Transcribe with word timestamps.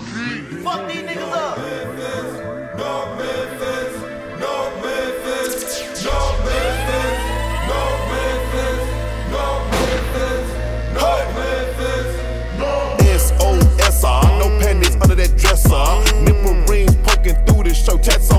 Fuck 0.00 0.88
these 0.88 1.02
niggas 1.02 1.32
up. 1.32 1.58
No 14.38 14.48
panties 14.58 14.96
under 15.02 15.14
that 15.14 15.36
dresser. 15.36 15.70
Nipple 16.24 16.54
rings 16.72 16.96
poking 17.04 17.36
through 17.44 17.64
tats 17.98 18.29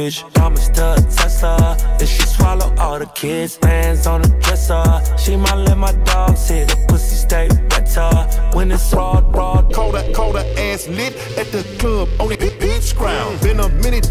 bitch. 0.00 0.34
Promise 0.34 0.68
to 0.68 0.86
test 1.16 1.42
her. 1.42 1.76
If 2.00 2.08
she 2.08 2.22
swallow 2.22 2.74
all 2.78 2.98
the 2.98 3.06
kids, 3.06 3.58
hands 3.62 4.06
on 4.06 4.22
the 4.22 4.28
dresser. 4.44 4.84
She 5.18 5.36
might 5.36 5.60
let 5.66 5.78
my 5.78 5.92
dog 6.04 6.36
sit. 6.36 6.68
The 6.68 6.76
pussy 6.88 7.16
stay 7.16 7.48
better. 7.68 8.10
When 8.56 8.72
it's 8.72 8.92
raw, 8.92 9.22
raw. 9.38 9.62
Colder, 9.72 10.04
colder 10.12 10.44
ass 10.56 10.88
lit 10.88 11.14
at 11.38 11.48
the 11.52 11.62
club 11.78 12.08
on 12.20 12.28
the 12.28 12.50
beach 12.60 12.96
ground. 12.96 13.40
Been 13.40 13.60
a 13.60 13.68
minute, 13.84 14.10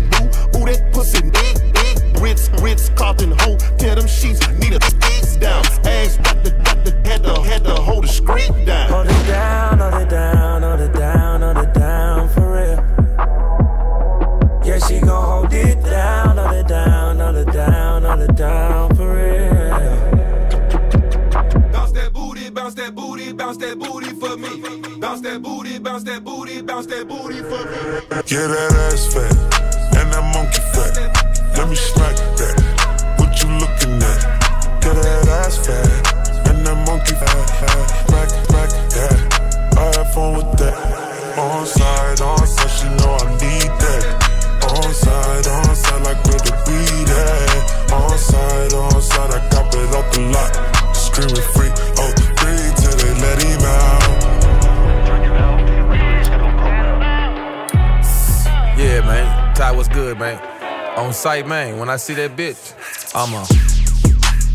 bounce 25.90 26.04
that 26.04 26.24
booty, 26.24 26.62
bounce 26.62 26.86
that 26.86 27.08
booty 27.08 27.42
for 27.42 27.66
me. 27.66 27.82
Yeah, 28.30 28.46
that 28.46 28.94
ass 28.94 29.10
fat 29.10 29.34
and 29.98 30.14
that 30.14 30.22
monkey 30.38 30.62
fat. 30.70 30.94
Let 31.58 31.66
me 31.68 31.74
smack 31.74 32.14
that. 32.38 32.56
What 33.18 33.34
you 33.42 33.50
looking 33.58 33.98
at? 33.98 34.22
Get 34.86 34.94
that 35.02 35.26
ass 35.42 35.58
fat 35.66 35.90
and 36.46 36.62
that 36.62 36.78
monkey 36.86 37.18
fat. 37.18 37.42
Smack, 38.06 38.30
smack 38.30 38.70
that. 38.94 39.18
I 39.82 39.98
have 39.98 40.14
fun 40.14 40.38
with 40.38 40.52
that. 40.62 40.78
On 41.42 41.66
side, 41.66 42.22
on 42.22 42.46
side, 42.46 42.70
she 42.70 42.86
know 43.02 43.18
I 43.18 43.26
need 43.42 43.74
that. 43.82 44.06
On 44.70 44.94
side, 44.94 45.48
on 45.50 45.74
side, 45.74 46.04
like 46.06 46.22
where 46.30 46.38
the 46.38 46.54
weed 46.70 47.10
at. 47.18 47.98
On 47.98 48.14
side, 48.14 48.74
on 48.78 49.02
side, 49.02 49.32
I 49.34 49.42
cop 49.50 49.74
it 49.74 49.90
off 49.98 50.06
the 50.14 50.22
lot. 50.38 50.54
Screaming 50.94 51.50
free, 51.58 51.74
oh, 51.98 52.29
Yeah, 59.00 59.06
man. 59.06 59.56
Ty, 59.56 59.72
what's 59.72 59.88
good, 59.88 60.20
man? 60.20 60.38
On 60.98 61.14
site, 61.14 61.48
man. 61.48 61.80
When 61.80 61.90
I 61.90 61.96
see 61.96 62.16
that 62.16 62.36
bitch, 62.36 62.76
I'm 63.16 63.32
a. 63.32 63.48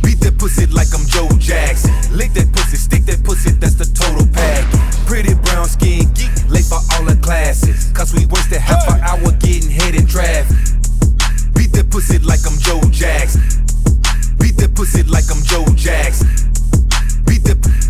Beat 0.04 0.20
that 0.20 0.36
pussy 0.38 0.66
like 0.66 0.88
I'm 0.92 1.06
Joe 1.06 1.32
Jackson. 1.38 1.94
Lick 2.12 2.34
that 2.34 2.52
pussy, 2.52 2.76
stick 2.76 3.06
that 3.06 3.24
pussy, 3.24 3.52
that's 3.52 3.76
the 3.76 3.88
total 3.96 4.28
package. 4.36 5.06
Pretty 5.06 5.32
brown 5.32 5.64
skin, 5.64 6.12
geek, 6.12 6.28
late 6.50 6.66
for 6.68 6.76
all 6.92 7.04
the 7.08 7.16
classes. 7.22 7.90
Cause 7.92 8.12
we 8.12 8.26
wasted 8.26 8.60
half 8.60 8.84
an 8.92 9.00
hour 9.00 9.32
getting 9.40 9.70
head 9.70 9.94
in 9.94 10.06
traffic. 10.06 10.52
Beat 11.56 11.72
that 11.72 11.88
pussy 11.90 12.18
like 12.18 12.44
I'm 12.44 12.60
Joe 12.60 12.84
Jackson. 12.92 13.40
Beat 14.36 14.60
that 14.60 14.76
pussy 14.76 15.04
like 15.04 15.24
I'm 15.32 15.40
Joe 15.40 15.64
Jackson. 15.72 16.28
Beat 17.24 17.44
that. 17.48 17.83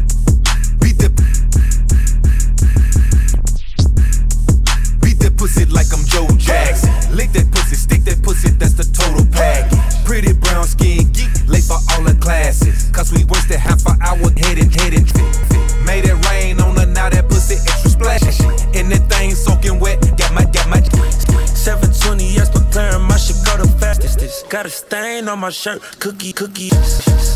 Got 24.54 24.66
a 24.66 24.70
stain 24.70 25.26
on 25.26 25.40
my 25.40 25.50
shirt, 25.50 25.82
cookie, 25.98 26.32
cookie. 26.32 26.70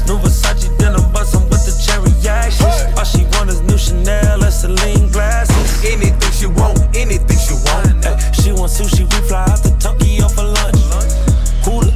New 0.06 0.18
Versace 0.22 0.70
denim 0.78 1.02
bustin' 1.10 1.42
with 1.50 1.66
the 1.66 1.74
cherry 1.82 2.14
actions. 2.22 2.78
All 2.96 3.02
she 3.02 3.26
want 3.34 3.50
is 3.50 3.60
new 3.62 3.76
Chanel 3.76 4.44
and 4.44 4.54
Celine 4.54 5.10
glasses. 5.10 5.84
Anything 5.84 6.30
she 6.30 6.46
want, 6.46 6.78
anything 6.94 7.38
she 7.42 7.54
want. 7.66 8.06
Ay, 8.06 8.14
she 8.38 8.52
want 8.52 8.70
sushi, 8.70 9.02
we 9.02 9.18
fly 9.26 9.42
out 9.50 9.58
to 9.66 9.74
Tokyo 9.82 10.28
for 10.28 10.44
lunch. 10.46 10.78
Who 11.66 11.90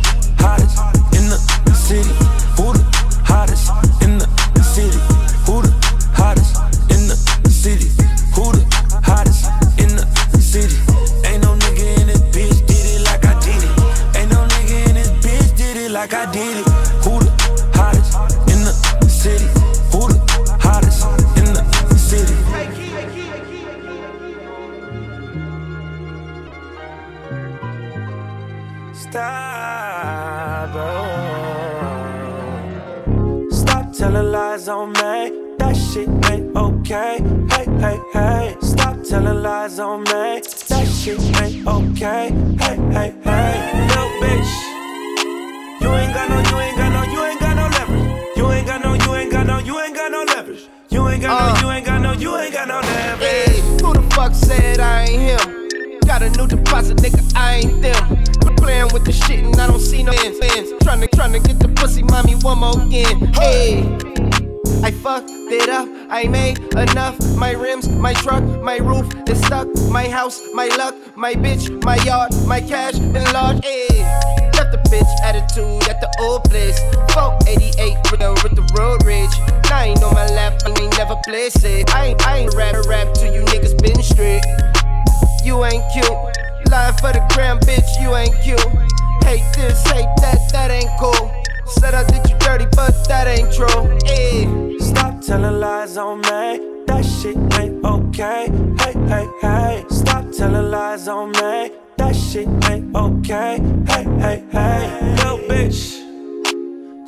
on 96.12 96.20
me. 96.20 96.84
That 96.86 97.04
shit 97.04 97.36
ain't 97.58 97.84
okay. 97.84 98.50
Hey, 98.80 98.92
hey, 99.08 99.28
hey. 99.40 99.84
Stop 99.88 100.30
telling 100.30 100.70
lies 100.70 101.08
on 101.08 101.32
me. 101.32 101.72
That 101.96 102.14
shit 102.14 102.48
ain't 102.68 102.94
okay. 102.94 103.58
Hey, 103.88 104.04
hey, 104.20 104.44
hey. 104.52 105.14
Little 105.16 105.38
bitch. 105.48 105.98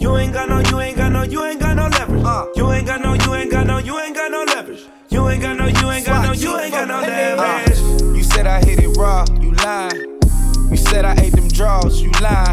You 0.01 0.17
ain't 0.17 0.33
got 0.33 0.49
no, 0.49 0.61
you 0.71 0.81
ain't 0.81 0.97
got 0.97 1.12
no, 1.12 1.23
you 1.23 1.45
ain't 1.45 1.61
got 1.61 1.77
no 1.77 1.89
leverage. 1.89 2.25
Uh. 2.25 2.47
You 2.56 2.73
ain't 2.73 2.87
got 2.87 3.01
no, 3.03 3.12
you 3.15 3.35
ain't 3.35 3.51
got 3.51 3.67
no, 3.67 3.79
you 3.79 3.99
ain't 3.99 4.15
got 4.15 4.31
no 4.31 4.43
leverage. 4.45 4.85
You 5.11 5.29
ain't 5.29 5.43
got 5.43 5.56
no, 5.56 5.67
you 5.67 5.91
ain't 5.91 6.06
got 6.06 6.27
no, 6.27 6.33
you 6.33 6.59
ain't 6.59 6.73
got 6.73 6.89
no 6.89 7.01
leverage. 7.01 7.79
Uh. 7.79 8.15
You 8.15 8.23
said 8.23 8.47
I 8.47 8.65
hit 8.65 8.79
it 8.79 8.97
raw, 8.97 9.27
you 9.41 9.53
lie. 9.53 9.91
You 10.71 10.77
said 10.77 11.05
I 11.05 11.15
ate 11.21 11.35
them 11.35 11.49
draws, 11.49 12.01
you 12.01 12.11
lie. 12.23 12.53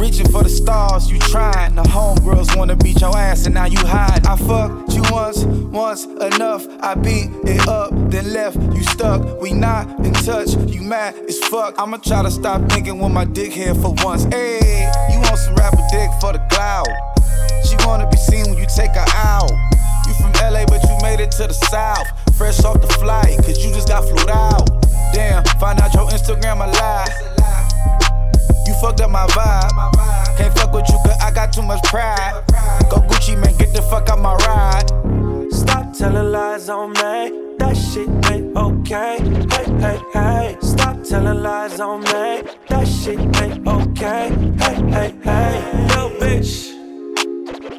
Reaching 0.00 0.28
for 0.28 0.42
the 0.42 0.48
stars, 0.48 1.10
you 1.10 1.18
trying. 1.18 1.74
The 1.74 1.82
homegirls 1.82 2.56
wanna 2.56 2.76
beat 2.76 3.00
your 3.00 3.16
ass 3.16 3.46
and 3.46 3.54
now 3.54 3.66
you 3.66 3.78
hide. 3.78 4.26
I 4.26 4.36
fucked 4.36 4.94
you 4.94 5.02
once, 5.10 5.44
once 5.44 6.04
enough. 6.04 6.66
I 6.80 6.94
beat 6.94 7.30
it 7.44 7.66
up, 7.68 7.90
then 8.10 8.32
left 8.32 8.56
you 8.56 8.82
stuck. 8.84 9.40
We 9.40 9.52
not 9.52 9.88
in 10.00 10.12
touch, 10.12 10.54
you 10.68 10.80
mad 10.82 11.14
as 11.28 11.38
fuck. 11.48 11.74
I'ma 11.78 11.98
try 11.98 12.22
to 12.22 12.30
stop 12.30 12.68
thinking 12.70 12.98
with 12.98 13.12
my 13.12 13.24
dick 13.24 13.52
here 13.52 13.74
for 13.74 13.94
once. 14.04 14.24
Hey, 14.24 14.90
you 15.12 15.18
want 15.20 15.38
some 15.38 15.54
rapper 15.56 15.84
dick 15.90 16.10
for 16.20 16.32
the 16.32 16.44
cloud. 16.50 16.88
She 17.64 17.76
wanna 17.86 18.08
be 18.08 18.16
seen 18.16 18.44
when 18.46 18.58
you 18.58 18.66
take 18.74 18.92
her 18.92 19.06
out. 19.14 19.50
You 20.06 20.14
from 20.14 20.32
LA, 20.40 20.64
but 20.66 20.82
you 20.84 20.96
made 21.02 21.20
it 21.20 21.32
to 21.32 21.46
the 21.46 21.54
south. 21.54 22.06
Fresh 22.36 22.64
off 22.64 22.80
the 22.80 22.88
flight, 23.00 23.36
cause 23.38 23.64
you 23.64 23.72
just 23.72 23.88
got 23.88 24.04
flew 24.04 24.30
out. 24.30 24.68
Damn, 25.12 25.44
find 25.60 25.80
out 25.80 25.92
your 25.94 26.06
Instagram 26.08 26.64
a 26.64 26.70
lie. 26.70 27.35
Fucked 28.80 29.00
up 29.00 29.10
my 29.10 29.26
vibe. 29.28 30.36
Can't 30.36 30.56
fuck 30.58 30.72
with 30.72 30.88
you 30.88 30.98
cause 31.04 31.18
I 31.22 31.30
got 31.30 31.52
too 31.52 31.62
much 31.62 31.82
pride. 31.84 32.44
Go 32.90 32.98
Gucci, 32.98 33.34
man, 33.40 33.56
get 33.56 33.72
the 33.72 33.82
fuck 33.82 34.08
out 34.10 34.20
my 34.20 34.34
ride. 34.46 35.52
Stop 35.52 35.92
telling 35.94 36.30
lies 36.30 36.68
on 36.68 36.90
me. 36.90 37.56
That 37.58 37.74
shit 37.74 38.08
ain't 38.30 38.54
okay. 38.56 39.18
Hey, 39.50 39.64
hey, 39.80 40.00
hey. 40.12 40.56
Stop 40.60 41.02
telling 41.02 41.42
lies 41.42 41.80
on 41.80 42.00
me. 42.02 42.42
That 42.68 42.86
shit 42.86 43.18
ain't 43.40 43.66
okay. 43.66 44.28
Hey, 44.58 44.74
hey, 44.90 45.14
hey. 45.24 45.86
Yo, 45.94 46.10
bitch. 46.20 46.76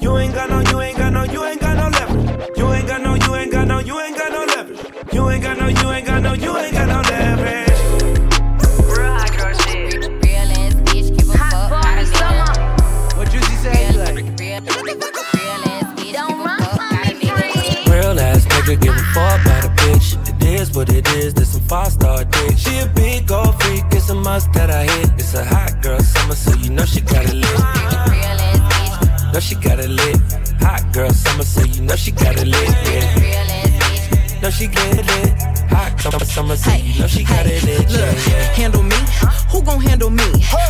You 0.01 0.17
ain't 0.17 0.33
got 0.33 0.49
no, 0.49 0.59
you 0.61 0.81
ain't 0.81 0.97
got 0.97 1.13
no, 1.13 1.23
you 1.23 1.43
ain't 1.45 1.61
got 1.61 1.77
no 1.77 1.89
leverage. 1.89 2.57
You 2.57 2.73
ain't 2.73 2.87
got 2.87 3.01
no, 3.01 3.13
you 3.13 3.35
ain't 3.35 3.51
got 3.51 3.67
no, 3.67 3.79
you 3.79 3.99
ain't 3.99 4.17
got 4.17 4.31
no 4.31 4.45
leverage. 4.45 5.13
You 5.13 5.29
ain't 5.29 5.43
got 5.43 5.57
no, 5.57 5.67
you 5.67 5.91
ain't 5.91 6.05
got 6.07 6.23
no, 6.23 6.33
you 6.33 6.47
ain't 6.49 6.53
got 6.53 6.53
no 6.53 6.56
fuck 19.17 19.41
about 19.41 19.65
a 19.65 19.69
bitch. 19.81 20.07
It 20.29 20.43
is 20.59 20.71
what 20.75 20.89
it 20.89 21.07
is, 21.19 21.33
this 21.33 21.53
some 21.53 21.61
five 21.61 21.91
star 21.91 22.23
dick. 22.23 22.57
She 22.57 22.79
a 22.79 22.87
big 22.87 23.27
gold 23.27 23.61
freak, 23.61 23.85
it's 23.91 24.09
a 24.09 24.15
must 24.15 24.53
that 24.53 24.69
I 24.69 24.83
hit. 24.93 25.09
It's 25.21 25.33
a 25.33 25.43
hot 25.43 25.81
girl 25.81 25.99
summer, 25.99 26.35
so 26.35 26.51
you 26.63 26.69
know 26.69 26.85
she 26.85 27.01
got 27.01 27.25
it 27.25 27.37
lit. 27.43 27.59
Know 29.33 29.39
she 29.39 29.55
got 29.55 29.79
it 29.79 29.89
lit. 29.89 30.19
Hot 30.65 30.83
girl 30.93 31.11
summer, 31.11 31.43
so 31.43 31.61
you 31.63 31.81
know 31.81 31.95
she 31.95 32.11
got 32.11 32.35
it 32.37 32.47
lit. 32.47 32.69
Yeah. 32.89 34.41
Know 34.41 34.51
she 34.51 34.67
get 34.67 34.99
it 34.99 35.05
lit. 35.11 35.33
Hot 35.71 35.99
summer, 35.99 36.25
summer, 36.25 36.55
so 36.55 36.73
you 36.73 36.99
know 36.99 37.07
she 37.07 37.23
got 37.23 37.45
it 37.45 37.63
lit. 37.63 37.89
Look, 37.89 38.17
yeah. 38.27 38.53
handle 38.53 38.83
me. 38.83 38.97
Who 39.51 39.63
gon' 39.63 39.81
handle 39.81 40.09
me? 40.09 40.27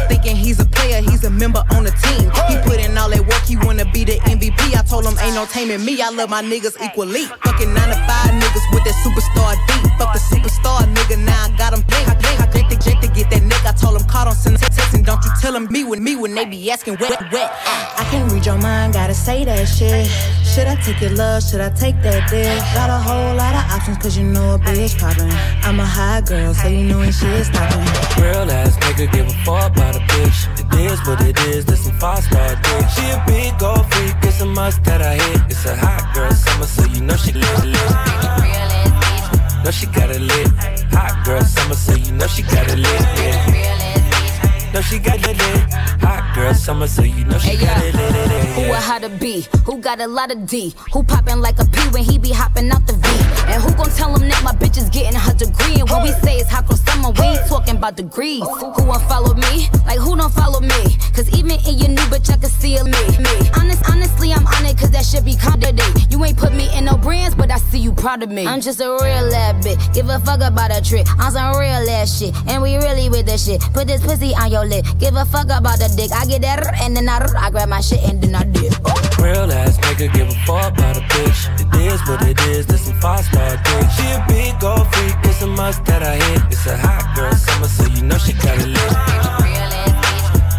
Thinking 0.07 0.35
he's 0.35 0.59
a 0.59 0.65
player, 0.65 1.01
he's 1.01 1.23
a 1.23 1.29
member 1.29 1.63
on 1.71 1.83
the 1.83 1.91
team. 2.03 2.29
He 2.49 2.55
put 2.67 2.79
in 2.79 2.97
all 2.97 3.09
that 3.09 3.21
work, 3.21 3.43
he 3.45 3.55
wanna 3.57 3.85
be 3.91 4.03
the 4.03 4.17
MVP. 4.29 4.75
I 4.75 4.83
told 4.83 5.05
him 5.05 5.17
ain't 5.19 5.35
no 5.35 5.45
taming 5.45 5.83
me. 5.83 6.01
I 6.01 6.09
love 6.09 6.29
my 6.29 6.41
niggas 6.41 6.75
equally. 6.81 7.25
Fucking 7.45 7.73
nine 7.73 7.89
to 7.89 7.99
five 8.07 8.31
niggas 8.33 8.65
with 8.73 8.83
that 8.85 8.97
superstar 9.03 9.55
beat. 9.67 9.91
Fuck 9.97 10.13
the 10.13 10.19
superstar 10.19 10.85
nigga, 10.93 11.17
now 11.23 11.45
I 11.45 11.49
got 11.57 11.73
him. 11.73 11.83
I 11.89 12.13
think 12.15 12.39
I 12.39 12.46
take 12.87 13.01
to 13.01 13.07
get 13.07 13.29
that 13.31 13.41
nigga. 13.41 13.67
I 13.67 13.73
told 13.73 13.99
him 13.99 14.07
caught 14.07 14.27
on 14.27 14.35
send 14.35 14.57
texting. 14.57 15.03
Don't 15.05 15.23
you 15.23 15.31
tell 15.41 15.55
him 15.55 15.67
me 15.71 15.83
with 15.83 15.99
me 15.99 16.15
when 16.15 16.33
they 16.33 16.45
be 16.45 16.71
asking 16.71 16.97
wet, 16.99 17.19
wet. 17.31 17.51
I 17.99 18.03
can't 18.09 18.31
read 18.31 18.45
your 18.45 18.57
mind, 18.57 18.93
gotta 18.93 19.13
say 19.13 19.43
that 19.45 19.65
shit. 19.65 20.07
Should 20.51 20.67
I 20.67 20.75
take 20.75 21.01
your 21.01 21.11
love? 21.11 21.43
Should 21.43 21.61
I 21.61 21.69
take 21.69 22.01
that 22.03 22.29
dick? 22.29 22.57
Got 22.73 22.89
a 22.89 22.99
whole 23.07 23.35
lot 23.35 23.53
of 23.53 23.63
options, 23.75 23.97
cause 23.97 24.17
you 24.17 24.23
know 24.23 24.55
a 24.55 24.59
bitch 24.59 24.97
poppin'. 24.99 25.31
I'm 25.67 25.79
a 25.79 25.85
high 25.85 26.21
girl, 26.21 26.53
so 26.53 26.67
you 26.67 26.85
know 26.85 26.99
when 26.99 27.11
shit 27.11 27.47
poppin'. 27.53 28.23
Real 28.23 28.49
ass 28.49 28.77
nigga 28.77 29.11
give 29.11 29.27
a 29.27 29.37
fuck 29.45 29.71
about 29.75 29.95
a 29.95 29.99
bitch. 30.11 30.39
It 30.59 30.91
is 30.91 30.99
what 31.07 31.21
it 31.21 31.37
is, 31.51 31.65
this 31.65 31.85
some 31.85 31.97
five 31.99 32.23
star 32.23 32.55
dick. 32.55 32.85
She 32.95 33.05
a 33.09 33.23
big 33.27 33.57
gold 33.59 33.85
freak, 33.91 34.15
it's 34.23 34.41
a 34.41 34.45
must 34.45 34.83
that 34.85 35.01
I 35.01 35.15
hit. 35.15 35.41
It's 35.51 35.65
a 35.65 35.75
hot 35.75 36.13
girl 36.13 36.31
summer, 36.31 36.65
so 36.65 36.85
you 36.85 37.01
know 37.01 37.15
she 37.15 37.33
lives 37.33 37.65
lit, 37.65 37.73
lit. 37.73 38.96
Know 39.63 39.71
she 39.71 39.85
got 39.87 40.09
it 40.09 40.21
lit. 40.21 40.47
Hot 40.91 41.25
girl 41.25 41.41
summer, 41.41 41.75
so 41.75 41.95
you 41.95 42.11
know 42.13 42.27
she 42.27 42.41
got 42.43 42.67
it 42.69 42.77
lit. 42.77 43.01
Yeah. 43.17 44.71
Know 44.73 44.81
she 44.81 44.99
got 44.99 45.19
it 45.19 45.37
lit. 45.37 45.73
Hot 46.01 46.26
girl 46.37 46.53
summer, 46.53 46.85
so 46.87 47.01
you 47.01 47.25
know 47.25 47.37
she 47.39 47.49
Hey, 47.49 47.65
got 47.65 47.77
yeah. 47.77 47.89
it 47.89 47.95
lit. 47.95 48.11
lit, 48.13 48.27
lit, 48.29 48.45
Who 48.55 48.61
a 48.61 48.67
yeah. 48.67 48.79
how 48.81 48.99
to 48.99 49.09
be? 49.09 49.45
Who 49.65 49.79
got 49.79 49.99
a 49.99 50.07
lot 50.07 50.31
of 50.31 50.45
D? 50.45 50.73
Who 50.93 51.03
poppin' 51.03 51.41
like 51.41 51.57
a 51.59 51.65
P 51.65 51.79
when 51.89 52.03
he 52.03 52.17
be 52.19 52.29
hopping 52.31 52.69
out 52.71 52.85
the 52.85 52.93
V? 52.93 53.07
And 53.51 53.61
who 53.63 53.73
gon' 53.73 53.89
tell 53.97 54.13
him 54.15 54.29
that 54.29 54.43
my 54.43 54.51
bitch 54.53 54.77
is 54.77 54.89
getting 54.89 55.17
her 55.19 55.33
degree? 55.33 55.79
And 55.81 55.89
when 55.89 56.03
we 56.03 56.11
say 56.23 56.35
is 56.37 56.47
hot 56.47 56.67
girl 56.67 56.77
summer, 56.77 57.09
we 57.09 57.25
ain't 57.25 57.47
talking 57.47 57.77
about 57.77 57.95
degrees. 57.97 58.43
Who 58.43 58.85
won't 58.85 59.01
follow 59.09 59.33
me? 59.33 59.67
Like 59.85 59.97
who 59.99 60.15
don't 60.15 60.31
follow 60.33 60.59
me? 60.61 60.81
Cause 61.15 61.27
even 61.37 61.57
in 61.65 61.79
your 61.81 61.89
new 61.89 62.05
bitch, 62.13 62.29
I 62.29 62.37
can 62.37 62.49
see 62.49 62.77
a 62.77 62.83
me. 62.83 62.91
me. 63.17 63.35
Honest, 63.57 63.81
honestly, 63.89 64.31
I'm 64.31 64.45
on 64.45 64.65
it 64.65 64.77
cause 64.77 64.91
that 64.91 65.05
shit 65.05 65.25
be 65.25 65.33
condemnate. 65.33 66.11
You 66.11 66.23
ain't 66.23 66.37
put 66.37 66.53
me 66.53 66.69
in 66.77 66.85
no 66.85 66.97
brands, 66.97 67.33
but 67.35 67.49
I 67.51 67.57
see 67.57 67.79
you 67.79 67.91
proud 67.93 68.21
of 68.21 68.29
me. 68.29 68.45
I'm 68.45 68.61
just 68.61 68.79
a 68.79 68.85
real 68.85 69.33
ass 69.33 69.65
bitch. 69.65 69.81
Give 69.93 70.07
a 70.09 70.19
fuck 70.19 70.41
about 70.41 70.69
a 70.75 70.81
trick. 70.83 71.07
I'm 71.17 71.31
some 71.31 71.57
real 71.57 71.89
ass 71.97 72.19
shit. 72.19 72.35
And 72.47 72.61
we 72.61 72.75
really 72.77 73.09
with 73.09 73.25
the 73.25 73.37
shit. 73.37 73.61
Put 73.73 73.87
this 73.87 74.01
pussy 74.05 74.35
on 74.35 74.51
your 74.51 74.65
lip. 74.65 74.85
Give 74.99 75.15
a 75.15 75.25
fuck 75.25 75.45
about 75.49 75.79
the 75.79 75.89
dick. 75.97 76.11
I 76.11 76.25
get 76.27 76.41
that 76.41 76.75
and 76.81 76.95
then 76.95 77.07
I, 77.09 77.25
I 77.37 77.49
grab 77.49 77.69
my 77.69 77.81
shit 77.81 78.03
and 78.03 78.21
then 78.21 78.35
I 78.35 78.43
dip. 78.43 78.73
Real 79.19 79.51
ass 79.51 79.77
nigga 79.79 80.13
give 80.13 80.27
a 80.27 80.35
fuck 80.45 80.73
about 80.77 80.97
a 80.97 81.01
bitch. 81.01 81.41
It 81.59 81.93
is 81.93 82.01
what 82.07 82.21
it 82.27 82.39
is, 82.47 82.65
this 82.67 82.85
some 82.85 82.99
five 82.99 83.23
star 83.25 83.55
dick. 83.57 83.89
She 83.95 84.05
a 84.11 84.23
big 84.27 84.59
gold 84.59 84.87
freak, 84.93 85.15
it's 85.23 85.41
a 85.41 85.47
must 85.47 85.85
that 85.85 86.03
I 86.03 86.15
hit. 86.15 86.41
It's 86.51 86.65
a 86.67 86.77
hot 86.77 87.15
girl 87.15 87.33
summer, 87.33 87.67
so 87.67 87.85
you 87.95 88.03
know 88.03 88.17
she 88.17 88.33
got 88.33 88.57
it 88.59 88.67
lit. 88.67 88.91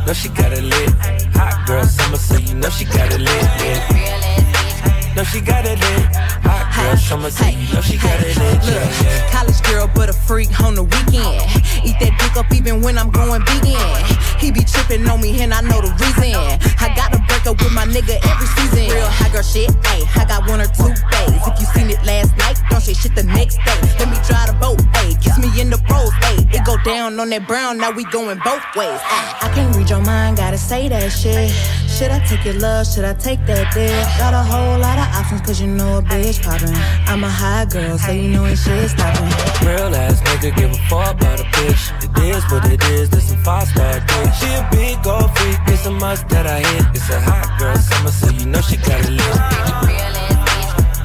Know 0.06 0.12
she 0.15 0.29
got 0.31 0.53
it 0.53 0.65
lit. 0.65 0.91
Hot 1.37 1.67
girl 1.67 1.85
summer, 1.85 2.17
so 2.17 2.37
you 2.38 2.55
know 2.55 2.71
she 2.71 2.85
got 2.87 3.12
it 3.12 3.21
lit. 3.21 3.43
Yeah. 3.61 5.14
Know 5.14 5.25
she 5.25 5.41
got 5.41 5.67
it 5.67 5.79
lit. 5.79 6.17
Hot 6.49 6.64
girl 6.75 6.97
summer, 6.97 7.31
so 7.31 7.47
you 7.47 7.69
know 7.75 7.81
she 7.82 7.97
got 7.99 8.19
it 8.21 8.37
lit. 8.38 8.55
Look, 8.55 8.73
Yeah, 8.73 9.03
yeah. 9.05 9.31
college 9.31 9.62
girl, 9.62 9.91
but 9.94 10.09
a 10.09 10.12
freak 10.14 10.49
on 10.61 10.75
the 10.75 10.85
weekend. 10.85 11.44
Eat 11.85 11.97
that 12.00 12.14
dick 12.18 12.18
up 12.38 12.55
even 12.55 12.81
when 12.81 12.96
I'm 12.96 13.11
going 13.11 13.43
vegan. 13.44 13.75
He 14.38 14.52
be 14.52 14.62
tripping 14.62 15.06
on 15.08 15.20
me, 15.20 15.43
and 15.43 15.52
I 15.52 15.61
know 15.61 15.82
the 15.82 15.90
reason. 15.99 16.38
I 16.79 16.94
gotta 16.94 17.19
break 17.26 17.44
up 17.46 17.58
with 17.58 17.75
my 17.75 17.85
nigga 17.85 18.17
every 18.23 18.49
season. 18.55 18.94
Real 18.94 19.11
high 19.11 19.32
girl 19.32 19.43
shit, 19.43 19.70
ayy. 19.90 20.06
I 20.14 20.25
got 20.25 20.49
one 20.49 20.61
or 20.61 20.71
two 20.71 20.95
days. 21.11 21.35
If 21.42 21.61
you 21.61 21.66
seen 21.75 21.90
it 21.90 22.00
last 22.07 22.37
night, 22.38 22.57
don't 22.71 22.80
say 22.80 22.95
shit 22.95 23.14
the 23.16 23.25
next 23.25 23.57
day. 23.66 23.78
Let 23.99 24.09
me 24.09 24.16
drive 24.23 24.47
the 24.47 24.57
boat, 24.61 24.78
ayy. 25.02 25.21
Kiss 25.21 25.37
me 25.38 25.50
in 25.61 25.71
the 25.71 25.78
pros, 25.88 26.14
ayy. 26.30 26.54
It 26.54 26.64
go 26.64 26.76
down 26.85 27.18
on 27.18 27.28
that 27.30 27.47
brown, 27.47 27.78
now 27.78 27.90
we 27.90 28.04
going 28.04 28.38
both 28.45 28.62
ways. 28.76 29.00
Ah, 29.02 29.50
I 29.50 29.54
can't 29.54 29.75
read 29.75 29.90
your 29.90 30.02
mind, 30.02 30.37
gotta 30.37 30.59
say 30.59 30.88
that 30.88 31.11
shit. 31.11 31.50
Should 31.90 32.12
I 32.12 32.21
take 32.25 32.45
your 32.45 32.54
love? 32.54 32.87
Should 32.87 33.04
I 33.04 33.14
take 33.14 33.45
that 33.47 33.75
dick? 33.75 33.90
Got 34.18 34.33
a 34.33 34.42
whole 34.42 34.78
lot 34.78 34.99
of 34.99 35.09
options, 35.18 35.40
cause 35.40 35.61
you 35.61 35.66
know 35.66 35.99
a 35.99 36.02
bitch 36.02 36.40
poppin'. 36.45 36.71
I'm 37.11 37.25
a 37.25 37.30
high 37.30 37.64
girl, 37.64 37.99
so 37.99 38.12
you 38.12 38.28
know 38.30 38.42
when 38.42 38.54
shit 38.54 38.90
stoppin'. 38.90 39.26
Real 39.66 39.90
ass 39.95 40.21
nigga 40.23 40.54
give 40.54 40.71
a 40.71 40.78
fuck 40.87 41.18
about 41.18 41.40
a 41.40 41.45
bitch. 41.59 41.90
Is 42.28 42.44
what 42.52 42.70
it 42.70 42.85
is, 42.90 43.08
this 43.08 43.30
some 43.30 43.42
five 43.42 43.66
star 43.68 44.00
dick. 44.00 44.32
She 44.35 44.47
a 44.52 44.68
big 44.70 45.02
gold 45.02 45.30
freak, 45.38 45.58
it's 45.68 45.87
a 45.87 45.90
must 45.90 46.28
that 46.28 46.47
I 46.47 46.58
hit. 46.61 46.85
It's 46.94 47.08
a 47.08 47.18
hot 47.18 47.58
girl 47.58 47.75
summer, 47.76 48.11
so 48.11 48.28
you 48.28 48.44
know 48.44 48.61
she 48.61 48.76
got 48.76 49.00
it 49.00 49.12
lit. 49.16 49.37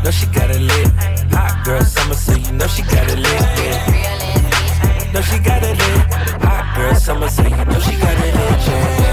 Know 0.04 0.12
she 0.12 0.26
got 0.28 0.52
it 0.52 0.60
lit. 0.60 0.92
Hot 1.32 1.64
girl 1.64 1.82
summer, 1.82 2.16
so 2.16 2.34
you 2.36 2.52
know 2.52 2.68
she 2.68 2.82
got 2.84 3.10
it 3.10 3.20
lit. 3.20 3.42
Yeah. 3.64 5.12
Know 5.14 5.22
she 5.22 5.40
got 5.40 5.64
it 5.64 5.78
lit. 5.80 6.14
Hot 6.44 6.76
girl 6.76 6.96
summer, 6.96 7.30
so 7.30 7.44
you 7.44 7.50
know 7.50 7.80
she 7.80 7.96
got 7.96 8.18
it 8.20 8.36
lit. 8.36 8.68
Yeah. 8.68 9.13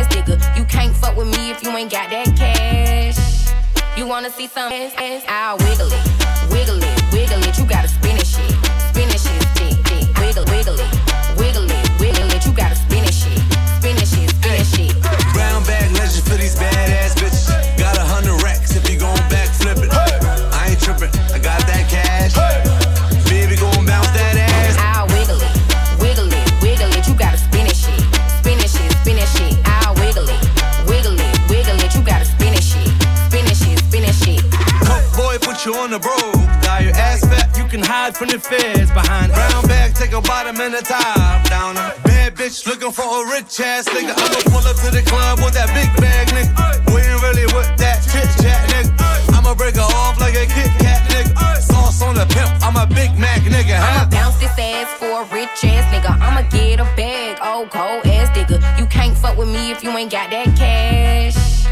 Ass 0.00 0.14
nigga. 0.14 0.56
You 0.56 0.64
can't 0.64 0.94
fuck 0.94 1.16
with 1.16 1.28
me 1.28 1.50
if 1.50 1.62
you 1.62 1.70
ain't 1.70 1.90
got 1.90 2.10
that 2.10 2.26
cash. 2.36 3.52
You 3.96 4.06
wanna 4.06 4.30
see 4.30 4.46
some 4.46 4.72
ass, 4.72 4.94
ass? 4.96 5.24
I'll 5.28 5.58
wiggle 5.58 5.90
it, 5.92 6.04
wiggle 6.50 6.80
it, 6.82 7.12
wiggle 7.12 7.42
it. 7.44 7.58
You 7.58 7.64
gotta 7.66 7.88
spin 7.88 8.16
it 8.16 8.26
shit, 8.26 8.50
spin 8.88 9.08
it 9.08 9.20
shit, 9.20 9.42
dick, 9.58 9.76
dick. 9.84 10.06
Wiggle, 10.20 10.44
wiggle 10.52 10.78
it, 10.78 10.90
wiggle 11.36 11.64
it, 11.64 11.69
from 38.20 38.28
the 38.28 38.38
feds 38.38 38.92
behind 38.92 39.32
brown 39.32 39.64
bag, 39.64 39.94
take 39.94 40.12
a 40.12 40.20
bottom 40.20 40.60
and 40.60 40.74
a 40.74 40.82
top 40.82 41.40
down. 41.48 41.72
A 41.76 41.96
bad 42.04 42.34
bitch 42.36 42.66
looking 42.66 42.92
for 42.92 43.08
a 43.08 43.32
rich 43.32 43.56
ass 43.60 43.88
nigga. 43.88 44.12
I'ma 44.12 44.44
pull 44.52 44.60
up 44.68 44.76
to 44.84 44.92
the 44.92 45.00
club 45.08 45.40
with 45.40 45.56
that 45.56 45.72
big 45.72 45.88
bag, 45.96 46.28
nigga. 46.36 46.52
We 46.92 47.00
ain't 47.00 47.22
really 47.24 47.48
with 47.56 47.72
that 47.80 48.04
chit 48.12 48.28
chat, 48.44 48.60
nigga. 48.68 48.92
I'ma 49.32 49.54
break 49.54 49.76
her 49.76 49.88
off 50.04 50.20
like 50.20 50.36
a 50.36 50.44
Kit 50.44 50.68
Kat, 50.84 51.00
nigga. 51.08 51.32
Sauce 51.64 52.02
on 52.02 52.14
the 52.14 52.26
pimp, 52.28 52.52
I'm 52.60 52.76
a 52.76 52.84
Big 52.92 53.16
Mac, 53.16 53.40
nigga. 53.40 53.80
Huh? 53.80 54.04
I'ma 54.04 54.10
bounce 54.10 54.36
this 54.36 54.52
ass 54.58 54.92
for 55.00 55.22
a 55.22 55.24
rich 55.32 55.64
ass 55.64 55.88
nigga. 55.88 56.12
I'ma 56.20 56.42
get 56.50 56.80
a 56.80 56.84
bag, 57.00 57.38
oh 57.40 57.66
cold 57.72 58.04
ass 58.04 58.28
nigga. 58.36 58.60
You 58.78 58.84
can't 58.84 59.16
fuck 59.16 59.38
with 59.38 59.48
me 59.48 59.70
if 59.70 59.82
you 59.82 59.96
ain't 59.96 60.12
got 60.12 60.28
that 60.28 60.52
cash. 60.60 61.64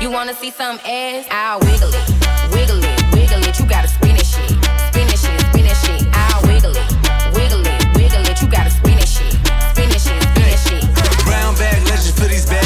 You 0.00 0.12
wanna 0.12 0.34
see 0.34 0.52
some 0.52 0.78
ass? 0.86 1.26
I'll 1.32 1.58
wiggle 1.66 1.90
it, 1.90 2.06
wiggle 2.54 2.78
it, 2.78 2.95
wiggle 3.16 3.42
it. 3.48 3.58
You 3.58 3.66
gotta 3.66 3.88
spin 3.88 4.16
it, 4.16 4.26
shit, 4.26 4.50
spin 4.88 5.08
it, 5.08 5.18
shit, 5.18 5.40
spin 5.48 5.64
it, 5.64 5.76
shit. 5.82 6.04
I'll 6.12 6.42
wiggle 6.46 6.76
it, 6.76 6.88
wiggle 7.34 7.64
it, 7.64 7.80
wiggle 7.96 8.24
it. 8.28 8.36
You 8.42 8.48
gotta 8.48 8.70
spin 8.70 8.98
it, 8.98 9.08
shit, 9.08 9.32
spin 9.72 9.88
it, 9.90 10.00
shit, 10.06 10.22
spin 10.30 10.48
it, 10.54 10.60
shit. 10.60 10.84
Brown 11.24 11.56
bag 11.56 11.80
legend 11.88 12.14
for 12.14 12.28
these 12.28 12.46
badass 12.46 12.65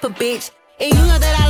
pipe 0.00 0.10
a 0.10 0.14
bitch. 0.14 0.50
And 0.80 0.94
you 0.94 1.00
know 1.06 1.18
that 1.18 1.40
I 1.40 1.47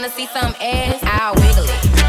wanna 0.00 0.12
see 0.14 0.26
some 0.28 0.54
ass? 0.62 0.98
I'll 1.02 1.34
wiggle 1.34 1.64
it, 1.68 1.99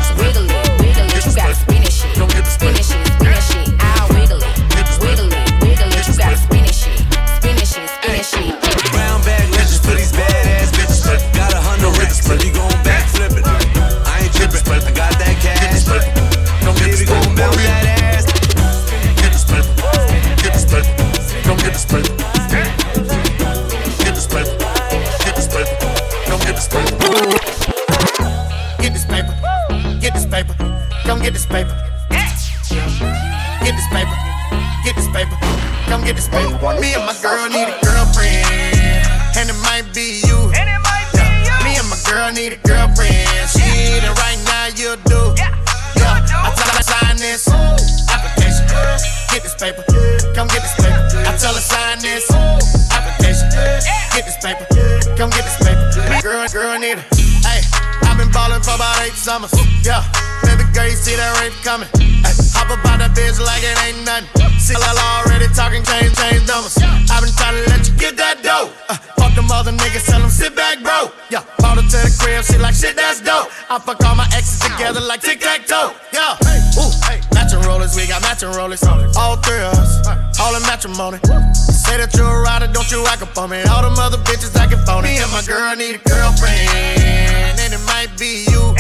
Baby 60.44 60.66
girl, 60.74 60.88
you 60.90 60.98
see 60.98 61.16
that 61.16 61.32
rape 61.42 61.54
coming. 61.64 61.90
Ay, 62.26 62.34
hop 62.54 62.70
up 62.70 62.86
out 62.86 63.00
that 63.00 63.12
bitch 63.14 63.40
like 63.40 63.64
it 63.64 63.78
ain't 63.86 64.06
nothing. 64.06 64.28
See, 64.62 64.78
I 64.78 65.26
already 65.26 65.50
talking, 65.58 65.82
change, 65.82 66.14
change 66.14 66.46
numbers. 66.46 66.78
I've 67.10 67.26
been 67.26 67.34
trying 67.34 67.58
to 67.58 67.64
let 67.70 67.82
you 67.90 67.94
get 67.98 68.16
that 68.18 68.46
dough. 68.46 68.70
Uh, 68.90 68.96
fuck 69.18 69.34
them 69.34 69.50
other 69.50 69.74
niggas, 69.74 70.06
tell 70.06 70.22
them 70.22 70.30
sit 70.30 70.56
back, 70.56 70.82
bro. 70.86 71.10
Yeah, 71.34 71.42
brought 71.58 71.82
her 71.82 71.86
to 71.86 72.00
the 72.06 72.14
crib, 72.22 72.46
she 72.46 72.58
like 72.62 72.76
shit, 72.76 72.96
that's 72.96 73.22
dope. 73.22 73.50
I 73.70 73.80
fuck 73.80 74.04
all 74.06 74.16
my 74.16 74.30
exes 74.38 74.62
together 74.62 75.02
like 75.02 75.22
tic 75.22 75.42
tac 75.42 75.66
toe. 75.66 75.94
Yeah, 76.14 76.38
ooh, 76.78 76.94
matching 77.34 77.62
rollers, 77.66 77.96
we 77.98 78.06
got 78.06 78.22
matching 78.22 78.54
rollers. 78.54 78.84
All 79.18 79.38
three 79.42 79.66
of 79.66 79.74
us, 79.74 80.06
all 80.40 80.54
in 80.56 80.62
matrimony. 80.64 81.18
Say 81.58 81.98
that 81.98 82.14
you 82.14 82.24
a 82.24 82.42
rider, 82.42 82.70
don't 82.72 82.90
you 82.92 83.02
act 83.08 83.22
up 83.22 83.36
on 83.38 83.50
me. 83.50 83.62
All 83.66 83.82
them 83.82 83.98
other 83.98 84.22
bitches 84.22 84.56
acting 84.56 84.80
phony. 84.86 85.10
Me 85.10 85.18
and 85.18 85.32
my 85.34 85.42
girl 85.42 85.76
need 85.76 85.98
a 85.98 86.02
girlfriend, 86.06 87.58
and 87.58 87.74
it 87.74 87.84
might 87.90 88.14
be 88.18 88.46
you. 88.48 88.71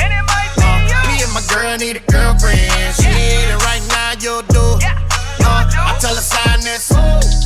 Girl 1.53 1.77
need 1.77 1.97
a 1.97 2.03
girlfriend. 2.11 2.95
She 2.95 3.07
need 3.11 3.51
it 3.51 3.59
right 3.67 3.83
now, 3.89 4.13
you'll 4.19 4.43
do. 4.49 4.63
Uh, 5.43 5.67
I 5.75 5.97
tell 5.99 6.15
her 6.15 6.21
sign 6.21 6.61
this 6.61 6.91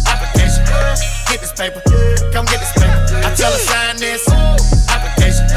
application. 0.07 0.63
Get 1.29 1.41
this 1.41 1.53
paper. 1.53 1.81
Come 2.31 2.45
get 2.45 2.59
this 2.59 2.73
paper. 2.73 3.25
I 3.25 3.33
tell 3.35 3.51
her 3.51 3.57
sign 3.57 3.97
this 3.97 4.27
application. 4.89 5.47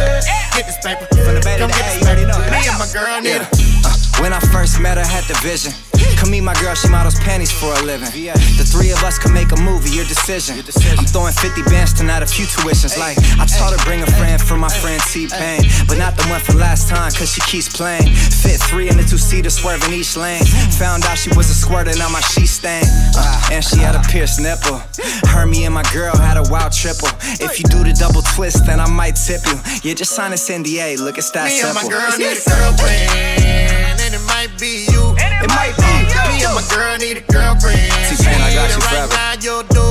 Get 0.57 0.67
this 0.67 0.79
paper. 0.83 1.07
Come 1.13 1.71
get 1.71 1.85
this 1.93 2.05
paper. 2.05 2.27
Me 2.51 2.69
and 2.69 2.79
my 2.79 2.89
girl 2.93 3.21
need 3.21 3.43
it. 3.43 3.78
When 4.21 4.33
I 4.33 4.41
first 4.41 4.81
met 4.81 4.99
her, 4.99 5.07
had 5.07 5.25
the 5.25 5.39
vision. 5.43 5.73
Come 6.19 6.31
meet 6.33 6.43
my 6.43 6.55
girl, 6.59 6.75
she 6.75 6.89
models 6.89 7.15
panties 7.21 7.53
for 7.53 7.71
a 7.71 7.83
living. 7.87 8.11
The 8.59 8.67
three 8.67 8.91
of 8.91 9.03
us 9.05 9.19
can 9.19 9.33
make 9.33 9.53
a 9.53 9.61
movie, 9.63 9.91
your 9.91 10.05
decision. 10.05 10.59
I'm 10.99 11.07
throwing 11.07 11.33
50 11.33 11.63
bands 11.71 11.93
tonight, 11.93 12.23
a 12.23 12.27
few 12.27 12.47
tuitions. 12.47 12.99
Like, 12.99 13.19
I 13.39 13.47
taught 13.47 13.71
her 13.71 13.83
bring 13.87 14.03
a 14.03 14.11
friend 14.19 14.43
for 14.43 14.57
my 14.57 14.69
friend 14.69 15.01
T-Pain. 15.07 15.63
But 15.87 15.99
not 15.99 16.17
the 16.17 16.27
one 16.27 16.41
from 16.41 16.59
last 16.59 16.89
time, 16.89 17.13
cause 17.13 17.31
she 17.33 17.41
keeps 17.43 17.71
playing. 17.71 18.11
Fit 18.15 18.59
three 18.67 18.89
in 18.89 18.97
the 18.97 19.05
two 19.05 19.19
seater, 19.19 19.51
swerving 19.51 19.93
each 19.93 20.17
lane. 20.17 20.45
Found 20.83 21.05
out 21.07 21.19
she 21.19 21.31
was 21.39 21.51
a 21.51 21.55
squirter, 21.55 21.95
now 21.97 22.09
my 22.09 22.21
sheet 22.21 22.51
stain. 22.51 22.85
Uh, 23.15 23.51
and 23.53 23.63
she 23.65 23.79
had 23.79 23.95
a 23.95 24.03
pierced 24.11 24.41
nipple. 24.41 24.83
Her, 25.31 25.47
me, 25.47 25.65
and 25.67 25.75
my 25.75 25.87
girl 25.93 26.17
had 26.17 26.37
a 26.37 26.43
wild 26.51 26.73
triple. 26.73 27.09
If 27.39 27.59
you 27.59 27.65
do 27.71 27.85
the 27.85 27.95
double 27.95 28.23
twist, 28.35 28.67
then 28.67 28.81
I 28.81 28.89
might 28.91 29.15
tip 29.15 29.47
you. 29.47 29.55
Yeah, 29.83 29.95
just 29.95 30.13
sign 30.17 30.33
this 30.33 30.49
NDA, 30.51 30.99
look, 30.99 31.19
it's 31.19 31.31
that 31.31 31.47
Me 31.47 31.61
and 31.63 31.75
my 31.75 31.87
girl 31.87 32.11
need 32.19 32.35
a 32.35 32.43
girlfriend, 32.43 33.68
and 34.09 34.17
it 34.17 34.25
might 34.25 34.49
be 34.57 34.89
you. 34.89 35.13
It 35.21 35.53
might 35.53 35.77
be. 35.77 35.93
Me 36.33 36.41
and 36.41 36.57
my 36.57 36.65
girl 36.73 36.97
need 36.97 37.21
a 37.21 37.25
girlfriend. 37.29 37.93
T-Pain, 38.09 38.41
I 38.41 38.57
got 38.57 38.73
She 38.73 38.81
you 38.81 38.81
forever. 38.81 39.13
Right 39.13 39.37
now, 39.37 39.37
you'll 39.37 39.69
do. 39.69 39.85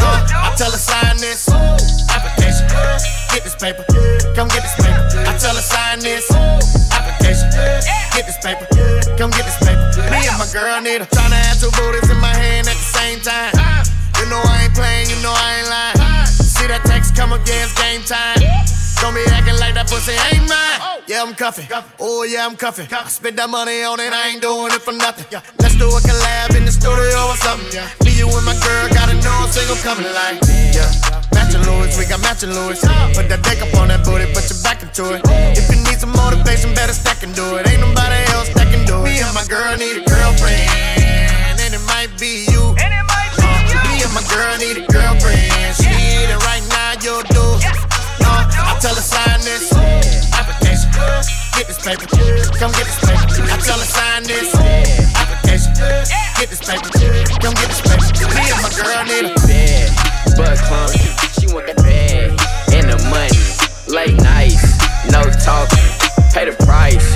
Uh, 0.00 0.48
I 0.48 0.48
tell 0.56 0.72
her 0.72 0.80
sign 0.80 1.20
this 1.20 1.44
application. 2.08 2.64
Get 3.36 3.44
this 3.44 3.52
paper. 3.60 3.84
Come 4.32 4.48
get 4.48 4.64
this 4.64 4.76
paper. 4.80 5.04
I 5.28 5.36
tell 5.36 5.52
her 5.52 5.60
sign 5.60 6.00
this 6.00 6.24
application. 6.88 7.52
Get 8.16 8.24
this 8.24 8.40
paper. 8.40 8.64
Come 9.20 9.28
get 9.36 9.44
this 9.44 9.60
paper. 9.60 9.92
Me 10.08 10.24
and 10.24 10.40
my 10.40 10.48
girl 10.48 10.80
need 10.80 11.04
a 11.04 11.08
tryna 11.12 11.36
have 11.44 11.60
two 11.60 11.68
booties 11.76 12.08
in 12.08 12.16
my 12.24 12.32
hand 12.32 12.64
at 12.64 12.76
the 12.76 12.88
same 12.96 13.20
time. 13.20 13.52
You 14.20 14.30
know 14.32 14.40
I 14.40 14.64
ain't 14.64 14.74
playing, 14.74 15.12
you 15.12 15.20
know 15.20 15.34
I 15.36 15.60
ain't 15.60 15.68
lying. 15.68 16.26
See 16.32 16.66
that 16.68 16.80
text 16.88 17.12
come 17.14 17.32
up, 17.32 17.44
yeah, 17.44 17.68
it's 17.68 17.76
game 17.76 18.00
time. 18.08 18.40
Don't 19.04 19.12
be 19.12 19.20
acting 19.36 19.60
like 19.60 19.74
that 19.74 19.88
pussy 19.88 20.16
ain't 20.32 20.48
mine. 20.48 20.93
Yeah, 21.14 21.22
I'm 21.22 21.38
cuffing. 21.38 21.70
Oh, 22.02 22.26
yeah, 22.26 22.42
I'm 22.42 22.58
cuffing. 22.58 22.90
I 22.90 23.06
spent 23.06 23.38
that 23.38 23.46
money 23.46 23.86
on 23.86 24.02
it, 24.02 24.10
I 24.10 24.34
ain't 24.34 24.42
doing 24.42 24.74
it 24.74 24.82
for 24.82 24.90
nothing. 24.90 25.30
Let's 25.62 25.78
do 25.78 25.86
a 25.86 26.02
collab 26.02 26.58
in 26.58 26.66
the 26.66 26.74
studio 26.74 27.30
or 27.30 27.38
something. 27.38 27.70
Me, 28.02 28.18
you, 28.18 28.26
and 28.26 28.42
my 28.42 28.58
girl 28.58 28.90
got 28.90 29.06
a 29.06 29.14
no 29.22 29.46
single 29.46 29.78
coming 29.86 30.10
like. 30.10 30.42
Yeah. 30.74 30.90
Matching 31.30 31.62
Louis, 31.70 31.94
we 31.94 32.10
got 32.10 32.18
matching 32.18 32.50
Louis. 32.50 32.82
Put 33.14 33.30
that 33.30 33.46
deck 33.46 33.62
up 33.62 33.70
on 33.78 33.94
that 33.94 34.02
booty, 34.02 34.26
put 34.34 34.42
your 34.50 34.58
back 34.66 34.82
into 34.82 35.14
it. 35.14 35.22
If 35.54 35.70
you 35.70 35.78
need 35.86 36.02
some 36.02 36.10
motivation, 36.18 36.74
better 36.74 36.90
stack 36.90 37.22
and 37.22 37.30
do 37.30 37.62
it. 37.62 37.70
Ain't 37.70 37.78
nobody 37.78 38.18
else 38.34 38.50
that 38.58 38.66
can 38.74 38.82
do 38.82 38.98
it. 39.06 39.14
Me 39.14 39.22
and 39.22 39.30
my 39.38 39.46
girl 39.46 39.70
need 39.78 40.02
a 40.02 40.04
girlfriend, 40.10 40.66
and 41.62 41.70
it 41.70 41.84
might 41.86 42.10
be 42.18 42.50
you. 42.50 42.74
Uh, 42.74 42.90
me 43.86 44.02
and 44.02 44.10
my 44.18 44.24
girl 44.34 44.50
need 44.58 44.82
a 44.82 44.84
girlfriend. 44.90 45.78
She 45.78 45.86
need 45.94 46.26
it 46.26 46.42
right 46.42 46.66
now, 46.74 46.98
you'll 46.98 47.22
do. 47.30 47.46
Uh, 48.26 48.50
I 48.66 48.74
tell 48.82 48.98
her 48.98 49.06
sign 49.14 49.38
this 49.46 49.70
Get 51.56 51.66
this 51.66 51.78
paper, 51.78 52.06
come 52.58 52.72
get 52.72 52.86
this 52.86 52.98
paper. 53.00 53.42
I 53.50 53.58
tell 53.58 53.78
her 53.78 53.84
sign 53.84 54.22
this 54.24 54.54
application. 54.54 55.72
Get 56.38 56.50
this 56.50 56.60
paper, 56.60 56.88
come 57.42 57.54
get 57.54 57.68
this 57.68 57.82
paper. 57.82 58.06
Me 58.34 58.44
and 58.50 58.62
my 58.62 58.70
girl 58.74 59.04
need 59.04 59.30
a 59.30 59.34
bed, 59.46 59.90
but 60.36 60.58
clump. 60.66 60.90
She 61.38 61.46
want 61.52 61.66
that 61.66 61.76
bed 61.82 62.30
and 62.74 62.90
the 62.90 62.98
money. 63.10 63.38
Late 63.88 64.20
nights, 64.22 64.78
no 65.10 65.22
talking. 65.44 65.82
Pay 66.32 66.50
the 66.50 66.56
price 66.64 67.13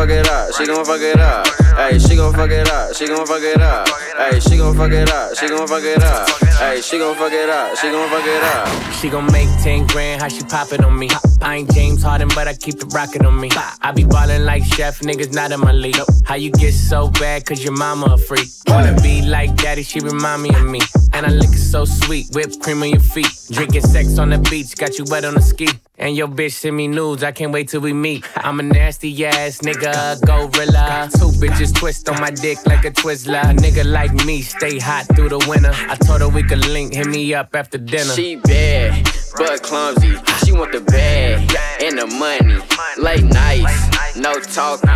fuck 0.00 0.10
it 0.10 0.28
up, 0.28 0.54
she 0.54 0.66
gon' 0.66 0.84
fuck 0.84 1.00
it 1.00 1.20
up. 1.20 1.46
Hey, 1.76 1.98
she 1.98 2.16
gon' 2.16 2.32
fuck 2.32 2.50
it 2.50 2.70
up, 2.70 2.94
she 2.94 3.06
gon' 3.06 3.26
fuck 3.26 3.42
it 3.42 3.60
up. 3.60 3.88
Hey, 4.16 4.40
she 4.40 4.56
gon' 4.56 4.76
fuck 4.76 4.92
it 4.92 5.10
up, 5.10 5.36
she 5.36 5.48
gon' 5.48 5.66
fuck 5.66 5.82
it 5.82 6.02
up. 6.02 6.28
Hey, 6.58 6.80
she 6.80 6.98
gon' 6.98 7.16
fuck 7.16 7.32
it 7.32 7.48
up, 7.48 7.76
she 7.76 7.90
gon' 7.90 8.08
fuck 8.10 8.24
it 8.24 8.42
up. 8.42 8.92
She 8.94 9.08
gon' 9.08 9.26
make 9.32 9.48
10 9.62 9.86
grand, 9.88 10.22
how 10.22 10.28
she 10.28 10.42
pop 10.44 10.72
it 10.72 10.84
on 10.84 10.98
me. 10.98 11.08
I 11.40 11.56
ain't 11.56 11.72
James 11.72 12.02
Harden, 12.02 12.28
but 12.34 12.48
I 12.48 12.54
keep 12.54 12.78
the 12.78 12.86
rocket 12.86 13.24
on 13.24 13.40
me. 13.40 13.50
I 13.80 13.92
be 13.92 14.04
ballin' 14.04 14.44
like 14.44 14.64
chef, 14.64 15.00
niggas 15.00 15.32
not 15.32 15.52
in 15.52 15.60
my 15.60 15.72
league. 15.72 15.96
How 16.24 16.34
you 16.34 16.50
get 16.50 16.72
so 16.72 17.08
bad, 17.08 17.46
cause 17.46 17.62
your 17.62 17.76
mama 17.76 18.06
a 18.06 18.18
freak. 18.18 18.48
Wanna 18.68 18.98
be 19.02 19.22
like 19.22 19.54
daddy, 19.56 19.82
she 19.82 20.00
remind 20.00 20.42
me 20.42 20.54
of 20.54 20.64
me. 20.64 20.80
And 21.12 21.26
I 21.26 21.30
lick 21.30 21.50
it 21.50 21.58
so 21.58 21.84
sweet, 21.84 22.26
whipped 22.32 22.60
cream 22.60 22.82
on 22.82 22.90
your 22.90 23.00
feet. 23.00 23.30
Drinking 23.50 23.82
sex 23.82 24.18
on 24.18 24.30
the 24.30 24.38
beach, 24.38 24.76
got 24.76 24.98
you 24.98 25.04
wet 25.08 25.24
on 25.24 25.34
the 25.34 25.42
ski. 25.42 25.68
And 26.00 26.16
your 26.16 26.28
bitch 26.28 26.52
send 26.52 26.76
me 26.76 26.88
nudes, 26.88 27.22
I 27.22 27.30
can't 27.30 27.52
wait 27.52 27.68
till 27.68 27.82
we 27.82 27.92
meet. 27.92 28.24
I'm 28.34 28.58
a 28.58 28.62
nasty 28.62 29.26
ass 29.26 29.58
nigga, 29.58 30.18
gorilla. 30.24 31.10
Two 31.12 31.28
bitches 31.38 31.74
twist 31.74 32.08
on 32.08 32.18
my 32.18 32.30
dick 32.30 32.56
like 32.64 32.86
a 32.86 32.90
Twizzler. 32.90 33.42
A 33.42 33.54
nigga 33.54 33.84
like 33.84 34.10
me 34.24 34.40
stay 34.40 34.78
hot 34.78 35.04
through 35.14 35.28
the 35.28 35.38
winter. 35.46 35.72
I 35.74 35.96
told 35.96 36.22
her 36.22 36.28
we 36.30 36.42
could 36.42 36.66
link, 36.68 36.94
hit 36.94 37.06
me 37.06 37.34
up 37.34 37.54
after 37.54 37.76
dinner. 37.76 38.14
She 38.14 38.36
bad, 38.36 39.04
but 39.36 39.62
clumsy. 39.62 40.16
She 40.42 40.52
want 40.52 40.72
the 40.72 40.80
bag 40.80 41.54
and 41.82 41.98
the 41.98 42.06
money. 42.06 42.56
Late 42.96 43.24
nights, 43.24 44.16
no 44.16 44.40
talking. 44.40 44.88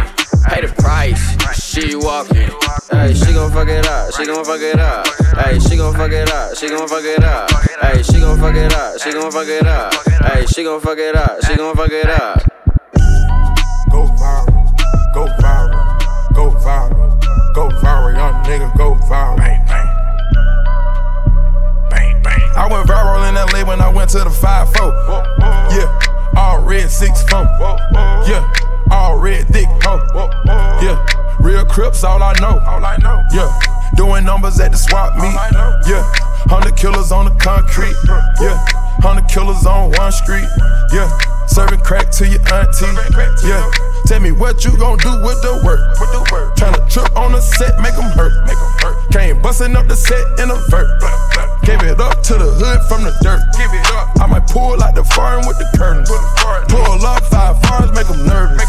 Pay 0.49 0.61
the 0.63 0.73
price, 0.81 1.21
she 1.61 1.97
walking. 1.97 2.49
Hey, 2.91 3.13
she 3.13 3.33
gon' 3.33 3.51
fuck 3.53 3.69
it 3.69 3.87
up, 3.87 4.15
she 4.15 4.25
gon' 4.27 4.45
fuck 4.45 4.61
it 4.61 4.79
up. 4.79 5.07
Hey, 5.37 5.59
she 5.59 5.77
gon' 5.77 5.95
fuck 5.95 6.13
it 6.13 6.31
up, 6.31 6.57
she 6.57 6.69
gon' 6.69 6.89
fuck 6.89 7.05
it 7.05 7.25
up. 7.25 7.51
Hey, 7.83 8.03
she 8.03 8.21
gon' 8.21 8.39
fuck 8.39 8.55
it 8.55 8.73
up, 8.75 9.01
she 9.01 9.13
gon' 9.13 9.31
fuck 9.31 9.49
it 9.49 9.67
up. 9.67 9.93
Hey, 10.25 10.47
she 10.47 10.65
gon' 10.65 10.81
fuck 10.81 10.97
it 10.99 11.15
up, 11.15 11.45
she 11.45 11.55
gon' 11.55 11.77
fuck 11.77 11.91
it 11.91 12.09
up. 12.09 12.41
Go 13.91 14.07
viral, 14.17 14.47
go 15.13 15.27
viral, 15.39 16.35
go 16.35 16.51
viral, 16.51 17.55
go 17.55 17.69
viral, 17.69 18.17
young 18.17 18.43
nigga, 18.45 18.77
go 18.77 18.95
viral. 18.95 19.37
Bang, 19.37 19.63
bang. 19.67 19.87
Bang, 21.91 22.23
bang. 22.23 22.41
I 22.57 22.67
went 22.73 22.89
viral 22.89 23.29
in 23.29 23.35
LA 23.35 23.69
when 23.69 23.83
I 23.83 23.93
went 23.93 24.11
to 24.11 24.25
the 24.25 24.31
5 24.31 24.73
4. 24.73 24.93
Yeah, 25.77 26.33
all 26.37 26.63
red 26.63 26.91
6 26.91 27.23
4. 27.29 27.43
Yeah, 28.27 28.51
all 28.91 29.19
red 29.19 29.47
thick 29.49 29.69
hoe. 29.83 30.01
Yeah, 30.83 30.97
real 31.39 31.67
crips, 31.67 32.03
all 32.03 32.23
I 32.23 32.33
know. 32.41 32.61
All 32.67 32.83
I 32.85 32.97
know. 32.97 33.23
Yeah, 33.31 33.53
doing 33.95 34.25
numbers 34.25 34.59
at 34.59 34.73
the 34.73 34.79
swap 34.79 35.15
meet. 35.17 35.35
Yeah, 35.87 36.03
100 36.49 36.77
killers 36.77 37.13
on 37.13 37.27
the 37.27 37.35
concrete. 37.37 37.95
Yeah, 38.41 38.65
100 39.05 39.29
killers 39.29 39.69
on 39.69 39.93
one 40.01 40.11
street. 40.11 40.49
Yeah, 40.89 41.13
serving 41.45 41.85
crack 41.85 42.09
to 42.17 42.25
your 42.25 42.41
auntie. 42.57 42.89
Yeah, 43.45 43.61
tell 44.09 44.19
me 44.19 44.33
what 44.33 44.65
you 44.65 44.73
gon' 44.81 44.97
do 44.97 45.13
with 45.21 45.37
the 45.45 45.61
work. 45.61 45.85
Tryna 46.57 46.89
trip 46.89 47.13
on 47.13 47.33
the 47.33 47.41
set, 47.45 47.77
make 47.85 47.93
them 47.93 48.09
hurt. 48.17 48.33
Came 49.13 49.43
busting 49.43 49.77
up 49.77 49.87
the 49.93 49.95
set 49.95 50.25
in 50.41 50.49
a 50.49 50.57
vert. 50.73 50.89
Gave 51.69 51.85
it 51.85 52.01
up 52.01 52.25
to 52.25 52.35
the 52.41 52.49
hood 52.49 52.81
from 52.89 53.05
the 53.05 53.13
dirt. 53.21 53.45
Give 53.61 53.69
it 53.77 53.85
up. 53.93 54.09
I 54.25 54.27
might 54.27 54.49
pull 54.49 54.81
out 54.83 54.97
the 54.97 55.05
foreign 55.05 55.45
with 55.45 55.61
the 55.61 55.69
curtains. 55.77 56.09
Pull 56.73 57.05
up 57.05 57.23
five 57.29 57.61
foreigns, 57.69 57.93
make 57.93 58.09
them 58.09 58.25
nervous. 58.25 58.65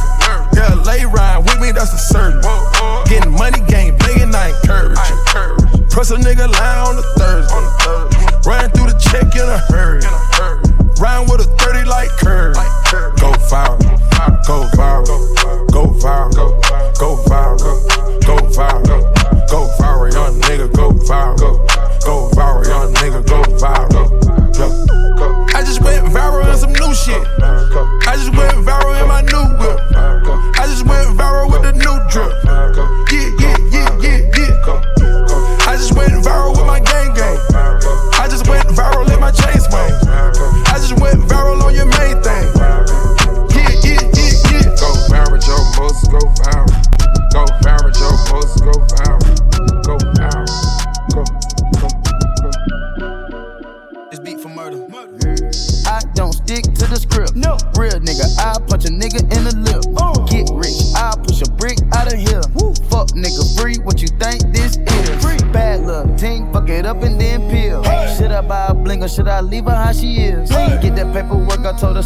Yeah, 0.52 0.76
lay 0.84 1.08
ride 1.08 1.48
with 1.48 1.64
me, 1.64 1.72
that's 1.72 1.96
a 1.96 2.02
certain. 2.12 2.44
Getting 3.08 3.32
money, 3.32 3.64
game 3.72 3.96
big 4.04 4.20
I 4.36 4.52
encourage 4.52 5.00
it. 5.00 5.90
Press 5.90 6.12
a 6.12 6.20
nigga 6.20 6.52
line 6.52 6.80
on 6.84 6.96
the 7.00 7.04
Thursday. 7.16 8.35
Ran 8.46 8.70
through 8.70 8.94
the 8.94 8.98
check 9.02 9.26
in 9.34 9.50
a 9.50 9.58
hurry. 9.74 10.06
Round 11.02 11.28
with 11.30 11.42
a 11.42 11.50
30 11.58 11.90
like 11.90 12.10
curve. 12.22 12.54
Go 13.18 13.32
viral, 13.50 13.82
go 14.46 14.70
viral, 14.78 15.72
go 15.72 15.88
viral, 15.98 16.32
go 17.00 17.18
viral, 17.26 17.58
go 18.22 18.38
viral, 18.54 19.50
go 19.50 19.68
viral, 19.80 20.14
young 20.14 20.40
nigga, 20.42 20.72
go 20.76 20.92
viral, 20.92 21.66
go 22.06 22.30
viral, 22.34 22.68
young 22.68 22.94
nigga, 22.94 23.26
go 23.28 23.42
viral. 23.58 24.14
I 25.56 25.64
just 25.64 25.82
went 25.82 26.06
viral 26.14 26.46
in 26.52 26.58
some 26.58 26.74
new 26.74 26.94
shit. 26.94 27.26
I 27.42 28.14
just 28.16 28.30
went 28.38 28.54
viral 28.64 29.02
in 29.02 29.08
my 29.08 29.22
new 29.22 29.58
whip. 29.58 29.80
I 30.56 30.68
just 30.68 30.86
went 30.86 31.18
viral 31.18 31.52
with 31.52 31.64
the 31.64 31.74
new 31.74 31.98
drip. 32.12 32.45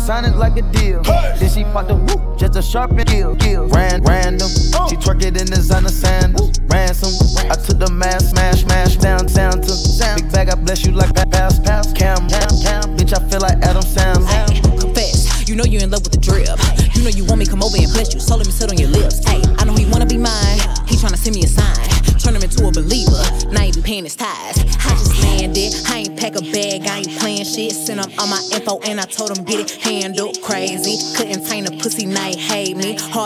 It 0.10 0.38
like 0.38 0.58
a 0.58 0.63
deal. 0.74 1.04
Then 1.04 1.50
she 1.52 1.63
popped 1.65 1.89
the 1.89 1.95
whoop, 1.95 2.39
just 2.39 2.56
a 2.56 2.63
sharpen 2.63 2.98
gill. 3.06 3.36
gill. 3.36 3.67
Ran, 3.67 4.02
random, 4.02 4.50
she 4.89 4.98
twerk 4.98 5.22
it 5.22 5.39
in 5.39 5.45
designer 5.45 5.89
sandals. 5.89 6.58
Ransom, 6.65 7.13
I 7.45 7.54
took 7.54 7.78
the 7.78 7.91
mask, 7.91 8.32
smash, 8.32 8.63
smash, 8.63 8.95
down, 8.95 9.28
down 9.28 9.62
to 9.62 9.74
big 10.15 10.32
bag. 10.32 10.50
I 10.50 10.56
bless 10.56 10.84
you 10.84 10.93
like 10.93 11.13
that 11.13 11.30
pass, 11.30 11.60
pass, 11.60 11.93
cam, 11.93 12.28
cam, 12.28 12.50
cam. 12.65 12.98
Bitch, 12.98 13.13
I 13.13 13.22
feel 13.30 13.39
like 13.39 13.62
Adam 13.62 13.84
Sandler. 13.84 14.82
confess. 14.82 15.48
You 15.48 15.56
know 15.56 15.63
you're 15.63 15.84
in 15.84 15.91
love 15.91 16.02
with 16.02 16.13
the 16.13 16.17
drip. 16.17 16.58
You 16.95 17.04
know 17.04 17.10
you 17.10 17.24
want 17.26 17.39
me 17.39 17.45
come 17.45 17.62
over 17.62 17.78
and 17.78 17.91
bless 17.93 18.12
you. 18.13 18.19
So 18.19 18.36
let 18.36 18.48
me 18.48 18.52
sit 18.52 18.69
on 18.69 18.78
your 18.78 18.89
lips. 18.89 19.24
Hey, 19.24 19.41
I 19.60 19.63
know 19.63 19.76
he 19.76 19.86
wanna 19.86 20.08
be 20.08 20.17
mine. 20.17 20.60
He 20.89 20.98
tryna 20.98 21.17
send 21.17 21.36
me 21.36 21.43
a 21.43 21.48
sign. 21.48 21.86
Turn 22.17 22.36
him 22.36 22.43
into 22.43 22.67
a 22.67 22.72
believer. 22.72 23.24
Now 23.54 23.62
he 23.62 23.72
be 23.72 23.82
paying 23.82 24.04
his 24.04 24.15
ties. 24.15 24.58
I 24.58 24.89
just 24.98 25.22
landed. 25.24 25.74
I 25.88 26.00
ain't 26.00 26.19
pack 26.19 26.36
a 26.36 26.41
bag. 26.41 26.86
I 26.86 27.00
ain't 27.00 27.13
playing 27.19 27.45
shit. 27.45 27.72
Sent 27.72 28.04
him 28.04 28.12
all 28.19 28.28
my 28.28 28.41
info 28.54 28.80
and 28.89 29.00
I 29.00 29.06
told 29.06 29.38
him 29.38 29.45
get 29.45 29.60
it 29.60 29.68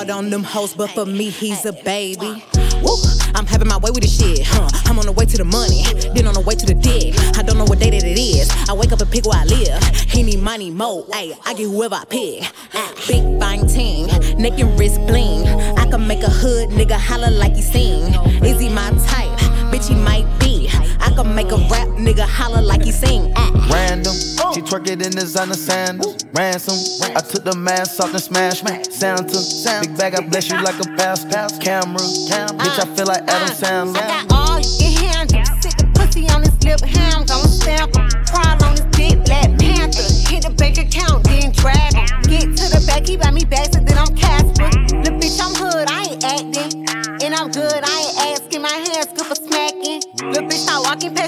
Hard 0.04 0.12
on 0.12 0.30
them 0.30 0.44
hoes, 0.44 0.74
but 0.74 0.89
for 0.89 1.06
me 1.06 1.30
he's 1.30 1.63
a 1.63 1.72
baby. 1.72 2.44
Woo, 2.84 2.98
I'm 3.36 3.46
having 3.46 3.70
my 3.70 3.78
way 3.78 3.89
with 3.89 4.02
this 4.02 4.20
shit, 4.20 4.46
huh? 4.46 4.68
I'm 4.84 5.00
on 5.00 5.06
the 5.06 5.13
way 5.13 5.26
to 5.26 5.38
the 5.38 5.46
money, 5.46 5.84
then 6.13 6.28
on 6.28 6.34
the 6.34 6.42
way 6.42 6.56
to 6.56 6.66
the 6.66 6.74
dick. 6.74 7.16
I 7.38 7.42
don't 7.42 7.58
know 7.58 7.63
what 7.63 7.80
day 7.80 7.89
that 7.89 8.04
it 8.04 8.20
is. 8.20 8.52
I 8.68 8.74
wake 8.74 8.92
up 8.92 9.00
and 9.00 9.10
pick 9.10 9.26
where 9.26 9.39
I 9.39 9.46
live. 9.46 9.82
He 10.12 10.22
need 10.22 10.42
money 10.42 10.72
more, 10.72 11.06
ayy. 11.06 11.39
I 11.46 11.54
get 11.54 11.70
whoever 11.70 11.96
I 11.96 12.04
pick. 12.04 12.44
Ah, 12.74 12.94
big 13.08 13.39
fine 13.39 13.66
ting, 13.66 14.08
neck 14.38 14.60
and 14.60 14.78
wrist 14.78 15.00
bling. 15.08 15.48
I 15.80 15.89
can 15.89 16.06
make 16.06 16.22
a 16.24 16.30
hood 16.30 16.72
nigga 16.72 17.00
holler 17.00 17.32
like 17.32 17.56
he 17.56 17.62
sing. 17.62 18.13
Is 18.44 18.60
he 18.60 18.68
my 18.68 18.89
type? 19.08 19.32
Bitch, 19.72 19.88
he 19.88 19.96
might 19.96 20.28
be. 20.38 20.68
I 21.00 21.13
can 21.16 21.34
make 21.34 21.54
a 21.54 21.58
rap 21.72 21.88
nigga 21.96 22.28
holler 22.28 22.62
like 22.62 22.84
he 22.84 22.92
sing. 22.92 23.32
Ah. 23.38 23.70
Random, 23.72 24.13
she 24.54 24.62
twerk 24.62 24.88
it 24.88 25.02
in 25.06 25.12
designer 25.12 25.56
sandals. 25.56 26.24
Ransom, 26.34 26.78
I 27.16 27.22
took 27.22 27.44
the 27.44 27.56
mask 27.56 28.00
off 28.00 28.12
and 28.13 28.22
smash. 28.22 28.62
Sound 28.89 29.30
to 29.30 29.82
big 29.82 29.98
bag, 29.98 30.16
I 30.16 30.28
bless 30.28 30.50
you 30.50 30.62
like 30.62 30.80
a 30.80 30.88
pass. 30.96 31.24
Camera, 31.60 31.98
bitch, 31.98 32.80
I 32.80 32.86
feel 32.96 33.08
like 33.08 33.24
Adam 33.28 33.56
Sandler. 33.56 33.98
I 33.98 34.26
got 34.26 34.32
all 34.32 34.60
you 34.60 34.98
can 34.98 35.28
handle. 35.28 35.46
Sit 35.62 35.78
the 35.78 35.86
pussy 35.96 36.30
on 36.30 36.42
his 36.44 36.54
lip, 36.63 36.80
ham 36.82 37.26
gon' 37.26 37.48
stamp 37.48 37.96
him. 37.96 38.10
Crawl 38.26 38.63
on 38.63 38.72
his 38.72 38.86
dick, 38.94 39.24
Black 39.26 39.58
Panther. 39.58 40.06
Hit 40.30 40.44
the 40.44 40.54
bank 40.58 40.78
account, 40.78 41.24
then 41.24 41.52
drag 41.52 41.94
him. 41.94 42.22
Get 42.30 42.56
to 42.58 42.66
the 42.70 42.84
back, 42.86 43.08
he 43.08 43.18
buy 43.18 43.32
me 43.32 43.46
bags, 43.46 43.76
and 43.76 43.88
then 43.88 43.98
I'm 43.98 44.16
Casper. 44.16 44.70
Little 45.02 45.20
bitch, 45.20 45.39
I'm 45.42 45.54
hood, 45.56 45.89
I 45.89 46.13
ain't 46.13 46.24
acting. 46.24 46.83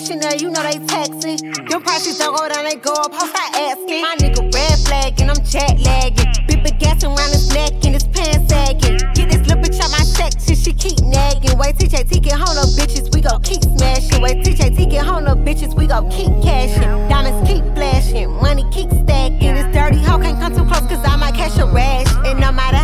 Chanel, 0.05 0.35
you 0.35 0.51
know 0.51 0.61
they 0.61 0.77
taxing. 0.85 1.37
Them 1.65 1.81
prices 1.81 2.19
don't 2.19 2.37
go 2.37 2.47
down, 2.47 2.63
they 2.63 2.75
go 2.75 2.93
up, 2.93 3.11
ho, 3.11 3.25
start 3.25 3.55
asking. 3.55 4.03
My 4.03 4.15
nigga 4.19 4.53
red 4.53 4.77
flag, 4.85 5.19
and 5.19 5.31
I'm 5.31 5.43
jet 5.43 5.79
lagging. 5.81 6.29
Big 6.45 6.77
gas 6.77 7.03
around 7.03 7.31
his 7.33 7.49
neck, 7.53 7.73
and 7.83 7.95
his 7.95 8.05
pants 8.05 8.47
sagging. 8.47 8.99
Get 9.15 9.31
this 9.33 9.41
little 9.47 9.63
bitch 9.63 9.81
out 9.81 9.89
my 9.89 10.05
section, 10.05 10.55
she 10.55 10.73
keep 10.73 10.99
nagging. 11.01 11.57
Wait, 11.57 11.75
TJT 11.77 12.21
get 12.21 12.33
home, 12.37 12.57
up 12.57 12.69
bitches, 12.77 13.13
we 13.15 13.21
gon' 13.21 13.41
keep 13.41 13.63
smashing. 13.63 14.21
Wait, 14.21 14.45
TJT 14.45 14.91
get 14.91 15.05
home, 15.05 15.25
up 15.25 15.39
bitches, 15.39 15.75
we 15.75 15.87
gon' 15.87 16.07
keep 16.11 16.29
cashing. 16.43 16.81
Diamonds 17.09 17.49
keep 17.49 17.63
flashing, 17.73 18.29
money 18.29 18.63
keep 18.71 18.91
stacking. 18.91 19.55
This 19.55 19.73
dirty 19.73 19.97
hoe 19.97 20.19
can't 20.19 20.39
come 20.39 20.53
too 20.53 20.65
close, 20.65 20.85
cause 20.85 21.03
I 21.03 21.15
might 21.15 21.33
catch 21.33 21.57
a 21.57 21.65
rash. 21.65 22.13
And 22.27 22.39
no 22.39 22.51
matter 22.51 22.74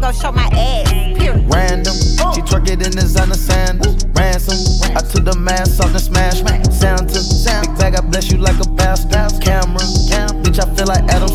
gon' 0.00 0.14
show 0.14 0.32
my 0.32 0.48
ass. 0.52 0.88
Period. 1.18 1.44
Random, 1.52 1.94
she 2.34 2.40
twerk 2.42 2.68
it 2.68 2.84
in 2.84 2.92
designer 2.92 3.34
sandals. 3.34 4.04
Ransom, 4.16 4.56
I 4.96 5.00
took 5.00 5.24
the 5.24 5.36
mask 5.38 5.80
off 5.80 5.90
and 5.90 6.00
smash. 6.00 6.40
Sound 6.72 7.08
to 7.10 7.20
sound 7.20 7.60
big 7.68 7.78
bag, 7.78 7.94
I 7.94 8.00
bless 8.00 8.30
you 8.30 8.38
like 8.38 8.58
a 8.60 8.68
pass. 8.76 9.04
Camera, 9.40 9.78
bitch, 10.42 10.58
I 10.58 10.74
feel 10.74 10.86
like 10.86 11.04
Adam 11.10 11.28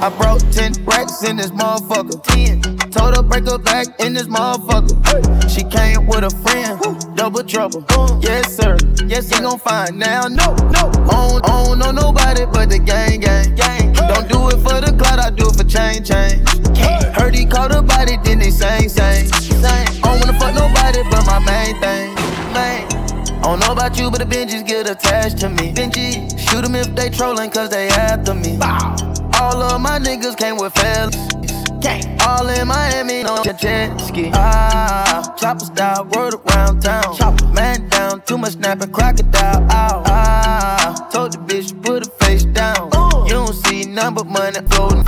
I 0.00 0.10
brought 0.10 0.40
10 0.52 0.84
racks 0.84 1.24
in 1.24 1.36
this 1.36 1.50
motherfucker. 1.50 2.22
10. 2.22 2.78
Told 2.90 3.16
her 3.16 3.22
break 3.22 3.48
her 3.48 3.58
back 3.58 3.86
in 3.98 4.14
this 4.14 4.28
motherfucker. 4.28 4.94
She 5.50 5.64
came 5.64 6.06
with 6.06 6.22
a 6.22 6.30
friend, 6.30 7.16
double 7.16 7.42
trouble. 7.42 7.84
Yes, 8.22 8.56
sir. 8.56 8.76
Yes, 9.08 9.28
he 9.28 9.40
gon' 9.40 9.58
find 9.58 9.98
now. 9.98 10.28
No, 10.28 10.54
no. 10.54 10.86
I 10.86 11.28
don't, 11.28 11.44
I 11.44 11.64
don't 11.64 11.78
know 11.80 11.90
nobody 11.90 12.46
but 12.46 12.70
the 12.70 12.78
gang, 12.78 13.18
gang, 13.18 13.56
gang. 13.56 13.92
Don't 13.92 14.28
do 14.28 14.48
it 14.50 14.62
for 14.62 14.80
the 14.80 14.94
clout, 14.96 15.18
I 15.18 15.30
do 15.30 15.48
it 15.48 15.56
for 15.56 15.64
change, 15.64 16.06
change. 16.06 16.46
Heard 17.18 17.34
he 17.34 17.44
caught 17.44 17.74
a 17.74 17.82
body, 17.82 18.18
then 18.22 18.38
they 18.38 18.50
sang, 18.50 18.88
sang, 18.88 19.26
sang. 19.26 19.88
I 19.88 20.00
don't 20.00 20.20
wanna 20.20 20.38
fuck 20.38 20.54
nobody 20.54 21.02
but 21.10 21.26
my 21.26 21.40
main 21.40 21.74
thing, 21.80 22.14
main. 22.54 22.86
I 23.38 23.42
don't 23.42 23.60
know 23.60 23.72
about 23.72 23.98
you, 23.98 24.12
but 24.12 24.20
the 24.20 24.26
Benjis 24.26 24.64
get 24.64 24.88
attached 24.88 25.38
to 25.38 25.48
me. 25.48 25.72
Benji, 25.72 26.38
shoot 26.38 26.62
them 26.62 26.76
if 26.76 26.94
they 26.94 27.10
trolling, 27.10 27.50
cause 27.50 27.70
they 27.70 27.88
after 27.88 28.34
me. 28.34 28.58
All 29.40 29.62
of 29.62 29.80
my 29.80 29.98
niggas 29.98 30.36
came 30.36 30.56
with 30.56 30.72
fellas. 30.74 31.16
All 32.26 32.48
in 32.48 32.68
Miami 32.68 33.22
on 33.24 33.42
jet, 33.44 33.58
jet 33.58 34.00
ski. 34.00 34.30
Ah, 34.34 35.34
chopper 35.38 35.64
style, 35.64 36.04
word 36.04 36.34
around 36.34 36.80
town. 36.82 37.16
Chopper 37.16 37.46
man 37.46 37.88
down, 37.88 38.20
too 38.22 38.36
much 38.36 38.52
snapping, 38.52 38.90
crocodile. 38.90 39.62
Ow. 39.70 40.02
Ah, 40.06 41.08
told 41.10 41.32
the 41.32 41.38
bitch 41.38 41.80
put 41.82 42.04
her 42.04 42.12
face 42.26 42.44
down. 42.44 42.90
You 43.26 43.34
don't 43.34 43.54
see 43.54 43.84
none 43.84 44.14
but 44.14 44.26
money 44.26 44.60
floating, 44.70 45.04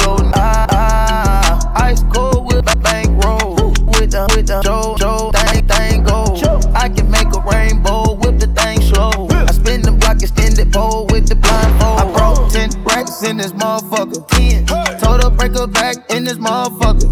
in 13.22 13.36
this 13.36 13.52
motherfucker. 13.52 14.26
Told 15.00 15.22
her 15.22 15.30
break 15.30 15.52
her 15.52 15.66
back 15.66 15.96
in 16.10 16.24
this 16.24 16.38
motherfucker. 16.38 17.08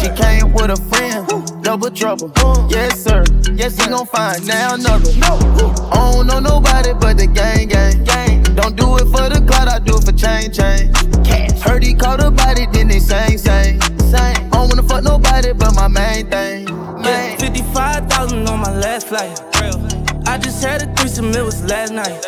She 0.00 0.08
came 0.20 0.52
with 0.52 0.70
a 0.70 0.76
friend, 0.88 1.62
double 1.62 1.90
trouble. 1.90 2.32
Yes 2.70 3.02
sir, 3.02 3.24
yes 3.54 3.76
he 3.78 3.88
gon' 3.88 4.06
find 4.06 4.46
now 4.46 4.74
another. 4.74 5.10
I 5.22 6.12
don't 6.12 6.26
know 6.26 6.40
nobody 6.40 6.92
but 6.94 7.18
the 7.18 7.26
gang 7.26 7.68
gang 7.68 8.04
gang. 8.04 8.42
Don't 8.54 8.76
do 8.76 8.96
it 8.96 9.06
for 9.06 9.28
the 9.28 9.44
clout, 9.46 9.68
I 9.68 9.78
do 9.78 9.96
it 9.96 10.04
for 10.04 10.12
chain, 10.12 10.52
chain. 10.52 10.92
change. 11.24 11.58
Heard 11.60 11.82
he 11.82 11.94
caught 11.94 12.22
a 12.22 12.30
body, 12.30 12.66
then 12.72 12.88
they 12.88 13.00
sang 13.00 13.38
sang 13.38 13.80
sang. 14.10 14.36
I 14.36 14.48
don't 14.50 14.68
wanna 14.68 14.82
fuck 14.82 15.02
nobody 15.04 15.52
but 15.52 15.74
my 15.74 15.88
main 15.88 16.28
thing. 16.30 16.68
Yeah, 17.04 17.36
55,000 17.36 18.48
on 18.48 18.60
my 18.60 18.72
last 18.78 19.08
flight. 19.08 19.91
I 20.26 20.38
just 20.38 20.62
had 20.62 20.82
a 20.82 20.94
threesome, 20.94 21.30
it 21.30 21.44
was 21.44 21.62
last 21.64 21.92
night. 21.92 22.24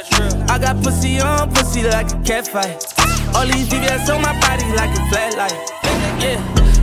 I 0.50 0.59
got 0.59 0.83
pussy 0.83 1.20
on 1.20 1.50
pussy 1.54 1.83
like 1.83 2.11
a 2.12 2.18
cat 2.22 2.46
fight. 2.46 2.85
All 3.35 3.46
these 3.46 3.68
VVS 3.68 4.14
on 4.14 4.22
my 4.22 4.38
body 4.40 4.64
like 4.74 4.90
a 4.90 5.02
flat 5.11 5.37
light. 5.37 5.52
Yeah, 6.20 6.38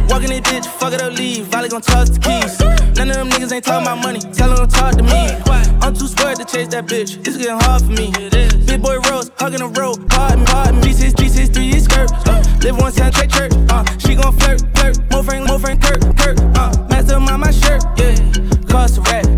walking 0.10 0.30
this 0.30 0.42
bitch, 0.42 0.66
fuck 0.66 0.94
it 0.94 1.02
up, 1.02 1.14
leave. 1.14 1.46
Valley 1.46 1.70
gon' 1.70 1.82
toss 1.82 2.10
the 2.10 2.20
keys. 2.20 2.60
None 2.98 3.10
of 3.10 3.16
them 3.16 3.30
niggas 3.30 3.52
ain't 3.52 3.66
talking 3.66 3.88
about 3.88 4.04
money, 4.04 4.20
tell 4.20 4.54
them 4.54 4.68
to 4.68 4.76
talk 4.76 4.96
to 4.96 5.04
me. 5.04 5.28
I'm 5.82 5.96
too 5.96 6.08
scared 6.08 6.38
to 6.38 6.46
chase 6.46 6.68
that 6.70 6.86
bitch, 6.86 7.18
it's 7.26 7.38
getting 7.38 7.60
hard 7.60 7.82
for 7.82 7.92
me. 7.92 8.12
Big 8.66 8.82
boy 8.82 9.00
Rose, 9.10 9.32
hugging 9.38 9.60
the 9.60 9.68
road, 9.68 10.08
pardon, 10.10 10.46
pardon 10.46 10.80
me. 10.82 10.94
G6, 10.94 11.14
G6, 11.14 11.54
3 11.54 11.80
skirt. 11.80 12.12
Uh, 12.28 12.44
live 12.64 12.78
one 12.78 12.92
time, 12.94 13.12
check 13.12 13.30
church. 13.30 13.52
Uh, 13.70 13.84
she 13.98 14.16
gon' 14.16 14.38
flirt, 14.38 14.62
flirt. 14.76 14.98
More 15.12 15.24
friend, 15.24 15.46
more 15.48 15.60
friend, 15.60 15.82
Kurt, 15.82 16.02
Kurt. 16.18 16.40
Uh, 16.56 16.72
master 16.90 17.16
on 17.16 17.40
my 17.40 17.52
shirt, 17.52 17.84
yeah. 17.98 18.16
Cost 18.70 18.98
a 18.98 19.02
rat. 19.02 19.31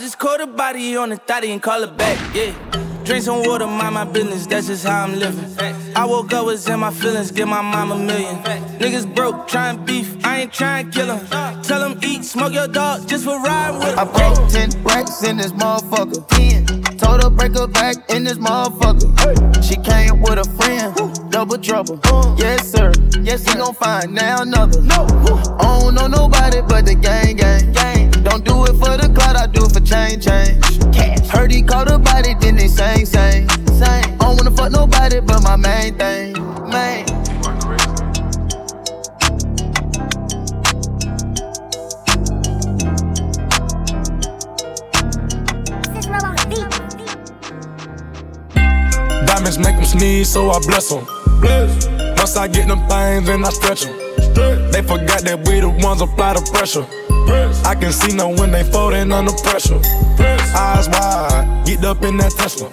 I 0.00 0.02
just 0.02 0.18
caught 0.18 0.40
a 0.40 0.46
body 0.46 0.96
on 0.96 1.10
the 1.10 1.18
thotty 1.18 1.52
and 1.52 1.60
call 1.60 1.82
it 1.82 1.94
back, 1.94 2.16
yeah. 2.34 2.54
Drink 3.04 3.22
some 3.22 3.42
water, 3.44 3.66
mind 3.66 3.96
my 3.96 4.04
business, 4.06 4.46
that's 4.46 4.68
just 4.68 4.86
how 4.86 5.04
I'm 5.04 5.18
living. 5.18 5.44
I 5.94 6.06
woke 6.06 6.32
up, 6.32 6.46
was 6.46 6.66
in 6.66 6.80
my 6.80 6.90
feelings, 6.90 7.30
give 7.30 7.48
my 7.48 7.60
mom 7.60 7.92
a 7.92 7.98
million. 7.98 8.36
Niggas 8.78 9.14
broke, 9.14 9.46
trying 9.46 9.84
beef, 9.84 10.16
I 10.24 10.40
ain't 10.40 10.54
trying 10.54 10.90
kill 10.90 11.14
him. 11.14 11.62
Tell 11.62 11.86
him 11.86 11.98
eat, 12.02 12.24
smoke 12.24 12.54
your 12.54 12.66
dog, 12.66 13.08
just 13.08 13.26
for 13.26 13.38
riding 13.42 13.78
with 13.78 13.92
him. 13.92 13.98
I 13.98 14.04
broke 14.04 14.48
10 14.48 14.82
racks 14.84 15.22
in 15.22 15.36
this 15.36 15.52
motherfucker. 15.52 16.26
10. 16.28 16.96
Told 16.96 17.22
her 17.22 17.28
break 17.28 17.54
her 17.58 17.66
back 17.66 17.96
in 18.08 18.24
this 18.24 18.38
motherfucker. 18.38 19.62
She 19.62 19.76
came 19.82 20.22
with 20.22 20.38
a 20.38 20.48
friend, 20.56 21.30
double 21.30 21.58
trouble. 21.58 22.00
Yes, 22.38 22.72
sir. 22.72 22.90
Yes, 23.20 23.46
he 23.46 23.52
gon' 23.58 23.74
find 23.74 24.14
now 24.14 24.40
another. 24.40 24.80
No. 24.80 25.04
I 25.60 25.78
don't 25.78 25.94
know 25.94 26.06
nobody 26.06 26.62
but 26.62 26.86
the 26.86 26.94
gang, 26.94 27.36
gang, 27.36 27.70
gang. 27.74 27.99
Don't 28.22 28.44
do 28.44 28.64
it 28.64 28.74
for 28.74 28.96
the 28.96 29.10
clout, 29.14 29.36
I 29.36 29.46
do 29.46 29.64
it 29.64 29.72
for 29.72 29.80
change, 29.80 30.24
change. 30.26 31.26
Heard 31.30 31.50
he 31.50 31.62
caught 31.62 31.90
a 31.90 31.98
body, 31.98 32.34
then 32.40 32.56
they 32.56 32.68
sang, 32.68 33.06
sang, 33.06 33.48
sang. 33.48 34.04
I 34.04 34.16
don't 34.18 34.36
wanna 34.36 34.50
fuck 34.50 34.70
nobody 34.72 35.20
but 35.20 35.42
my 35.42 35.56
main 35.56 35.96
thing, 35.96 36.34
main. 36.68 37.06
Diamonds 49.26 49.58
make 49.58 49.76
them 49.76 49.84
sneeze, 49.84 50.28
so 50.28 50.50
I 50.50 50.58
bless 50.66 50.90
them. 50.90 51.06
Once 52.18 52.36
I 52.36 52.48
get 52.48 52.68
them 52.68 52.80
things, 52.86 53.26
then 53.26 53.44
I 53.44 53.48
stretch 53.50 53.82
them. 53.82 53.96
They 54.72 54.82
forgot 54.82 55.22
that 55.22 55.42
we 55.46 55.60
the 55.60 55.70
ones 55.70 56.02
apply 56.02 56.34
the 56.34 56.42
pressure. 56.52 56.86
I 57.64 57.74
can 57.74 57.92
see 57.92 58.12
no 58.14 58.28
when 58.28 58.50
they 58.50 58.64
folding 58.64 59.12
under 59.12 59.32
pressure. 59.32 59.80
Eyes 60.56 60.88
wide, 60.88 61.62
get 61.64 61.84
up 61.84 62.02
in 62.02 62.16
that 62.16 62.32
Tesla. 62.32 62.68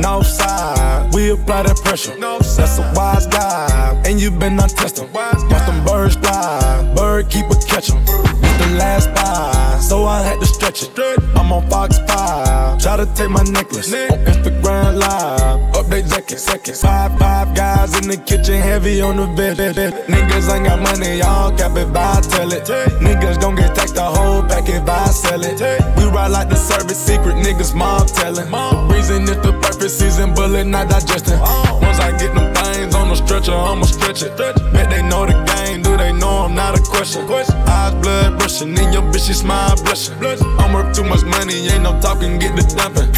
North 0.00 0.26
side, 0.26 1.12
we 1.12 1.30
apply 1.30 1.64
that 1.64 1.76
pressure. 1.84 2.16
That's 2.18 2.78
a 2.78 2.92
wise 2.96 3.26
guy, 3.26 4.02
and 4.06 4.20
you 4.20 4.30
been 4.30 4.58
untested. 4.58 5.12
Watch 5.12 5.40
them 5.66 5.84
birds 5.84 6.16
fly, 6.16 6.92
bird 6.96 7.28
keep 7.28 7.46
a 7.50 7.54
catch 7.66 7.90
'em. 7.90 8.43
Last 8.76 9.14
buy, 9.14 9.78
so 9.80 10.04
I 10.04 10.22
had 10.22 10.40
to 10.40 10.46
stretch 10.46 10.82
it. 10.82 10.98
I'm 11.36 11.52
on 11.52 11.68
Fox 11.70 11.98
5, 11.98 12.82
try 12.82 12.96
to 12.96 13.06
take 13.14 13.30
my 13.30 13.42
necklace. 13.44 13.92
On 13.92 14.18
Instagram 14.26 14.98
Live, 14.98 15.60
update 15.74 16.08
second, 16.08 16.38
second. 16.38 16.76
Five, 16.76 17.16
five 17.18 17.54
guys 17.54 17.96
in 17.98 18.08
the 18.08 18.16
kitchen, 18.16 18.60
heavy 18.60 19.00
on 19.00 19.16
the 19.16 19.26
bed. 19.36 19.58
Niggas 19.58 20.52
ain't 20.52 20.66
got 20.66 20.80
money, 20.80 21.18
y'all 21.18 21.56
cap 21.56 21.76
it, 21.76 21.92
by 21.92 22.20
tell 22.22 22.52
it. 22.52 22.64
Niggas 22.98 23.40
gon' 23.40 23.54
get 23.54 23.74
taxed 23.74 23.94
the 23.94 24.02
whole 24.02 24.42
pack 24.42 24.68
if 24.68 24.88
I 24.88 25.06
sell 25.06 25.42
it. 25.44 25.60
We 25.96 26.04
ride 26.10 26.32
like 26.32 26.48
the 26.48 26.56
service 26.56 26.98
secret, 26.98 27.36
niggas 27.36 27.74
mom 27.74 28.06
telling. 28.06 28.50
The 28.50 28.94
reason 28.94 29.22
is 29.24 29.38
the 29.42 29.52
perfect 29.62 29.90
season, 29.90 30.34
bullet 30.34 30.64
not 30.64 30.88
digesting. 30.88 31.38
Once 31.38 32.00
I 32.00 32.10
get 32.18 32.34
them 32.34 32.52
things 32.54 32.94
on 32.94 33.08
the 33.08 33.14
stretcher, 33.16 33.52
I'ma 33.52 33.84
stretch 33.84 34.22
it. 34.22 34.36
Bet 34.36 34.90
they 34.90 35.02
know 35.02 35.26
the 35.26 35.36
game, 35.54 35.82
do 35.82 35.96
they 35.96 36.12
know 36.12 36.44
I'm 36.44 36.54
not 36.54 36.78
a 36.78 36.82
question? 36.82 37.28
Eyes 37.30 37.94
blood 38.02 38.23
rushing, 38.44 38.76
in 38.76 38.92
your 38.92 39.02
bitch, 39.08 39.26
she 39.26 39.32
smile 39.32 39.74
blushing. 39.82 40.14
I'm 40.60 40.72
worth 40.72 40.94
too 40.94 41.04
much 41.04 41.24
money, 41.24 41.66
ain't 41.68 41.82
no 41.82 41.98
talking, 42.00 42.38
get 42.38 42.54
the 42.54 42.62
dumping. 42.76 43.08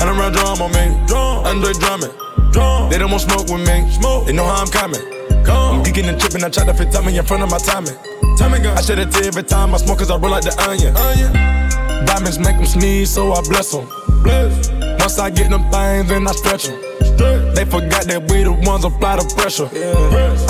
Hundred 0.00 0.16
round 0.16 0.34
drum 0.34 0.62
on 0.64 0.72
me, 0.72 0.96
Andre 1.44 1.72
Drummond. 1.74 2.12
They 2.90 2.98
don't 2.98 3.10
want 3.10 3.22
smoke 3.22 3.48
with 3.52 3.60
me, 3.68 3.84
they 4.24 4.32
know 4.32 4.46
how 4.48 4.64
I'm 4.64 4.68
coming. 4.68 5.04
I'm 5.46 5.84
geeking 5.84 6.08
and 6.08 6.18
tripping, 6.18 6.42
I 6.42 6.48
try 6.48 6.64
to 6.64 6.72
fit 6.72 6.90
time 6.90 7.06
in 7.08 7.24
front 7.24 7.42
of 7.42 7.50
my 7.50 7.58
timing. 7.58 7.96
I 8.40 8.80
shed 8.80 8.98
a 8.98 9.06
tear 9.06 9.28
every 9.28 9.42
time 9.42 9.74
I 9.74 9.78
smoke 9.78 9.98
cause 9.98 10.10
I 10.10 10.16
roll 10.16 10.30
like 10.30 10.44
the 10.44 10.54
onion. 10.64 10.94
Diamonds 12.06 12.38
make 12.38 12.56
them 12.56 12.66
sneeze, 12.66 13.10
so 13.10 13.32
I 13.32 13.40
bless 13.42 13.72
them. 13.72 13.86
Once 14.98 15.18
I 15.18 15.30
get 15.30 15.50
them 15.50 15.68
things, 15.70 16.08
then 16.08 16.26
I 16.26 16.32
stretch 16.32 16.64
them. 16.66 16.80
They 17.54 17.64
forgot 17.64 18.04
that 18.04 18.30
we 18.30 18.44
the 18.44 18.52
ones 18.52 18.84
apply 18.84 19.16
the 19.16 19.34
pressure. 19.36 19.68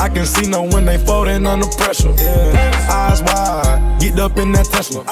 I 0.01 0.09
can 0.09 0.27
see 0.27 0.49
no 0.49 0.62
when 0.62 0.85
they 0.85 0.99
folding 0.99 1.47
under 1.47 1.69
pressure. 1.79 2.14
Eyes 2.90 3.23
wide, 3.23 3.81
get 3.98 4.18
up 4.18 4.37
in 4.38 4.52
that 4.52 4.66
Tesla. 4.66 5.04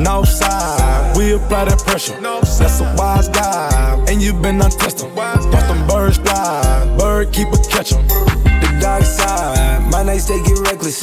North 0.00 0.28
side, 0.28 1.16
we 1.16 1.32
apply 1.34 1.66
that 1.66 1.78
pressure. 1.84 2.18
That's 2.20 2.80
a 2.80 2.94
wise 2.96 3.28
guy, 3.28 4.04
and 4.08 4.22
you 4.22 4.32
been 4.32 4.60
untested. 4.60 5.14
Watch 5.14 5.42
them 5.50 5.86
birds 5.86 6.18
fly, 6.18 6.96
bird 6.98 7.32
keep 7.32 7.48
a 7.48 7.58
catch 7.68 7.92
'em. 7.92 8.06
The 8.08 8.78
dark 8.80 9.04
side, 9.04 9.82
my 9.90 10.02
nights 10.02 10.26
they 10.26 10.40
get 10.42 10.58
reckless. 10.60 11.00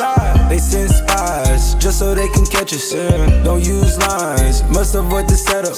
They 0.50 0.60
send 0.60 0.92
spies 0.92 1.76
just 1.76 2.00
so 2.00 2.14
they 2.16 2.28
can 2.30 2.46
catch 2.46 2.74
us. 2.74 2.92
Don't 3.44 3.64
use 3.64 3.98
lines, 3.98 4.64
must 4.70 4.96
avoid 4.96 5.28
the 5.28 5.36
setup. 5.36 5.76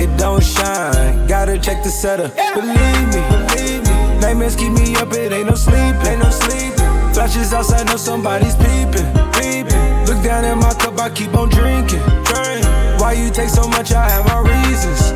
It 0.00 0.16
don't 0.16 0.42
shine, 0.42 1.26
gotta 1.26 1.58
check 1.58 1.82
the 1.82 1.90
setup. 1.90 2.34
Believe 2.54 3.08
me, 3.14 3.22
believe 3.30 3.82
me. 3.86 4.18
Nightmares 4.20 4.56
keep 4.56 4.72
me 4.72 4.96
up, 4.96 5.12
it 5.12 5.32
ain't 5.32 5.48
no 5.48 5.54
sleeping, 5.54 6.06
ain't 6.06 6.22
no 6.22 6.30
sleeping. 6.30 7.12
Flashes 7.14 7.52
outside, 7.52 7.86
know 7.86 7.96
somebody's 7.96 8.54
peeping, 8.56 9.06
peeping. 9.32 9.97
Look 10.08 10.24
down 10.24 10.42
at 10.42 10.56
my 10.56 10.72
cup, 10.72 10.98
I 10.98 11.10
keep 11.10 11.34
on 11.34 11.50
drinking. 11.50 12.00
Drink. 12.24 12.64
Why 12.96 13.12
you 13.12 13.28
take 13.28 13.50
so 13.50 13.68
much? 13.68 13.92
I 13.92 14.08
have 14.08 14.24
my 14.24 14.40
reasons. 14.40 15.12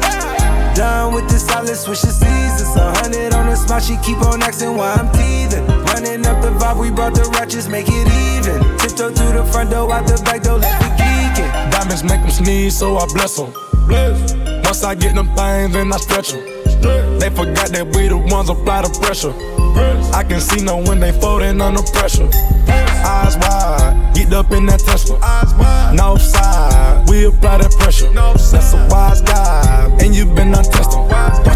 Done 0.77 1.15
with 1.15 1.29
the 1.33 1.39
solid, 1.39 1.75
switch 1.75 2.03
the 2.03 2.13
seasons. 2.13 2.77
A 2.77 2.93
hundred 3.01 3.33
on 3.33 3.47
the 3.47 3.57
spot, 3.57 3.83
she 3.83 3.97
keep 4.05 4.21
on 4.21 4.43
asking 4.43 4.77
why 4.77 4.93
I'm 4.93 5.09
teething. 5.13 5.65
Running 5.89 6.27
up 6.27 6.43
the 6.43 6.51
vibe, 6.61 6.79
we 6.79 6.91
brought 6.91 7.15
the 7.15 7.25
ratchets, 7.33 7.69
make 7.69 7.87
it 7.89 8.07
even. 8.37 8.61
Tiptoe 8.77 9.13
through 9.17 9.33
the 9.33 9.45
front 9.51 9.71
door, 9.71 9.91
out 9.91 10.07
the 10.07 10.21
back 10.25 10.43
door, 10.43 10.59
left 10.59 10.85
it 10.85 10.93
geeking. 11.01 11.71
Diamonds 11.73 12.05
make 12.05 12.21
them 12.21 12.31
sneeze, 12.31 12.77
so 12.77 12.99
I 12.99 13.07
bless 13.15 13.37
them. 13.37 13.51
Once 14.65 14.85
I 14.85 14.95
get 14.95 15.15
them 15.15 15.35
things, 15.35 15.73
then 15.73 15.91
I 15.91 15.97
stretch 15.97 16.33
them. 16.33 16.45
They 17.19 17.31
forgot 17.31 17.69
that 17.73 17.97
we 17.97 18.09
the 18.09 18.19
ones 18.19 18.51
apply 18.51 18.83
the 18.83 18.91
pressure. 19.01 19.33
I 20.15 20.23
can 20.23 20.41
see 20.41 20.63
no 20.63 20.77
when 20.83 21.01
they 21.01 21.13
folding 21.13 21.63
under 21.63 21.83
pressure. 21.83 22.29
Eyes 23.05 23.37
wide, 23.37 24.02
get 24.33 24.47
up 24.47 24.53
in 24.53 24.66
that 24.66 24.81
Tesla. 24.81 25.18
North 25.95 26.23
side, 26.23 27.09
we 27.09 27.27
apply 27.27 27.59
that 27.59 27.73
pressure. 27.73 28.11
That's 28.12 28.73
a 28.73 28.88
wise 28.90 29.21
guy, 29.21 29.99
and 30.01 30.14
you 30.14 30.25
been 30.25 30.55
untested. 30.55 31.52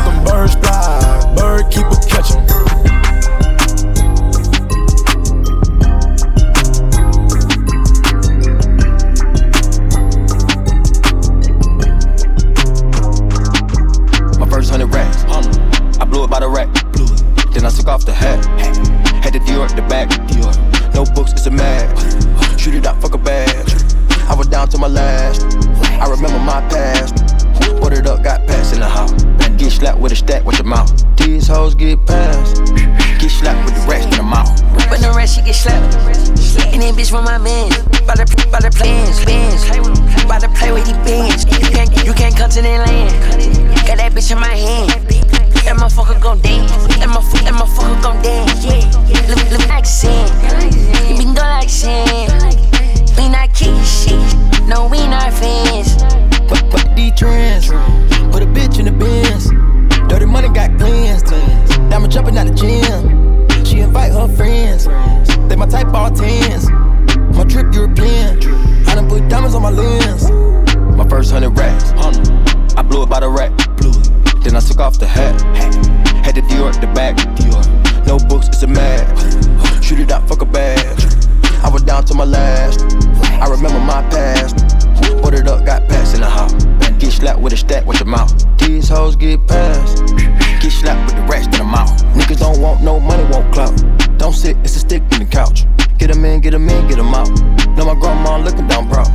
In, 96.27 96.41
get 96.41 96.55
'em 96.55 96.69
in, 96.69 96.89
get 96.89 96.99
'em 96.99 97.15
out. 97.15 97.29
Know 97.77 97.85
my 97.85 97.95
grandma 97.95 98.39
looking 98.39 98.67
down 98.67 98.89
proud. 98.89 99.11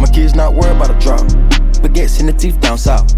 My 0.00 0.06
kids 0.06 0.34
not 0.34 0.54
worried 0.54 0.76
about 0.76 0.90
a 0.90 0.98
drop. 0.98 1.20
Baguettes 1.82 2.20
in 2.20 2.26
the 2.26 2.32
teeth 2.32 2.60
down 2.60 2.78
south. 2.78 3.14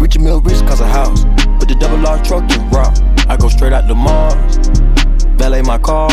Rich 0.00 0.16
and 0.16 0.24
Mill 0.24 0.40
rich 0.40 0.60
cause 0.66 0.80
a 0.80 0.86
house. 0.86 1.24
Put 1.58 1.68
the 1.68 1.76
double 1.78 2.06
R 2.06 2.18
truck 2.24 2.50
in 2.52 2.70
rock. 2.70 2.94
I 3.28 3.36
go 3.36 3.48
straight 3.48 3.72
out 3.72 3.88
to 3.88 3.94
Mars. 3.94 4.58
Valet 5.36 5.62
my 5.62 5.78
car. 5.78 6.10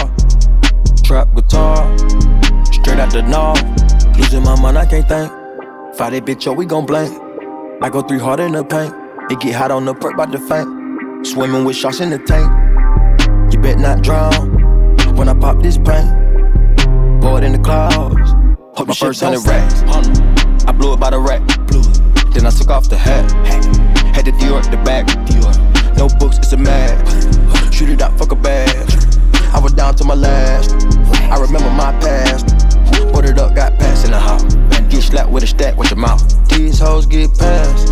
Trap 1.03 1.27
guitar. 1.35 1.77
Straight 2.71 2.99
out 2.99 3.11
the 3.11 3.21
north. 3.21 3.63
Losing 4.17 4.43
my 4.43 4.59
mind, 4.59 4.77
I 4.77 4.85
can't 4.85 5.07
think. 5.07 5.31
Fight 5.95 6.11
that 6.11 6.25
bitch 6.25 6.45
yo, 6.45 6.53
we 6.53 6.65
gon' 6.65 6.85
blank. 6.85 7.11
I 7.81 7.89
go 7.89 8.01
three 8.01 8.19
hard 8.19 8.39
in 8.39 8.53
the 8.53 8.63
paint. 8.63 8.93
It 9.29 9.39
get 9.39 9.55
hot 9.55 9.71
on 9.71 9.85
the 9.85 9.93
perk 9.93 10.17
by 10.17 10.25
the 10.25 10.39
faint. 10.39 10.67
Swimming 11.25 11.63
with 11.65 11.75
sharks 11.75 11.99
in 11.99 12.09
the 12.09 12.19
tank. 12.19 12.49
You 13.53 13.59
bet 13.59 13.79
not 13.79 14.01
drown 14.01 15.15
when 15.15 15.29
I 15.29 15.33
pop 15.33 15.61
this 15.61 15.77
paint. 15.77 16.24
Pour 17.25 17.39
it 17.39 17.43
in 17.43 17.53
the 17.53 17.57
clouds. 17.57 18.33
Hope 18.77 18.87
my 18.87 18.93
first 18.93 19.23
hundred 19.23 19.47
racks. 19.47 19.81
I 20.67 20.71
blew 20.71 20.93
it 20.93 20.99
by 20.99 21.09
the 21.09 21.17
rack. 21.17 21.41
Then 22.31 22.45
I 22.45 22.51
took 22.51 22.69
off 22.69 22.87
the 22.87 22.97
hat. 22.97 23.31
Had 24.13 24.25
the 24.25 24.31
Dior 24.33 24.61
at 24.63 24.69
the 24.69 24.77
back. 24.85 25.07
No 25.97 26.07
books, 26.19 26.37
it's 26.37 26.53
a 26.53 26.57
mag. 26.57 26.93
Shoot 27.73 27.89
it 27.89 27.99
out, 28.03 28.15
fuck 28.19 28.31
a 28.31 28.35
badge. 28.35 28.93
I 29.55 29.59
was 29.59 29.73
down 29.73 29.95
to 29.95 30.03
my 30.03 30.13
last. 30.13 30.75
I 31.33 31.41
remember 31.41 31.71
my 31.71 31.97
past. 31.97 32.45
Ordered 33.15 33.39
up, 33.39 33.55
got 33.55 33.73
passed 33.79 34.05
in 34.05 34.11
the 34.11 34.19
house. 34.19 34.53
Get 34.93 35.01
slapped 35.01 35.31
with 35.31 35.43
a 35.43 35.47
stack 35.47 35.77
with 35.77 35.89
your 35.89 35.97
mouth. 35.97 36.21
These 36.49 36.77
hoes 36.77 37.07
get 37.07 37.35
passed. 37.39 37.87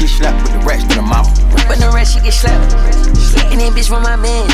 Get 0.00 0.08
slapped 0.08 0.42
with 0.44 0.58
the 0.58 0.66
rest 0.66 0.90
in 0.90 0.96
the 0.96 1.02
mouth. 1.02 1.28
When 1.68 1.78
the 1.78 1.90
rest, 1.92 2.14
she 2.14 2.20
get 2.24 2.32
slapped. 2.32 2.72
And 3.52 3.60
then 3.60 3.72
bitch 3.72 3.88
from 3.88 4.02
my 4.02 4.16
man. 4.16 4.48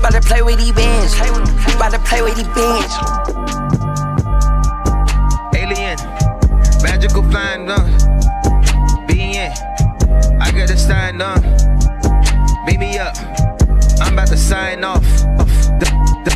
By 0.00 0.10
to 0.10 0.20
play 0.22 0.40
with 0.40 0.58
these 0.58 0.72
bands. 0.72 1.12
By 1.78 1.90
to 1.90 1.98
play 1.98 2.22
with 2.22 2.36
these 2.36 2.48
bands. 2.48 3.23
Magical 7.14 7.30
flying 7.30 7.66
done. 7.66 7.80
Uh. 7.80 9.06
Being, 9.06 9.52
I 10.40 10.50
got 10.50 10.66
to 10.68 10.76
sign 10.76 11.20
uh. 11.20 11.34
on. 11.36 12.66
Beat 12.66 12.80
me 12.80 12.98
up, 12.98 13.16
I'm 14.00 14.14
about 14.14 14.28
to 14.28 14.36
sign 14.36 14.82
off. 14.82 15.02
The- 15.78 15.94
the- 16.24 16.34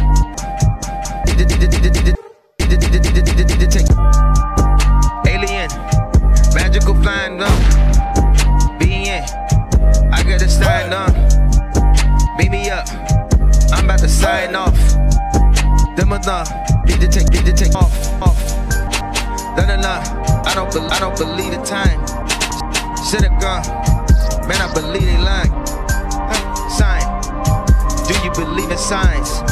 Alien, 5.26 5.68
magical 6.54 6.94
flying 7.02 7.42
uh. 7.42 7.48
done. 7.48 8.78
Being, 8.78 9.24
I 10.12 10.22
got 10.22 10.38
to 10.38 10.48
sign 10.48 10.92
on. 10.92 11.12
Beat 12.38 12.50
me 12.52 12.70
up, 12.70 12.88
I'm 13.72 13.84
about 13.84 13.98
to 13.98 14.08
sign 14.08 14.54
off. 14.54 14.78
Them 15.96 16.10
done. 16.22 16.46
Need 16.86 17.00
to 17.00 17.08
take, 17.08 17.28
need 17.30 17.46
to 17.46 17.52
take 17.52 17.74
off, 17.74 18.22
off. 18.22 18.38
Nah, 19.56 19.76
nah. 19.76 20.27
I 20.48 20.54
don't, 20.54 20.72
be- 20.72 20.80
I 20.80 20.98
don't 20.98 21.16
believe 21.18 21.52
the 21.52 21.62
time. 21.62 22.00
Shit 23.04 23.22
a 23.22 23.28
gun. 23.38 23.62
Man, 24.48 24.60
I 24.60 24.72
believe 24.72 25.04
they 25.04 25.18
lying. 25.18 25.52
Huh, 25.52 26.68
Sign. 26.70 27.04
Do 28.08 28.14
you 28.24 28.30
believe 28.32 28.70
in 28.70 28.78
signs? 28.78 29.42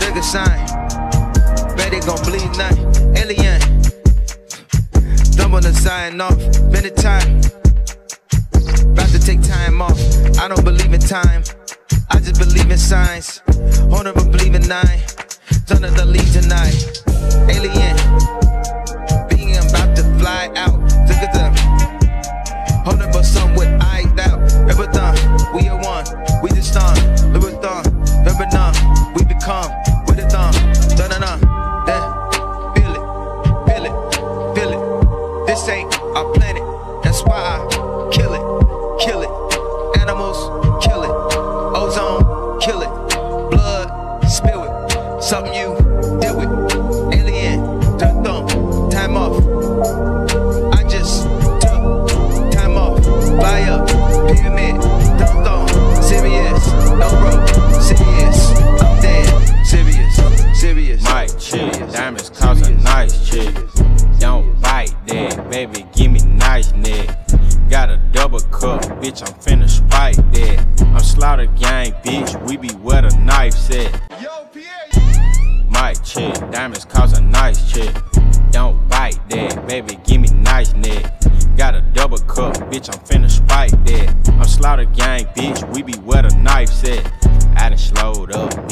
Nigga 0.00 0.22
sign. 0.22 0.66
Bet 1.76 1.90
they 1.90 2.00
gon' 2.00 2.22
believe 2.24 2.50
nothing. 2.56 2.86
Alien. 3.16 3.60
Don't 5.36 5.52
wanna 5.52 5.72
sign 5.74 6.20
off. 6.20 6.32
A 6.40 6.90
time. 6.90 7.40
About 8.92 9.08
to 9.10 9.18
take 9.18 9.42
time 9.42 9.82
off. 9.82 9.98
I 10.38 10.48
don't 10.48 10.64
believe 10.64 10.92
in 10.92 11.00
time. 11.00 11.42
I 12.10 12.18
just 12.20 12.38
believe 12.38 12.70
in 12.70 12.78
signs. 12.78 13.42
Up, 13.46 14.30
believe 14.32 14.54
in 14.54 14.66
nine. 14.68 15.00
Turn 15.66 15.82
to 15.82 15.90
the 15.90 16.04
lead 16.06 16.28
tonight. 16.32 17.02
Alien. 17.50 18.45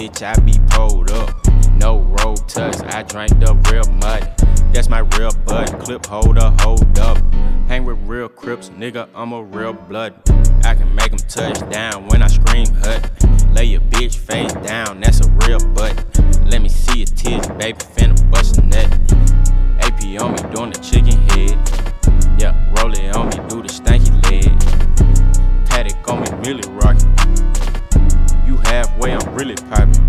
Bitch, 0.04 0.22
I 0.22 0.38
be 0.40 0.52
pulled 0.68 1.10
up. 1.12 1.34
No 1.80 2.00
road 2.00 2.46
touch, 2.46 2.76
I 2.92 3.02
drank 3.04 3.40
the 3.40 3.54
real 3.72 3.90
mud. 4.02 4.30
That's 4.70 4.90
my 4.90 4.98
real 4.98 5.32
bud, 5.46 5.80
clip 5.80 6.04
holder, 6.04 6.52
hold 6.58 6.98
up. 6.98 7.16
Hang 7.68 7.86
with 7.86 7.96
real 8.06 8.28
crips, 8.28 8.68
nigga, 8.68 9.08
I'm 9.14 9.32
a 9.32 9.42
real 9.42 9.72
blood. 9.72 10.12
I 10.62 10.74
can 10.74 10.94
make 10.94 11.08
them 11.08 11.20
touch 11.20 11.58
down 11.70 12.06
when 12.08 12.22
I 12.22 12.26
scream 12.26 12.66
hut. 12.82 13.10
Lay 13.54 13.64
your 13.64 13.80
bitch 13.80 14.16
face 14.16 14.52
down, 14.66 15.00
that's 15.00 15.24
a 15.24 15.30
real 15.46 15.60
butt. 15.72 15.96
Let 16.44 16.60
me 16.60 16.68
see 16.68 16.98
your 16.98 17.06
titties, 17.06 17.58
baby, 17.58 17.78
finna 17.78 18.30
bust 18.30 18.58
a 18.58 18.62
nut. 18.62 18.92
AP 19.80 20.02
on 20.20 20.32
me, 20.32 20.54
doing 20.54 20.70
the 20.70 20.80
chicken 20.82 21.16
head. 21.30 21.56
Yeah, 22.38 22.52
roll 22.76 22.92
it 22.92 23.16
on 23.16 23.30
me, 23.30 23.36
do 23.48 23.62
the 23.62 23.68
stanky 23.68 24.12
leg. 24.24 24.52
Patek 25.64 26.06
on 26.12 26.20
me, 26.20 26.46
really 26.46 26.68
rockin'. 26.74 27.13
Halfway, 28.74 29.12
I'm 29.12 29.34
really 29.36 29.54
poppin'. 29.54 30.02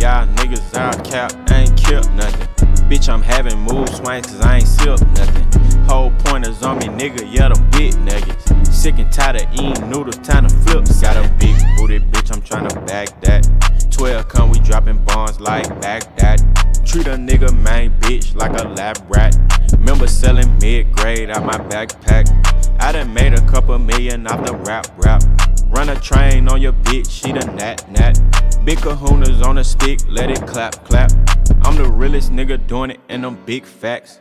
Y'all 0.00 0.26
niggas 0.40 0.74
out 0.74 1.04
cap, 1.04 1.30
ain't 1.50 1.76
killed 1.76 2.10
nothing. 2.14 2.48
Bitch, 2.88 3.10
I'm 3.10 3.20
having 3.20 3.58
mood 3.58 3.90
swings 3.90 4.24
cause 4.24 4.40
I 4.40 4.56
ain't 4.56 4.66
silk 4.66 5.06
nothing. 5.08 5.44
Whole 5.84 6.10
pointers 6.20 6.62
on 6.62 6.78
me, 6.78 6.86
nigga, 6.86 7.30
yeah, 7.30 7.50
them 7.50 7.70
big 7.72 7.94
nuggets. 8.00 8.46
Sick 8.74 8.98
and 8.98 9.12
tired 9.12 9.42
of 9.42 9.52
eating 9.52 9.90
noodles, 9.90 10.16
time 10.26 10.48
to 10.48 10.56
flip. 10.60 10.86
Got 11.02 11.18
a 11.18 11.28
big 11.34 11.54
booty 11.76 11.98
bitch, 11.98 12.32
I'm 12.32 12.40
tryna 12.40 12.86
back 12.86 13.20
that. 13.20 13.46
12 13.90 14.28
come, 14.28 14.48
we 14.48 14.58
dropping 14.60 15.04
bombs 15.04 15.38
like 15.38 15.68
Baghdad. 15.82 16.40
Treat 16.86 17.06
a 17.06 17.16
nigga 17.16 17.52
main 17.62 17.92
bitch 18.00 18.34
like 18.34 18.58
a 18.58 18.66
lab 18.66 18.96
rat. 19.14 19.36
Remember 19.72 20.06
selling 20.06 20.58
mid 20.58 20.90
grade 20.92 21.28
out 21.28 21.44
my 21.44 21.58
backpack. 21.68 22.30
I 22.80 22.92
done 22.92 23.12
made 23.12 23.34
a 23.34 23.46
couple 23.46 23.78
million 23.78 24.26
off 24.26 24.42
the 24.42 24.54
rap 24.54 24.86
rap. 24.96 25.22
Run 25.72 25.88
a 25.88 25.98
train 25.98 26.48
on 26.48 26.60
your 26.60 26.74
bitch, 26.74 27.10
she 27.10 27.32
the 27.32 27.46
nat 27.56 27.90
nat. 27.90 28.18
Big 28.62 28.76
kahunas 28.78 29.42
on 29.42 29.56
a 29.56 29.64
stick, 29.64 30.00
let 30.06 30.30
it 30.30 30.46
clap 30.46 30.84
clap. 30.84 31.10
I'm 31.62 31.76
the 31.76 31.90
realest 31.90 32.30
nigga 32.30 32.64
doing 32.66 32.90
it 32.90 33.00
in 33.08 33.22
them 33.22 33.42
big 33.46 33.64
facts. 33.64 34.18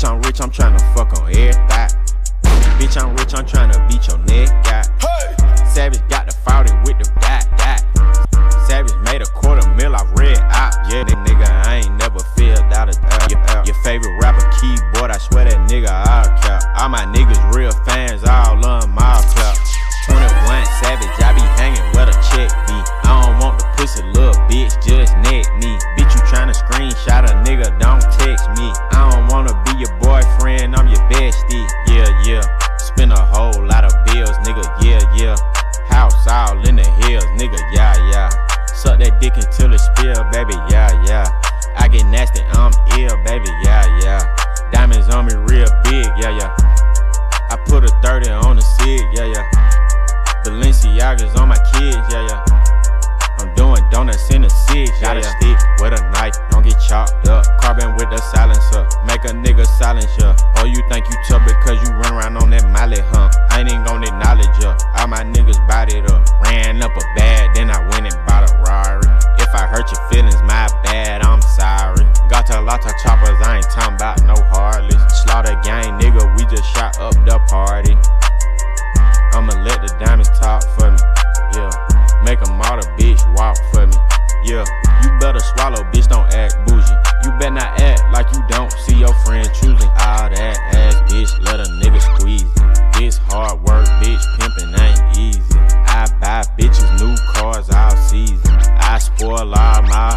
Bitch, 0.00 0.08
I'm 0.08 0.22
rich, 0.22 0.40
I'm 0.40 0.50
tryna 0.50 0.94
fuck 0.94 1.12
on 1.20 1.28
every 1.28 1.52
thigh. 1.68 1.88
Bitch, 2.80 2.96
I'm 2.96 3.14
rich, 3.16 3.34
I'm 3.34 3.44
tryna 3.44 3.86
beat 3.86 4.08
your 4.08 4.16
neck 4.24 4.48
out. 4.72 4.88
Hey! 4.98 5.66
Savage 5.66 6.00
got 6.08 6.19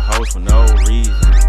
hoes 0.05 0.33
for 0.33 0.39
no 0.39 0.65
reason. 0.87 1.42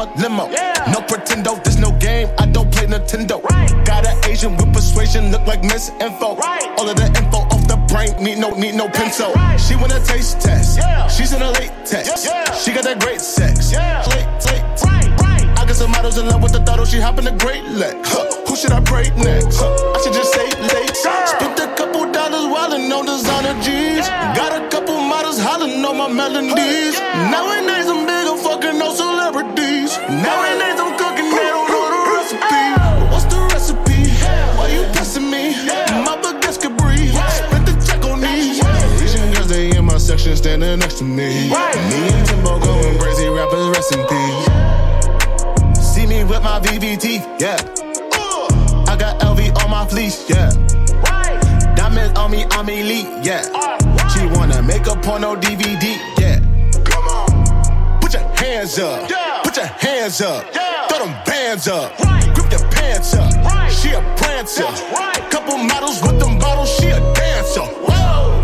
A 0.00 0.06
limo. 0.20 0.48
No 0.92 1.00
pretendo, 1.02 1.62
this 1.64 1.76
no 1.76 1.90
game, 1.98 2.28
I 2.38 2.46
don't 2.46 2.70
play 2.70 2.86
Nintendo. 2.86 3.42
Got 3.84 4.06
an 4.06 4.30
Asian 4.30 4.56
with 4.56 4.72
persuasion, 4.72 5.30
look 5.30 5.46
like 5.46 5.62
Miss 5.62 5.90
Info. 6.00 6.36
All 6.78 6.88
of 6.88 6.96
the 6.96 7.06
info 7.06 7.38
off 7.52 7.66
the 7.68 7.76
brain, 7.88 8.12
need 8.22 8.38
no, 8.38 8.50
need 8.50 8.74
no 8.74 8.88
pencil. 8.88 9.32
She 9.58 9.76
wanna 9.76 10.00
taste 10.04 10.40
test, 10.40 10.78
she's 11.16 11.32
in 11.32 11.42
a 11.42 11.50
late 11.52 11.74
latex. 11.84 12.64
She 12.64 12.72
got 12.72 12.84
that 12.84 13.00
great 13.00 13.20
sex, 13.20 13.72
late, 13.72 14.26
late. 14.46 14.64
I 15.56 15.64
got 15.66 15.76
some 15.76 15.90
models 15.90 16.18
in 16.18 16.26
love 16.26 16.42
with 16.42 16.52
the 16.52 16.60
throttle, 16.60 16.84
she 16.84 17.00
hop 17.00 17.18
in 17.18 17.24
the 17.24 17.32
great 17.32 17.64
leg. 17.64 17.96
Huh, 18.04 18.24
Who 18.46 18.56
should 18.56 18.72
I 18.72 18.80
pray 18.80 19.10
next? 19.16 19.56
Huh, 19.58 19.92
I 19.94 20.02
should 20.02 20.12
just 20.12 20.32
say 20.32 20.46
late. 20.60 20.96
Spent 20.96 21.58
a 21.60 21.74
couple 21.76 22.10
dollars 22.12 22.44
wildin' 22.52 22.92
on 22.92 23.06
designer 23.06 23.54
G's. 23.62 24.06
Got 24.36 24.52
a 24.60 24.68
couple 24.68 25.00
models 25.00 25.38
hollering 25.38 25.84
on 25.84 25.96
my 25.96 26.08
melodies. 26.08 26.94
Nowadays 27.00 27.44
I'm 27.44 27.64
bigger 27.74 27.83
my 46.54 46.60
VVT, 46.60 47.40
yeah. 47.40 47.56
I 48.86 48.96
got 48.96 49.20
LV 49.20 49.64
on 49.64 49.70
my 49.70 49.84
fleece, 49.88 50.30
yeah. 50.30 50.50
Right. 51.02 51.40
Diamonds 51.74 52.16
on 52.16 52.30
me, 52.30 52.44
I'm 52.50 52.68
elite, 52.68 53.08
yeah. 53.24 53.42
She 54.12 54.24
wanna 54.38 54.62
make 54.62 54.86
a 54.86 54.94
porno 54.94 55.34
DVD, 55.34 55.98
yeah. 56.16 56.38
Come 56.84 57.08
on. 57.08 58.00
Put 58.00 58.12
your 58.12 58.22
hands 58.36 58.78
up, 58.78 59.10
put 59.42 59.56
your 59.56 59.66
hands 59.66 60.20
up, 60.20 60.44
throw 60.88 61.00
them 61.00 61.24
bands 61.26 61.66
up, 61.66 61.96
grip 62.34 62.52
your 62.52 62.70
pants 62.70 63.14
up. 63.14 63.32
She 63.72 63.90
a 63.90 64.00
prancer, 64.16 64.62
right. 64.62 65.28
couple 65.32 65.58
models 65.58 66.00
with 66.02 66.20
them 66.20 66.38
bottles, 66.38 66.70
she 66.76 66.86
a 66.86 67.00
dancer. 67.14 67.62
Whoa. 67.62 68.40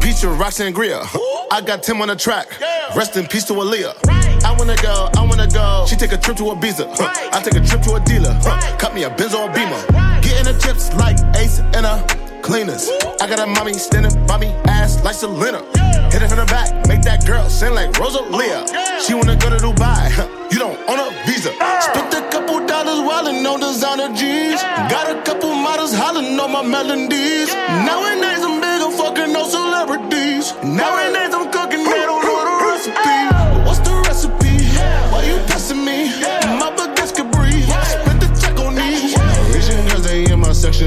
Pizza, 0.00 0.28
rocks, 0.28 0.60
and 0.60 0.74
grill. 0.74 1.02
I 1.50 1.62
got 1.62 1.82
Tim 1.82 2.02
on 2.02 2.08
the 2.08 2.16
track. 2.16 2.60
Rest 2.94 3.16
in 3.16 3.26
peace 3.26 3.44
to 3.44 3.54
Aaliyah. 3.54 4.23
I 4.54 4.56
wanna 4.56 4.76
go, 4.76 5.10
I 5.18 5.26
wanna 5.26 5.48
go. 5.48 5.84
She 5.88 5.96
take 5.96 6.12
a 6.12 6.16
trip 6.16 6.36
to 6.36 6.44
Ibiza, 6.44 6.86
huh. 6.94 7.10
Right. 7.10 7.34
I 7.34 7.42
take 7.42 7.56
a 7.56 7.66
trip 7.66 7.82
to 7.82 7.94
a 7.94 8.00
dealer, 8.00 8.38
huh. 8.38 8.54
Right. 8.54 8.78
Cut 8.78 8.94
me 8.94 9.02
a 9.02 9.10
Benz 9.10 9.34
or 9.34 9.50
a 9.50 9.52
Beamer. 9.52 9.82
Right. 9.90 10.22
Getting 10.22 10.46
the 10.46 10.54
chips 10.62 10.94
like 10.94 11.18
Ace 11.34 11.58
and 11.74 11.84
a 11.84 11.98
cleaners. 12.40 12.86
Woo. 12.86 13.18
I 13.20 13.26
got 13.26 13.40
a 13.40 13.46
mommy 13.46 13.72
standing 13.72 14.14
by 14.26 14.38
me, 14.38 14.54
ass 14.70 15.02
like 15.02 15.16
Selena. 15.16 15.58
Yeah. 15.74 16.08
Hit 16.12 16.22
it 16.22 16.28
from 16.28 16.38
the 16.38 16.46
back, 16.46 16.70
make 16.86 17.02
that 17.02 17.26
girl 17.26 17.50
sing 17.50 17.74
like 17.74 17.98
Rosalia. 17.98 18.62
Oh, 18.62 18.70
yeah. 18.70 19.02
She 19.02 19.14
wanna 19.14 19.34
go 19.34 19.50
to 19.50 19.58
Dubai, 19.58 20.06
huh. 20.14 20.30
you 20.52 20.58
don't 20.62 20.78
own 20.86 21.02
a 21.02 21.10
visa. 21.26 21.50
Uh. 21.58 21.80
Spent 21.80 22.14
a 22.14 22.22
couple 22.30 22.64
dollars 22.64 23.02
wildin' 23.02 23.42
on 23.50 23.58
designer 23.58 24.14
jeans. 24.14 24.62
Yeah. 24.62 24.88
Got 24.88 25.10
a 25.10 25.20
couple 25.26 25.50
models 25.50 25.92
hollering 25.92 26.38
on 26.38 26.52
my 26.52 26.62
melodies. 26.62 27.50
Nowadays 27.82 28.46
I'm 28.46 28.62
big, 28.62 28.80
I'm 28.86 28.92
fucking 28.94 29.32
no 29.32 29.42
celebrities. 29.50 30.54
Nowadays 30.62 31.34
I'm 31.34 31.50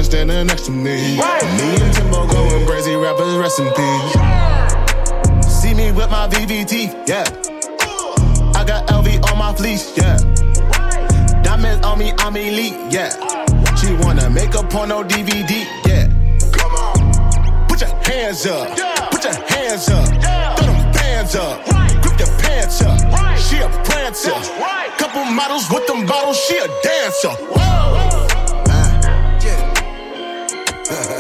standing 0.08 0.48
next 0.48 0.66
to 0.66 0.72
me. 0.72 1.18
Me 1.18 1.22
and 1.22 1.94
Timbo 1.94 2.26
going 2.28 2.66
crazy, 2.66 2.96
rappers 2.96 3.36
rest 3.36 3.60
in 3.60 3.68
peace. 3.74 4.14
See 5.46 5.74
me 5.74 5.92
with 5.92 6.10
my 6.10 6.28
VVT, 6.28 7.08
yeah. 7.08 7.26
I 8.56 8.64
got 8.66 8.88
LV 8.88 9.32
on 9.32 9.38
my 9.38 9.54
fleece, 9.54 9.96
yeah. 9.98 10.18
Diamonds 11.44 11.86
on 11.86 12.00
me, 12.00 12.14
I'm 12.20 12.36
elite, 12.36 12.78
yeah. 12.90 13.10
She 13.76 13.94
wanna 14.04 14.30
make 14.30 14.56
a 14.56 14.64
porno 14.64 15.04
DVD, 15.04 15.66
yeah. 15.86 16.08
Come 16.52 16.74
on. 16.76 17.68
Put 17.68 17.82
your 17.82 17.94
hands 18.08 18.46
up, 18.46 18.78
put 19.12 19.24
your 19.24 19.34
hands 19.34 19.90
up, 19.90 20.08
throw 20.08 20.68
them 20.68 20.92
bands 20.94 21.36
up. 21.36 21.68
Right 21.68 21.88
your 22.20 22.38
pants 22.40 22.82
up. 22.82 23.00
Right. 23.12 23.38
She 23.40 23.58
a 23.58 23.70
prancer. 23.86 24.32
Right. 24.32 24.90
Couple 24.98 25.24
models 25.26 25.70
with 25.70 25.86
them 25.88 26.06
bottles, 26.06 26.38
she 26.38 26.58
a 26.58 26.68
dancer. 26.84 27.30
Whoa. 27.30 27.58
Whoa. 27.58 28.27
Yeah. 30.90 31.14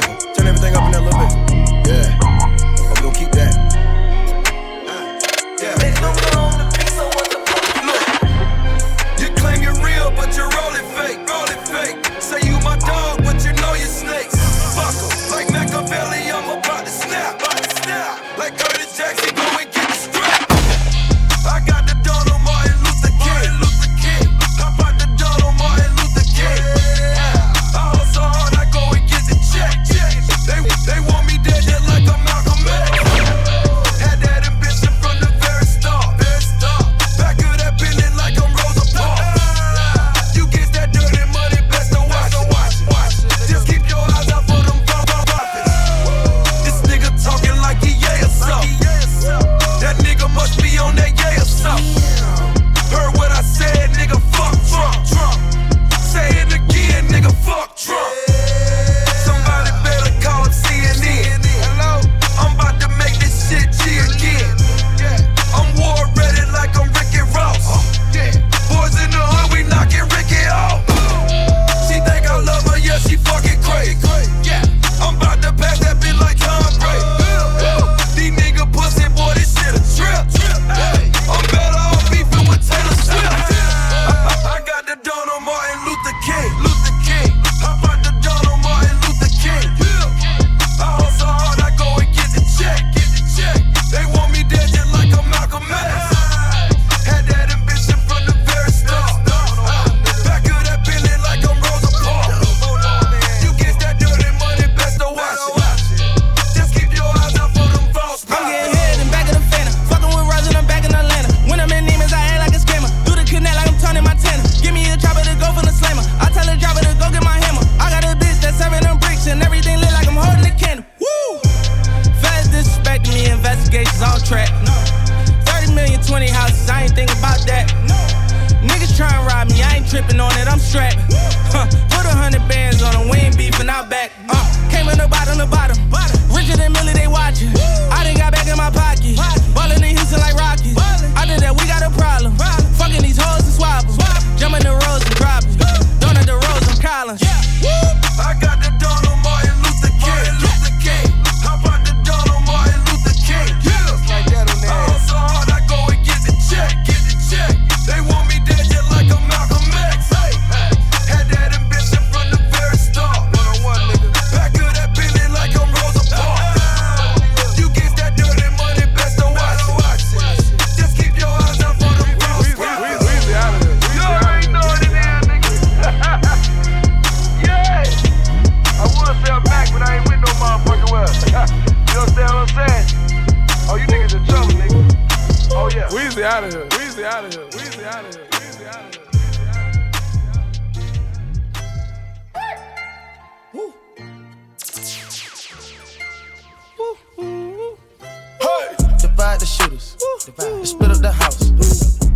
split 200.88 200.95
up 200.95 201.01
the 201.01 201.11
house. 201.11 201.41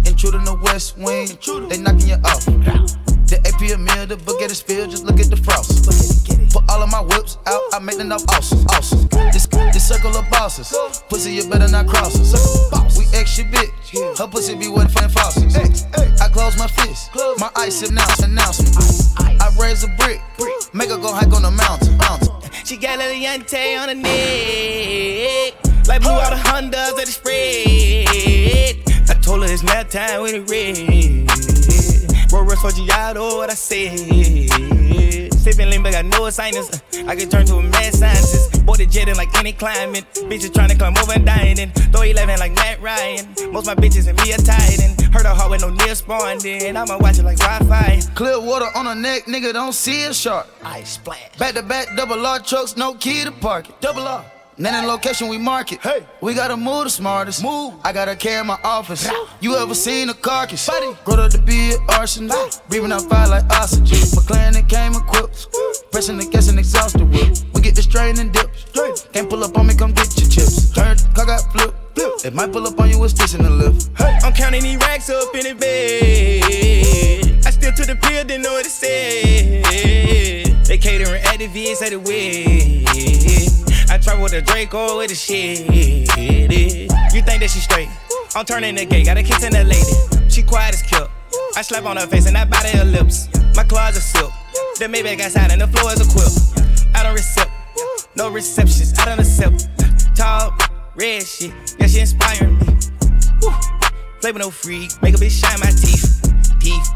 Intruder 0.07 0.37
in 0.37 0.45
the 0.45 0.55
West 0.63 0.97
Wing, 0.97 1.27
they 1.69 1.77
knocking 1.77 2.09
you 2.09 2.15
off. 2.25 2.45
The 3.27 3.39
AP 3.47 3.61
a 3.71 3.77
meal, 3.77 4.05
the 4.05 4.17
book 4.17 4.41
at 4.41 4.51
a 4.51 4.55
spill, 4.55 4.87
just 4.87 5.05
look 5.05 5.19
at 5.19 5.29
the 5.29 5.37
frost. 5.37 5.85
Put 6.51 6.69
all 6.69 6.83
of 6.83 6.91
my 6.91 7.01
whips 7.01 7.37
out, 7.47 7.61
I 7.73 7.79
make 7.79 7.97
them 7.97 8.11
up 8.11 8.21
awesome, 8.29 8.65
awesome. 8.69 9.07
This, 9.31 9.47
this 9.47 9.87
circle 9.87 10.15
of 10.15 10.29
bosses, 10.29 10.75
pussy 11.09 11.33
you 11.33 11.49
better 11.49 11.67
not 11.69 11.87
cross 11.87 12.15
us. 12.19 12.97
We 12.97 13.05
extra 13.17 13.45
bitch, 13.45 14.17
her 14.17 14.27
pussy 14.27 14.55
be 14.55 14.67
wet 14.67 14.91
fan 14.91 15.09
faucets. 15.09 15.85
I 16.21 16.29
close 16.29 16.57
my 16.57 16.67
fist, 16.67 17.11
my 17.37 17.49
ice 17.55 17.81
announce, 17.87 18.21
me. 18.27 18.35
I 19.39 19.49
raise 19.59 19.83
a 19.83 19.87
brick, 19.99 20.21
make 20.73 20.89
her 20.89 20.97
go 20.97 21.13
hike 21.13 21.33
on 21.33 21.43
the 21.43 21.51
mountain. 21.51 21.97
She 22.65 22.77
got 22.77 22.99
a 22.99 23.77
on 23.77 23.89
her 23.89 23.95
neck. 23.95 25.70
Like 25.87 26.01
blew 26.01 26.11
out 26.11 26.33
of 26.33 26.39
Hondas 26.39 26.99
at 26.99 27.05
the 27.05 27.11
spread. 27.11 28.77
I 29.09 29.13
told 29.21 29.43
her 29.43 29.51
it's 29.51 29.63
nap 29.63 29.89
time 29.89 30.21
when 30.21 30.35
it 30.35 30.49
red. 30.49 32.31
Roll 32.31 32.43
rest 32.43 32.61
for 32.61 32.71
Giotto, 32.71 33.37
what 33.37 33.49
I 33.49 33.55
said. 33.55 33.97
Sipping 35.33 35.69
lean, 35.69 35.83
but 35.83 35.95
I 35.95 36.03
know 36.03 36.27
it's 36.27 36.37
sinus. 36.37 36.81
I 37.07 37.15
can 37.15 37.29
turn 37.29 37.45
to 37.47 37.55
a 37.55 37.63
mad 37.63 37.93
scientist. 37.93 38.65
Boy, 38.65 38.75
the 38.75 38.85
jetting 38.85 39.15
like 39.15 39.35
any 39.37 39.53
climate. 39.53 40.05
Bitches 40.13 40.53
trying 40.53 40.69
to 40.69 40.77
climb 40.77 40.95
over 40.97 41.13
and 41.13 41.25
dying. 41.25 41.71
Throw 41.91 42.03
11 42.03 42.39
like 42.39 42.53
Matt 42.53 42.81
Ryan. 42.81 43.27
Most 43.51 43.65
my 43.65 43.75
bitches 43.75 44.07
and 44.07 44.17
me 44.21 44.33
are 44.33 44.37
tied. 44.37 44.79
And 44.79 45.01
hurt 45.13 45.25
her 45.25 45.33
heart 45.33 45.51
with 45.51 45.61
no 45.61 45.69
near 45.69 45.95
spawn. 45.95 46.37
Then 46.39 46.77
I'ma 46.77 46.99
watch 46.99 47.17
it 47.19 47.23
like 47.23 47.39
Wi 47.39 47.67
Fi. 47.67 48.01
Clear 48.13 48.39
water 48.39 48.67
on 48.75 48.85
her 48.85 48.95
neck, 48.95 49.25
nigga, 49.25 49.51
don't 49.51 49.73
see 49.73 50.03
a 50.05 50.13
shark. 50.13 50.47
Ice 50.63 50.91
splash. 50.91 51.35
Back 51.37 51.55
to 51.55 51.63
back, 51.63 51.87
double 51.97 52.25
R 52.25 52.39
trucks, 52.39 52.77
no 52.77 52.93
key 52.93 53.23
to 53.23 53.31
park 53.31 53.67
it. 53.67 53.81
Double 53.81 54.07
R. 54.07 54.23
Then 54.61 54.75
in 54.75 54.87
location 54.87 55.27
we 55.27 55.39
market. 55.39 55.79
Hey, 55.79 56.05
we 56.21 56.35
gotta 56.35 56.55
move 56.55 56.83
the 56.83 56.91
smartest. 56.91 57.43
Move. 57.43 57.73
I 57.83 57.91
gotta 57.91 58.15
carry 58.15 58.45
my 58.45 58.59
office. 58.63 59.09
You 59.39 59.55
ever 59.55 59.73
seen 59.73 60.09
a 60.09 60.13
carcass? 60.13 60.67
Buddy. 60.67 60.95
Grow 61.03 61.15
up 61.15 61.31
to 61.31 61.39
be 61.39 61.73
an 61.73 61.79
arson. 61.89 62.29
Breathing 62.69 62.91
out 62.91 63.01
fire 63.09 63.27
like 63.27 63.45
oxygen. 63.49 63.97
McLaren 64.13 64.53
that 64.53 64.69
came 64.69 64.93
equipped. 64.93 65.47
Pressing 65.91 66.17
the 66.17 66.25
gas 66.25 66.47
and 66.47 66.59
exhausted 66.59 67.01
whip. 67.09 67.37
We 67.55 67.61
get 67.61 67.75
the 67.75 67.81
strain 67.81 68.19
and 68.19 68.31
dip. 68.31 68.51
Can't 69.11 69.27
pull 69.27 69.43
up 69.43 69.57
on 69.57 69.65
me, 69.65 69.73
come 69.73 69.93
get 69.93 70.15
your 70.19 70.29
chips. 70.29 70.69
Turn, 70.69 70.95
car 71.15 71.25
got 71.25 71.51
flip. 71.51 71.73
It 72.23 72.35
might 72.35 72.51
pull 72.51 72.67
up 72.67 72.79
on 72.79 72.87
you 72.91 72.99
with 72.99 73.11
sticks 73.11 73.33
in 73.33 73.41
the 73.41 73.49
lift. 73.49 73.89
Hey. 73.97 74.19
I'm 74.21 74.31
counting 74.31 74.61
these 74.61 74.77
racks 74.77 75.09
up 75.09 75.33
in 75.33 75.43
the 75.43 75.55
bed. 75.55 77.45
I 77.47 77.49
still 77.49 77.71
to 77.73 77.85
the 77.85 77.95
pill, 77.95 78.23
didn't 78.25 78.43
know 78.43 78.53
what 78.53 78.65
it 78.67 78.69
said. 78.69 80.65
They 80.65 80.77
catering 80.77 81.23
at 81.23 81.39
the 81.39 81.47
VS 81.47 81.81
at 81.81 81.89
the 81.89 81.99
way. 81.99 83.70
I 83.91 83.97
travel 83.97 84.23
with 84.23 84.31
a 84.31 84.41
Draco 84.41 84.99
with 84.99 85.11
a 85.11 85.15
shit. 85.15 85.59
You 85.59 87.21
think 87.27 87.41
that 87.41 87.49
she 87.49 87.59
straight? 87.59 87.89
I'm 88.33 88.45
turning 88.45 88.75
the 88.75 88.85
gate, 88.85 89.05
got 89.05 89.17
a 89.17 89.21
kiss 89.21 89.43
in 89.43 89.51
that 89.51 89.67
lady. 89.67 90.29
She 90.29 90.43
quiet 90.43 90.75
as 90.75 90.81
kill. 90.81 91.09
I 91.57 91.61
slap 91.61 91.83
on 91.83 91.97
her 91.97 92.07
face 92.07 92.25
and 92.25 92.37
I 92.37 92.45
bite 92.45 92.69
her 92.69 92.85
lips. 92.85 93.27
My 93.53 93.65
claws 93.65 93.97
are 93.97 93.99
silk. 93.99 94.31
The 94.79 94.85
Maybach 94.85 95.19
outside 95.19 95.51
and 95.51 95.59
the 95.59 95.67
floor 95.67 95.91
is 95.91 95.99
a 95.99 96.09
quilt. 96.09 96.31
I 96.95 97.03
don't 97.03 97.17
accept, 97.19 97.51
no 98.15 98.31
receptions. 98.31 98.97
I 98.97 99.03
don't 99.03 99.19
accept. 99.19 99.67
Tall, 100.15 100.57
red 100.95 101.23
shit, 101.23 101.51
yeah, 101.77 101.87
she 101.87 101.99
inspiring 101.99 102.59
me. 102.59 102.67
Play 104.21 104.31
with 104.31 104.37
no 104.37 104.51
freak, 104.51 104.89
make 105.03 105.15
a 105.15 105.17
bitch 105.17 105.43
shine 105.43 105.59
my 105.59 105.69
teeth. 105.69 106.23
Teeth, 106.61 106.87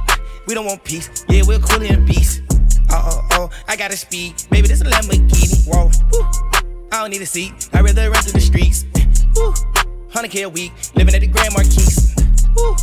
we 0.48 0.54
don't 0.54 0.66
want 0.66 0.82
peace. 0.86 1.26
Yeah, 1.28 1.42
we're 1.46 1.60
cool 1.60 1.82
in 1.82 2.06
beast. 2.06 2.42
Oh, 2.90 2.96
uh, 2.96 3.02
oh, 3.04 3.20
uh, 3.20 3.22
oh, 3.32 3.44
uh, 3.48 3.50
I 3.68 3.76
gotta 3.76 3.98
speed. 3.98 4.46
Baby, 4.50 4.70
this 4.70 4.80
a 4.80 4.86
Lamborghini. 4.86 5.68
Whoa, 5.68 5.92
Woo. 6.14 6.55
I 6.96 7.00
don't 7.02 7.10
need 7.10 7.22
a 7.22 7.26
seat. 7.26 7.70
I 7.74 7.82
rather 7.82 8.10
run 8.10 8.24
through 8.24 8.32
the 8.32 8.40
streets. 8.40 8.86
Woo. 9.36 9.52
100k 10.12 10.46
a 10.46 10.50
week, 10.50 10.72
living 10.96 11.14
at 11.14 11.20
the 11.20 11.28
Grand 11.28 11.54
Marquis. 11.54 12.16
Woo. 12.56 12.74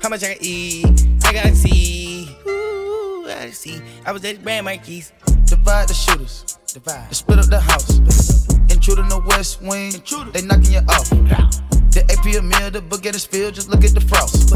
How 0.00 0.08
much 0.08 0.24
I 0.24 0.32
can 0.32 0.38
eat? 0.40 0.86
I 1.26 1.34
gotta 1.34 1.54
see. 1.54 2.34
Ooh, 2.46 3.26
I 3.26 3.34
gotta 3.34 3.52
see. 3.52 3.82
I 4.06 4.12
was 4.12 4.24
at 4.24 4.36
the 4.36 4.42
Grand 4.42 4.64
Marquis. 4.64 5.04
Divide 5.44 5.88
the 5.88 5.92
shooters. 5.92 6.58
Divide. 6.72 7.14
Split 7.14 7.38
up 7.38 7.46
the 7.50 7.60
house. 7.60 8.48
Intruder 8.72 9.02
in 9.02 9.08
the 9.10 9.20
west 9.26 9.60
wing. 9.60 9.92
Intruder. 9.92 10.30
They 10.30 10.40
knocking 10.40 10.72
you 10.72 10.80
off. 10.88 11.69
The 11.90 12.06
AP 12.06 12.38
a 12.38 12.42
meal, 12.42 12.70
the 12.70 12.80
book 12.80 13.02
get 13.02 13.16
a 13.16 13.18
spill, 13.18 13.50
just 13.50 13.68
look 13.68 13.82
at 13.82 13.90
the 13.90 14.00
frost. 14.00 14.50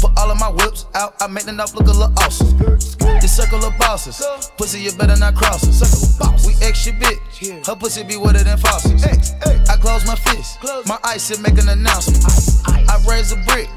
Put 0.00 0.10
all 0.18 0.30
of 0.30 0.38
my 0.40 0.50
whips 0.50 0.86
out, 0.94 1.14
I 1.20 1.28
make 1.28 1.44
the 1.44 1.54
up 1.54 1.72
look 1.74 1.86
a 1.86 1.92
little 1.92 2.12
awesome. 2.18 2.58
The 2.98 3.28
circle 3.28 3.64
of 3.64 3.78
bosses, 3.78 4.18
pussy 4.58 4.80
you 4.80 4.92
better 4.92 5.16
not 5.16 5.36
cross 5.36 5.62
us. 5.62 6.18
We 6.44 6.54
extra 6.66 6.92
bitch, 6.92 7.64
her 7.66 7.76
pussy 7.76 8.02
be 8.02 8.16
wetter 8.16 8.42
than 8.42 8.58
faucets. 8.58 9.32
I 9.70 9.76
close 9.76 10.04
my 10.04 10.16
fist, 10.16 10.58
my 10.86 10.98
ice 11.04 11.30
and 11.30 11.42
make 11.42 11.62
an 11.62 11.68
announcement. 11.68 12.24
I 12.66 12.98
raise 13.08 13.30
a 13.30 13.36
brick, 13.46 13.70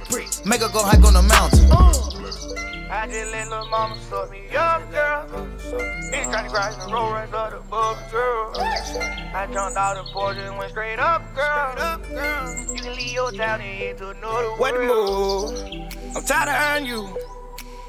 make 0.45 0.61
her 0.61 0.69
go 0.69 0.81
hike 0.81 1.05
on 1.05 1.13
the 1.13 1.21
mountain. 1.21 2.26
I 2.89 3.05
just 3.07 3.31
let 3.31 3.49
little 3.49 3.67
mama 3.67 3.97
suck 4.09 4.31
me 4.31 4.47
up, 4.55 4.89
girl. 4.91 5.27
Bitch 6.11 6.23
trying 6.31 6.45
to 6.45 6.49
grind 6.49 6.81
the 6.81 6.93
road, 6.93 7.11
runs 7.11 7.33
up 7.33 7.51
the 7.51 7.69
bug, 7.69 7.97
girl. 8.11 8.53
I 8.55 9.47
jumped 9.51 9.77
out 9.77 9.95
the 9.95 10.09
porch 10.13 10.37
and 10.37 10.57
went 10.57 10.71
straight 10.71 10.97
up, 10.97 11.21
girl. 11.35 11.75
Up, 11.77 12.07
girl. 12.07 12.65
You 12.73 12.81
can 12.81 12.95
leave 12.95 13.13
your 13.13 13.31
town 13.31 13.59
and 13.59 13.77
head 13.77 13.97
to 13.97 14.09
another 14.11 14.51
what 14.51 14.73
world. 14.73 15.53
What 15.53 15.73
move? 15.73 16.15
I'm 16.15 16.23
tired 16.23 16.47
of 16.47 16.55
earning 16.55 16.89
you. 16.89 17.17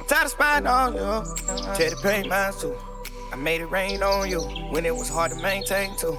I'm 0.00 0.06
tired 0.06 0.24
of 0.24 0.30
spying 0.32 0.66
on 0.66 0.94
you. 0.94 1.74
Teddy 1.74 1.94
paint 2.02 2.28
mine 2.28 2.52
too. 2.60 2.76
I 3.32 3.36
made 3.36 3.60
it 3.60 3.66
rain 3.66 4.02
on 4.02 4.28
you 4.28 4.40
when 4.40 4.84
it 4.84 4.96
was 4.96 5.08
hard 5.08 5.30
to 5.30 5.40
maintain 5.40 5.96
too. 5.96 6.18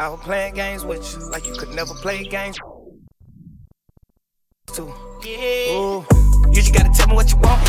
I 0.00 0.08
was 0.08 0.20
playing 0.20 0.54
games 0.54 0.84
with 0.84 1.14
you 1.14 1.30
like 1.30 1.46
you 1.46 1.54
could 1.54 1.70
never 1.70 1.94
play 1.94 2.24
games. 2.24 2.58
Too. 4.72 4.86
Yeah. 5.24 5.72
Ooh. 5.72 6.06
You 6.48 6.54
just 6.54 6.72
gotta 6.72 6.90
tell 6.94 7.08
me 7.08 7.14
what 7.14 7.30
you 7.32 7.38
want. 7.38 7.60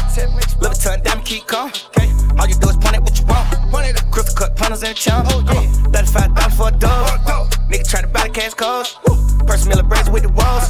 Live 0.62 0.72
a 0.72 0.76
ton, 0.76 1.02
diamond 1.02 1.26
keep 1.26 1.48
calm. 1.48 1.70
Okay. 1.70 2.12
All 2.38 2.48
you 2.48 2.54
do 2.54 2.70
is 2.70 2.78
point 2.78 2.96
at 2.96 3.02
what 3.02 3.18
you 3.20 3.26
want. 3.26 3.50
Point 3.72 3.88
at 3.88 4.12
crystal 4.12 4.36
cut 4.36 4.56
punters 4.56 4.84
and 4.84 4.96
chump. 4.96 5.28
Oh, 5.32 5.42
yeah. 5.48 5.62
Uh, 5.88 6.04
35,000 6.04 6.58
for 6.58 6.68
a 6.68 6.72
dog. 6.72 7.20
Nigga 7.72 7.90
trying 7.90 8.04
to 8.04 8.10
buy 8.10 8.28
the 8.28 8.34
cash 8.34 8.54
calls. 8.54 9.00
Person 9.48 9.70
Miller 9.70 9.84
braids 9.84 10.12
with 10.12 10.24
the 10.24 10.30
walls. 10.30 10.70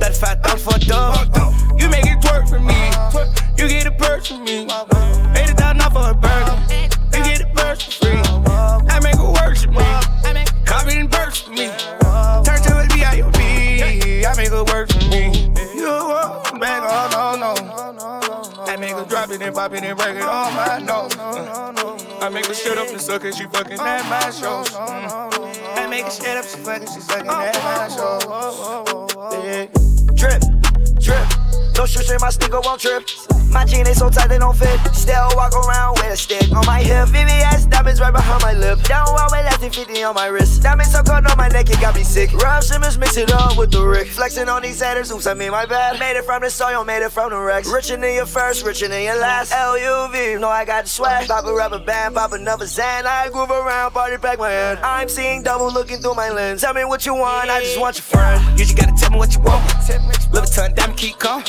35,000 0.00 0.58
for 0.60 0.76
a 0.76 0.80
dog. 0.80 1.28
Uh, 1.34 1.52
you 1.76 1.90
make 1.90 2.06
it 2.06 2.20
twerk 2.20 2.48
for 2.48 2.58
me. 2.58 2.88
You 3.58 3.68
get 3.68 3.86
a 3.86 3.90
purse 3.90 4.28
for 4.28 4.38
me. 4.38 4.64
80,000 4.64 5.80
off 5.82 5.92
for 5.92 6.10
a 6.10 6.14
burger. 6.14 6.95
And 19.54 19.84
and 19.84 19.98
break 19.98 20.16
it 20.16 20.22
on 20.22 20.54
my 20.54 20.78
nose. 20.78 21.16
I 22.20 22.28
make 22.28 22.46
her 22.46 22.54
shut 22.54 22.78
up 22.78 22.88
and 22.88 23.00
suck 23.00 23.24
it, 23.24 23.34
she 23.34 23.44
fucking 23.44 23.78
at 23.78 24.08
my 24.08 24.30
shows. 24.30 24.74
I 24.74 25.86
make 25.88 26.04
her 26.04 26.10
shut 26.10 26.36
up, 26.36 26.44
she 26.44 26.58
fucking, 26.58 26.88
she 26.88 27.00
sucking 27.00 27.28
at 27.30 27.54
my 27.62 27.88
shows. 27.88 28.24
Drip. 30.14 30.55
No 31.76 31.84
shoes 31.84 32.10
in 32.10 32.18
my 32.20 32.30
sneaker 32.30 32.60
won't 32.60 32.80
trip. 32.80 33.04
My 33.50 33.64
jeans 33.64 33.88
ain't 33.88 33.96
so 33.96 34.08
tight 34.08 34.28
they 34.28 34.38
don't 34.38 34.56
fit. 34.56 34.80
Still 34.94 35.28
walk 35.34 35.52
around 35.54 35.98
with 35.98 36.12
a 36.12 36.16
stick 36.16 36.50
on 36.52 36.64
my 36.66 36.80
hip. 36.80 37.08
VVS 37.08 37.70
diamonds 37.70 38.00
right 38.00 38.12
behind 38.12 38.42
my 38.42 38.52
lip. 38.52 38.82
Down 38.82 39.06
walk 39.12 39.30
with 39.30 39.60
than 39.60 39.70
50 39.70 40.02
on 40.02 40.14
my 40.14 40.26
wrist. 40.26 40.62
Diamonds 40.62 40.92
so 40.92 41.02
cold 41.02 41.26
on 41.26 41.36
my 41.36 41.48
neck, 41.48 41.68
it 41.70 41.80
got 41.80 41.94
me 41.94 42.02
sick. 42.02 42.32
Raf 42.34 42.62
Simons 42.62 42.98
mix 42.98 43.16
it 43.16 43.30
up 43.32 43.56
with 43.56 43.70
the 43.70 43.82
Rick. 43.82 44.08
Flexing 44.08 44.48
on 44.48 44.62
these 44.62 44.80
haters, 44.80 45.10
oops, 45.10 45.26
I 45.26 45.34
mean 45.34 45.50
my 45.50 45.66
bad. 45.66 45.98
Made 45.98 46.16
it 46.16 46.24
from 46.24 46.42
the 46.42 46.50
soil, 46.50 46.84
made 46.84 47.02
it 47.02 47.10
from 47.10 47.30
the 47.30 47.38
Rex. 47.38 47.68
Richer 47.68 47.96
than 47.96 48.14
your 48.14 48.26
first, 48.26 48.64
richer 48.64 48.88
than 48.88 49.02
your 49.02 49.18
last. 49.18 49.52
LUV, 49.52 50.40
know 50.40 50.48
I 50.48 50.64
got 50.64 50.84
the 50.84 50.90
swag. 50.90 51.28
Pop 51.28 51.44
a 51.44 51.52
rubber 51.52 51.78
band, 51.78 52.14
pop 52.14 52.32
another 52.32 52.66
Zan. 52.66 53.06
I 53.06 53.28
groove 53.28 53.50
around, 53.50 53.92
party 53.92 54.16
back 54.16 54.38
my 54.38 54.50
head. 54.50 54.78
I'm 54.82 55.08
seeing 55.08 55.42
double 55.42 55.72
looking 55.72 55.98
through 55.98 56.14
my 56.14 56.30
lens. 56.30 56.60
Tell 56.60 56.74
me 56.74 56.84
what 56.84 57.06
you 57.06 57.14
want, 57.14 57.50
I 57.50 57.60
just 57.60 57.78
want 57.80 57.96
your 57.96 58.04
friend. 58.04 58.58
You 58.58 58.64
just 58.64 58.76
gotta 58.76 58.92
tell 58.96 59.10
me 59.10 59.18
what 59.18 59.34
you 59.34 59.40
want. 59.40 59.64
Live 60.32 60.44
a 60.44 60.46
ton, 60.46 60.74
diamond 60.74 60.98
keep 60.98 61.18
calm. 61.18 61.42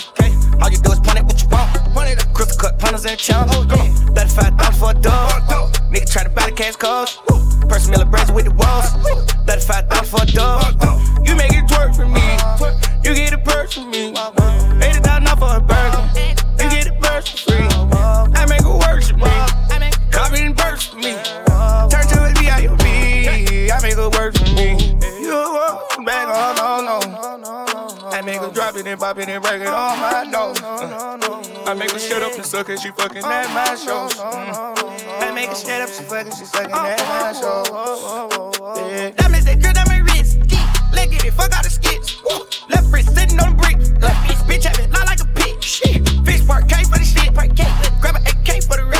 All 0.62 0.70
you 0.70 0.78
do 0.78 0.91
is 0.91 0.99
point 0.99 1.18
at 1.18 1.26
what 1.26 1.41
you 1.41 1.49
want. 1.49 1.74
Point 1.93 2.10
at 2.10 2.34
crystal 2.34 2.58
cut 2.60 2.80
punters 2.80 3.05
and 3.05 3.18
chump. 3.18 3.51
Oh, 3.53 3.66
yeah. 3.70 3.93
35,000 4.14 4.80
for 4.80 4.91
a 4.91 4.93
dog. 4.93 5.43
Nigga 5.91 6.12
try 6.12 6.24
to 6.24 6.30
buy 6.30 6.45
the 6.49 6.55
cash 6.55 6.76
calls. 6.76 7.18
Person 7.70 7.91
Miller 7.91 8.05
braids 8.05 8.32
with 8.32 8.45
the 8.45 8.51
walls. 8.51 8.91
35,000 9.45 10.05
for 10.05 10.24
a 10.24 10.26
dog. 10.26 10.74
You 11.28 11.36
make 11.36 11.51
it 11.53 11.66
twerk 11.66 11.95
for 11.95 12.08
me. 12.08 12.26
You 13.03 13.16
get 13.16 13.34
a 13.34 13.38
purse 13.38 13.74
for 13.74 13.86
me. 13.86 14.10
80,000 14.10 15.28
off 15.28 15.39
for 15.39 15.55
a 15.55 15.62
burger. 15.62 16.10
You 16.64 16.70
get 16.70 16.88
a 16.88 16.93
purse 16.99 17.28
for 17.30 17.51
free. 17.51 17.68
I 18.36 18.45
make 18.47 18.62
it 18.62 18.66
worship 18.66 19.18
me. 19.18 19.32
Copy 20.12 20.41
and 20.41 20.55
burst 20.55 20.91
for 20.91 20.97
me. 20.97 21.16
Make 28.88 28.99
her 28.99 29.13
drop 29.13 29.17
it 29.17 29.27
and 29.27 29.27
pop 29.27 29.27
it 29.27 29.29
and 29.29 29.43
break 29.43 29.61
it 29.61 29.67
on 29.67 29.99
my 29.99 30.23
nose. 30.23 31.67
I 31.67 31.73
make 31.73 31.91
her 31.91 31.99
shut 31.99 32.23
up 32.23 32.33
and 32.35 32.45
suck 32.45 32.69
it, 32.69 32.79
she 32.79 32.91
fucking 32.91 33.23
at 33.23 33.53
my 33.53 33.75
shows. 33.75 34.13
Mm. 34.15 35.21
I 35.21 35.31
make 35.33 35.49
her 35.49 35.55
shut 35.55 35.81
up, 35.81 35.89
she 35.89 36.03
fucking, 36.03 36.31
she 36.33 36.45
sucking 36.45 36.71
at 36.71 36.99
my 36.99 37.33
shows. 37.33 37.67
Yeah. 38.89 39.09
Diamonds 39.11 39.45
that 39.45 39.59
drip 39.59 39.73
down 39.73 39.88
my 39.88 39.99
wrist. 39.99 40.39
Leg 40.93 41.13
it, 41.13 41.33
fuck 41.33 41.51
out 41.53 41.63
the 41.63 41.69
skits. 41.69 42.21
Left 42.69 42.88
wrist 42.91 43.13
sitting 43.13 43.39
on 43.39 43.55
the 43.55 43.61
brick. 43.61 43.77
Left 44.01 44.15
bitch, 44.27 44.41
bitch 44.47 44.63
have 44.63 44.79
it, 44.79 44.89
not 44.91 45.05
like 45.05 45.19
a 45.19 45.27
pig. 45.35 45.61
Fish 46.25 46.47
park 46.47 46.67
K 46.69 46.83
for 46.83 46.97
the 46.97 47.05
shit. 47.05 47.33
Grab 48.01 48.15
an 48.15 48.23
AK 48.23 48.63
for 48.63 48.77
the 48.77 48.85
wrist. 48.85 48.96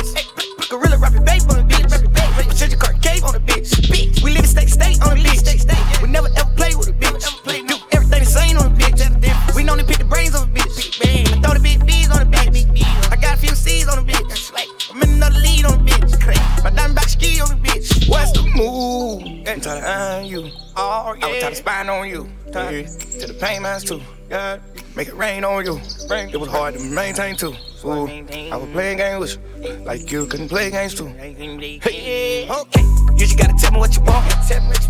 Was 21.88 21.88
tired 21.88 21.88
of 21.88 21.88
spying 21.88 21.90
on 21.90 22.08
you. 22.08 22.28
Yeah. 22.52 22.86
To 23.20 23.26
the 23.26 23.34
pain 23.34 23.62
mines 23.62 23.84
too. 23.84 24.00
Yeah. 24.30 24.58
Make 24.96 25.08
it 25.08 25.14
rain 25.14 25.44
on 25.44 25.64
you. 25.64 25.76
It 26.10 26.36
was 26.40 26.48
hard 26.48 26.74
to 26.74 26.80
maintain 26.80 27.36
too. 27.36 27.54
So 27.76 28.08
I 28.08 28.56
was 28.56 28.68
playing 28.72 28.98
games 28.98 29.20
with 29.20 29.38
you. 29.62 29.84
Like 29.84 30.10
you 30.10 30.26
couldn't 30.26 30.48
play 30.48 30.70
games 30.70 30.94
too. 30.94 31.06
Hey. 31.06 32.48
Okay. 32.48 32.82
You 33.12 33.26
just 33.26 33.38
gotta 33.38 33.54
tell 33.58 33.72
me 33.72 33.78
what 33.78 33.96
you 33.96 34.02
want. 34.02 34.26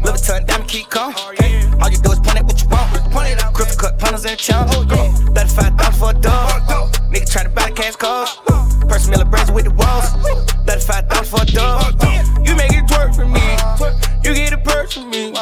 Love 0.05 0.15
a 0.15 0.19
ton, 0.19 0.47
diamond 0.47 0.69
keep 0.69 0.89
calm. 0.89 1.15
Oh, 1.17 1.79
all 1.83 1.91
you 1.91 1.99
do 1.99 2.13
is 2.13 2.19
point 2.21 2.39
at 2.39 2.45
what 2.45 2.61
you 2.63 2.69
want. 2.69 3.13
Point 3.13 3.29
it 3.33 3.43
out. 3.43 3.55
Crystal 3.55 3.79
cut 3.79 3.99
punters 3.99 4.25
and 4.25 4.39
chunk. 4.39 4.71
Oh, 4.73 5.33
Better 5.33 5.49
five 5.49 5.75
thousand 5.77 6.01
for 6.01 6.11
a 6.11 6.21
dog. 6.21 6.63
Nigga 7.13 7.27
tryna 7.29 7.55
buy 7.55 7.71
the 7.71 7.75
cash 7.77 7.97
cars. 7.97 8.37
Uh, 8.49 8.53
uh. 8.53 8.87
Person 8.87 9.11
Miller 9.11 9.25
brazen 9.25 9.55
with 9.55 9.65
the 9.65 9.73
walls. 9.73 10.13
Uh, 10.15 10.65
Better 10.65 10.81
five 10.81 11.09
thousand 11.09 11.39
for 11.39 11.43
a 11.43 11.47
dog. 11.47 11.95
You 12.47 12.57
make 12.57 12.73
it 12.73 12.85
twerk 12.87 13.15
for 13.15 13.27
me. 13.27 13.45
You 14.25 14.35
get 14.35 14.53
a 14.53 14.59
purse 14.59 14.95
for 14.95 15.05
me. 15.05 15.33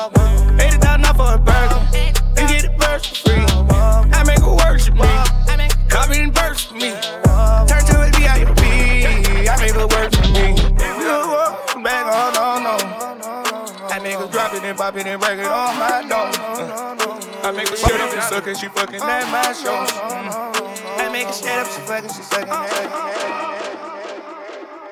Pop 14.86 14.96
it 14.96 15.06
and 15.06 15.20
break 15.20 15.38
it 15.40 15.46
on 15.46 15.76
my 15.78 16.00
door. 16.06 16.30
I 17.42 17.50
make 17.50 17.68
her 17.68 17.76
shut 17.76 18.00
up 18.00 18.12
and 18.12 18.22
suck 18.22 18.46
and 18.46 18.56
she 18.56 18.68
fucking 18.68 19.00
at 19.00 19.26
my 19.32 19.52
shows. 19.52 19.90
I 21.02 21.08
make 21.10 21.26
her 21.26 21.32
shut 21.32 21.58
up, 21.58 21.66
she 21.66 21.80
fucking, 21.80 22.10
she 22.10 22.22
sucking 22.22 22.48
at 22.48 22.86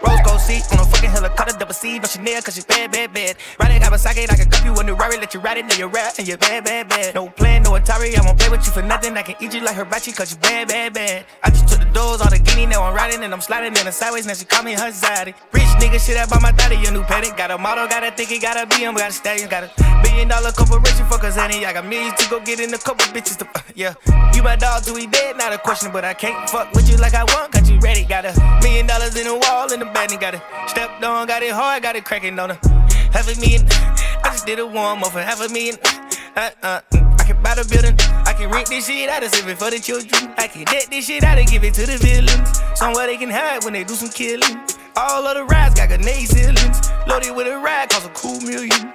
Rose 0.03 0.21
gold 0.27 0.34
seat 0.45 0.65
on 0.73 0.79
a 0.79 0.85
fucking 0.85 1.09
helicopter, 1.11 1.57
double 1.59 1.73
C, 1.73 1.99
no 1.99 2.07
Chanel, 2.07 2.43
cause 2.43 2.55
she 2.57 2.63
bad, 2.63 2.93
bad, 2.93 3.13
bad. 3.13 3.37
Ride 3.59 3.73
it, 3.73 3.83
Kawasaki, 3.83 4.29
I 4.31 4.37
can 4.37 4.51
cup 4.51 4.65
you 4.65 4.75
a 4.77 4.85
new 4.85 4.95
Rari, 4.95 5.17
let 5.17 5.33
you 5.33 5.41
ride 5.41 5.57
it, 5.57 5.65
now 5.65 5.75
you're 5.77 5.89
rap, 5.89 6.13
and 6.19 6.29
you're 6.29 6.37
bad, 6.37 6.65
bad, 6.65 6.89
bad. 6.89 7.15
No 7.15 7.29
plan, 7.31 7.63
no 7.63 7.73
Atari, 7.73 8.17
I 8.17 8.21
won't 8.25 8.39
play 8.39 8.51
with 8.51 8.67
you 8.67 8.73
for 8.73 8.83
nothing. 8.83 9.17
I 9.17 9.23
can 9.23 9.37
eat 9.41 9.55
you 9.55 9.61
like 9.61 9.77
hibachi, 9.77 10.13
cause 10.13 10.33
you 10.33 10.39
bad, 10.39 10.69
bad, 10.69 10.93
bad. 10.93 11.25
I 11.43 11.51
just 11.51 11.69
took 11.69 11.81
the 11.81 11.91
doors, 11.97 12.21
all 12.21 12.31
the 12.31 12.39
guinea, 12.39 12.67
now 12.67 12.83
I'm 12.83 12.95
riding, 12.95 13.23
and 13.25 13.33
I'm 13.33 13.41
sliding 13.41 13.75
in 13.77 13.85
the 13.85 13.93
sideways, 13.93 14.27
now 14.27 14.35
she 14.35 14.45
call 14.45 14.63
me 14.63 14.73
her 14.73 14.93
zaddy. 14.93 15.33
Rich 15.53 15.73
nigga, 15.81 15.99
shit 16.05 16.17
up 16.19 16.33
on 16.33 16.43
my 16.43 16.53
daddy, 16.53 16.77
your 16.77 16.93
new 16.93 17.03
petty. 17.05 17.31
Got 17.37 17.51
a 17.51 17.59
model, 17.59 17.89
gotta 17.89 18.11
think 18.11 18.29
he 18.29 18.39
gotta 18.39 18.67
be 18.67 18.85
him, 18.85 18.95
got 18.95 19.11
a 19.11 19.13
stallion, 19.13 19.49
got 19.49 19.65
a 19.65 19.71
billion 20.03 20.29
dollar 20.29 20.53
corporation 20.53 21.07
for 21.07 21.19
cause 21.19 21.39
any. 21.39 21.65
I 21.65 21.73
got 21.73 21.87
millions 21.87 22.15
to 22.23 22.29
go 22.29 22.39
get 22.41 22.61
in 22.61 22.73
a 22.75 22.79
couple 22.79 23.07
bitches 23.17 23.39
to, 23.39 23.49
uh, 23.55 23.63
yeah. 23.75 23.95
You 24.35 24.43
my 24.43 24.57
dog, 24.57 24.85
do 24.85 24.93
we 24.95 25.07
dead? 25.07 25.37
Not 25.37 25.53
a 25.53 25.59
question, 25.59 25.91
but 25.93 26.05
I 26.05 26.13
can't 26.13 26.49
fuck 26.51 26.73
with 26.75 26.91
you 26.91 26.97
like 26.99 27.15
I 27.15 27.25
want, 27.25 27.53
cause 27.53 27.71
you 27.71 27.79
ready. 27.79 28.05
Got 28.05 28.27
a 28.27 28.61
million 28.63 28.87
dollars 28.87 29.17
in 29.17 29.25
the 29.27 29.35
wall, 29.35 29.73
in 29.73 29.81
the 29.81 29.87
bed, 29.87 30.11
and 30.11 30.21
got 30.21 30.34
it 30.35 30.43
stepped 30.69 31.03
on, 31.03 31.27
got 31.27 31.43
it 31.43 31.53
hard, 31.53 31.83
got 31.83 31.97
it 31.97 32.05
cracking 32.05 32.39
on 32.39 32.51
her. 32.51 32.59
Half 33.13 33.35
a 33.35 33.41
million, 33.41 33.67
I 34.23 34.31
just 34.33 34.47
did 34.47 34.59
a 34.59 34.67
warm 34.67 35.03
up 35.03 35.13
for 35.13 35.21
half 35.21 35.41
a 35.41 35.49
million. 35.49 35.77
Uh, 36.37 36.51
uh, 36.63 36.81
I 36.93 37.25
can 37.25 37.43
buy 37.43 37.55
the 37.55 37.65
building, 37.71 37.97
I 38.27 38.35
can 38.35 38.51
rent 38.51 38.69
this 38.69 38.87
shit 38.87 39.09
out 39.09 39.23
and 39.23 39.33
save 39.33 39.49
it 39.49 39.59
for 39.59 39.71
the 39.71 39.79
children. 39.79 40.35
I 40.37 40.49
can 40.49 40.65
debt 40.65 40.89
this 40.91 41.07
shit 41.07 41.25
out 41.25 41.39
and 41.39 41.49
give 41.49 41.65
it 41.65 41.75
to 41.75 41.87
the 41.87 41.97
villains. 41.97 42.61
Somewhere 42.79 43.07
they 43.07 43.17
can 43.17 43.31
hide 43.31 43.65
when 43.65 43.73
they 43.73 43.85
do 43.85 43.95
some 43.95 44.11
killing. 44.11 44.59
All 44.97 45.27
of 45.27 45.37
the 45.37 45.45
rides 45.45 45.75
got 45.75 45.89
grenade 45.89 46.29
ceilings. 46.29 46.91
Loaded 47.07 47.35
with 47.35 47.47
a 47.47 47.57
ride, 47.57 47.89
cost 47.89 48.07
a 48.07 48.11
cool 48.11 48.41
million. 48.41 48.93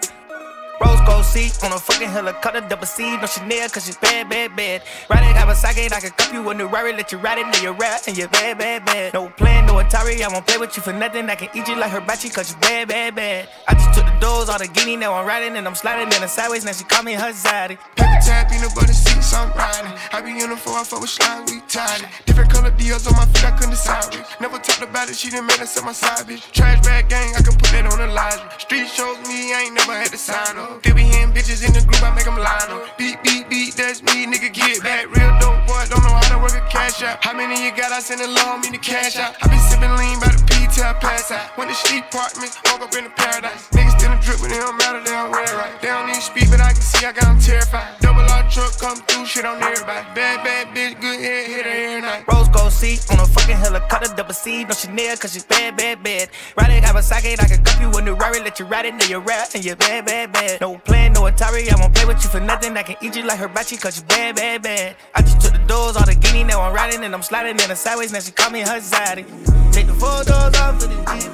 Rose 0.81 1.01
gold 1.01 1.25
seat 1.25 1.57
on 1.63 1.71
a 1.73 1.79
fucking 1.79 2.07
helicopter, 2.09 2.61
double 2.61 2.85
C, 2.85 3.17
no 3.17 3.25
Chanel, 3.25 3.67
cause 3.69 3.85
she's 3.85 3.97
bad, 3.97 4.29
bad, 4.29 4.55
bad. 4.55 4.83
Ride 5.09 5.29
it, 5.29 5.35
Kawasaki, 5.35 5.91
I 5.91 5.99
can 5.99 6.11
cup 6.11 6.33
you 6.33 6.47
a 6.49 6.53
new 6.53 6.67
Rari, 6.67 6.93
let 6.93 7.11
you 7.11 7.17
ride 7.17 7.37
it, 7.37 7.47
now 7.47 7.61
you're 7.61 7.73
rap, 7.73 8.01
and 8.07 8.17
you're 8.17 8.29
bad, 8.29 8.57
bad, 8.57 8.85
bad. 8.85 9.13
No 9.13 9.29
plan, 9.29 9.65
no 9.65 9.73
Atari, 9.73 10.21
I 10.21 10.27
won't 10.31 10.47
play 10.47 10.57
with 10.57 10.75
you 10.77 10.83
for 10.83 10.93
nothing, 10.93 11.29
I 11.29 11.35
can 11.35 11.49
eat 11.53 11.67
you 11.67 11.75
like 11.75 11.91
hibachi, 11.91 12.29
cause 12.29 12.51
you're 12.51 12.61
bad, 12.61 12.87
bad, 12.87 13.15
bad. 13.15 13.49
I 13.67 13.73
just 13.73 13.93
took 13.93 14.05
the 14.05 14.17
doors, 14.19 14.47
all 14.47 14.57
the 14.57 14.67
guinea, 14.67 14.95
now 14.95 15.13
I'm 15.13 15.27
riding, 15.27 15.57
and 15.57 15.67
I'm 15.67 15.75
sliding 15.75 16.13
in 16.13 16.21
the 16.21 16.27
sideways, 16.27 16.63
now 16.63 16.71
she 16.71 16.85
call 16.85 17.03
me 17.03 17.13
her 17.13 17.33
zaddy. 17.33 17.77
Paper 17.95 18.19
tap, 18.23 18.49
peanut 18.49 18.73
butter 18.73 18.93
seats, 18.93 19.33
I'm 19.33 19.51
riding. 19.51 19.91
I 20.13 20.21
be 20.21 20.31
in 20.39 20.49
the 20.49 20.55
four, 20.55 20.79
I 20.79 20.83
fuck 20.83 21.01
with 21.01 21.09
slime, 21.09 21.45
we 21.47 21.59
tied 21.67 22.01
it. 22.01 22.07
Different 22.25 22.51
color 22.51 22.71
deals 22.71 23.05
on 23.07 23.13
my 23.13 23.25
feet, 23.25 23.45
I 23.45 23.51
couldn't 23.51 23.71
decide 23.71 24.15
it. 24.15 24.25
Never 24.39 24.57
talked 24.57 24.81
about 24.81 25.09
it, 25.09 25.17
she 25.17 25.29
done 25.29 25.45
made 25.45 25.59
us 25.59 25.77
on 25.77 25.85
my 25.85 25.91
side, 25.91 26.25
bitch. 26.25 26.51
Trash 26.51 26.79
bag 26.85 27.09
gang, 27.09 27.33
I 27.35 27.41
can 27.41 27.53
put 27.53 27.69
that 27.75 27.85
on 27.85 27.99
the 27.99 28.07
line. 28.07 28.39
Street 28.59 28.87
shows 28.87 29.17
me, 29.27 29.53
I 29.53 29.67
ain't 29.67 29.75
never 29.75 29.93
had 29.93 30.11
to 30.11 30.17
sign 30.17 30.57
up. 30.57 30.68
They 30.83 30.93
be 30.93 31.03
hearing 31.03 31.33
bitches 31.33 31.65
in 31.65 31.73
the 31.73 31.81
group, 31.81 32.01
I 32.03 32.13
make 32.13 32.25
them 32.25 32.37
line 32.37 32.69
up. 32.69 32.97
Beat, 32.97 33.23
beat, 33.23 33.49
beat, 33.49 33.73
that's 33.73 34.03
me, 34.03 34.29
nigga, 34.29 34.53
get 34.53 34.83
back. 34.83 35.09
Real 35.09 35.33
dope 35.41 35.65
boy, 35.65 35.81
don't 35.89 36.03
know 36.05 36.13
how 36.13 36.29
to 36.29 36.37
work 36.37 36.53
a 36.53 36.61
cash 36.69 37.01
out. 37.01 37.23
How 37.25 37.33
many 37.33 37.65
you 37.65 37.71
got? 37.73 37.91
I 37.91 37.99
send 37.99 38.21
a 38.21 38.29
loan, 38.29 38.61
me 38.61 38.69
the 38.69 38.77
cash 38.77 39.17
out. 39.17 39.35
I 39.41 39.47
been 39.49 39.59
sipping 39.65 39.89
lean 39.97 40.21
by 40.21 40.29
the 40.29 40.41
P 40.45 40.69
till 40.69 40.85
I 40.85 40.93
pass 40.93 41.31
out. 41.31 41.57
Went 41.57 41.71
to 41.71 41.75
sleep 41.75 42.05
apartment, 42.13 42.53
woke 42.69 42.85
up 42.85 42.93
in 42.93 43.05
the 43.05 43.13
paradise. 43.17 43.69
Niggas 43.73 43.97
still 43.97 44.13
a 44.13 44.19
drip, 44.21 44.39
but 44.39 44.53
it 44.53 44.61
don't 44.61 44.77
matter, 44.77 45.01
they 45.01 45.11
don't 45.11 45.31
wear 45.31 45.43
it 45.43 45.57
right. 45.57 45.73
They 45.81 45.89
don't 45.89 46.07
need 46.07 46.21
speed, 46.21 46.47
but 46.53 46.61
I 46.61 46.71
can 46.73 46.85
see 46.85 47.05
I 47.05 47.11
got 47.11 47.33
them 47.33 47.39
terrified. 47.41 47.97
Double 47.99 48.21
R 48.21 48.45
truck 48.49 48.77
come 48.77 49.01
through, 49.09 49.25
shit 49.25 49.45
on 49.45 49.57
everybody. 49.61 50.05
Bad, 50.13 50.45
bad 50.45 50.69
bitch, 50.75 51.01
good 51.01 51.19
head, 51.19 51.49
hit 51.49 51.65
her 51.65 51.71
every 51.71 52.01
night. 52.01 52.23
Seat 52.69 53.05
on 53.11 53.19
a 53.19 53.25
fucking 53.25 53.55
helicopter, 53.55 54.13
double 54.15 54.33
C, 54.33 54.63
no 54.63 54.73
Chanel, 54.73 55.17
cause 55.17 55.33
she's 55.33 55.43
bad, 55.43 55.75
bad, 55.77 56.03
bad. 56.03 56.29
Ride 56.57 56.71
it, 56.71 56.83
Kawasaki, 56.83 57.39
I 57.39 57.47
can 57.47 57.63
cup 57.63 57.81
you 57.81 57.89
a 57.91 58.01
new 58.01 58.15
Rari, 58.15 58.39
let 58.41 58.59
you 58.59 58.65
ride 58.65 58.85
it, 58.85 58.95
now 58.95 59.05
you're 59.05 59.19
rap, 59.19 59.49
and 59.53 59.63
you're 59.63 59.75
bad, 59.75 60.05
bad, 60.05 60.31
bad. 60.31 60.61
No 60.61 60.77
plan, 60.77 61.13
no 61.13 61.21
Atari, 61.21 61.71
I 61.71 61.79
won't 61.79 61.93
play 61.93 62.05
with 62.05 62.23
you 62.23 62.29
for 62.29 62.39
nothing. 62.39 62.77
I 62.77 62.83
can 62.83 62.95
eat 63.01 63.15
you 63.15 63.23
like 63.23 63.39
hibachi, 63.39 63.77
cause 63.77 63.99
you 63.99 64.05
bad, 64.05 64.35
bad, 64.35 64.61
bad. 64.61 64.95
I 65.15 65.21
just 65.21 65.41
took 65.41 65.53
the 65.53 65.59
doors, 65.59 65.95
all 65.97 66.05
the 66.05 66.15
guinea, 66.15 66.43
now 66.43 66.61
I'm 66.61 66.73
riding, 66.73 67.03
and 67.03 67.13
I'm 67.13 67.23
sliding 67.23 67.59
in 67.59 67.67
the 67.69 67.75
sideways, 67.75 68.11
now 68.11 68.19
she 68.19 68.31
call 68.31 68.51
me 68.51 68.61
her 68.61 68.79
zaddy. 68.79 69.25
Take 69.73 69.87
the 69.87 69.93
four 69.93 70.23
doors 70.23 70.55
off 70.55 70.81
for 70.81 70.87
the 70.87 70.95
deep, 70.95 71.31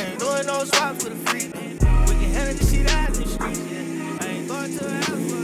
ain't 0.00 0.18
doing 0.18 0.46
no 0.46 0.64
swaps 0.64 1.04
for 1.04 1.10
the 1.10 1.16
free. 1.16 1.46
We 1.46 2.14
can 2.20 2.30
handle 2.32 2.56
this 2.56 2.70
shit 2.70 2.90
out 2.90 3.08
in 3.08 3.14
the 3.14 3.26
streets. 3.28 3.60
I 4.20 4.26
ain't 4.28 4.48
going 4.48 4.78
to 4.78 4.86
a 4.86 4.90
house 4.90 5.34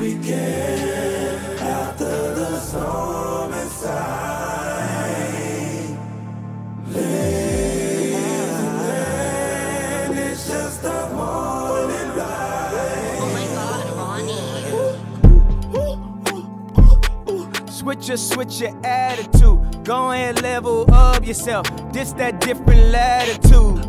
We 0.00 0.14
get 0.26 0.89
God, 18.08 18.18
Switch 18.18 18.60
your, 18.60 18.74
attitude. 18.84 19.84
Go 19.84 20.10
ahead, 20.10 20.40
level 20.42 20.86
up 20.92 21.26
yourself. 21.26 21.66
This 21.92 22.12
that 22.14 22.40
different 22.40 22.90
latitude. 22.90 23.84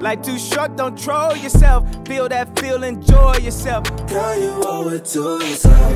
Like 0.00 0.22
too 0.22 0.38
short, 0.38 0.76
don't 0.76 0.98
troll 0.98 1.36
yourself. 1.36 1.84
Feel 2.06 2.28
that 2.30 2.58
feel, 2.58 2.82
enjoy 2.84 3.34
yourself. 3.36 3.84
Girl, 4.08 4.38
you 4.40 4.62
owe 4.64 4.88
it 4.88 5.04
to 5.04 5.38
yourself. 5.46 5.92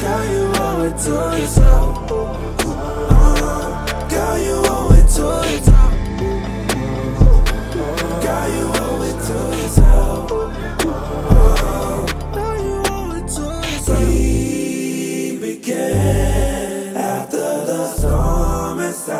Girl, 0.00 0.26
you 0.30 0.52
owe 0.54 0.84
it 0.84 0.96
to 0.98 1.40
yourself. 1.40 2.08
Girl, 4.10 4.38
you 4.38 4.62
owe 4.64 4.92
it 4.92 5.08
to 5.16 5.22
yourself. 5.52 5.92
Girl, 8.22 8.48
you 8.48 8.72
owe 8.76 9.02
it 9.02 9.16
to 9.26 9.32
yourself. 9.62 9.81
Okay 19.02 19.18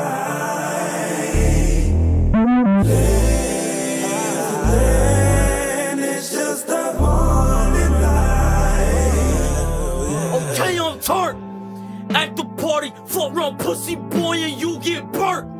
on 10.78 11.00
tart 11.00 11.36
at 12.10 12.36
the 12.36 12.44
party, 12.56 12.92
fuck 13.06 13.34
pussy 13.58 13.96
boy 13.96 14.36
and 14.36 14.60
you 14.60 14.78
get 14.78 15.10
burnt. 15.10 15.50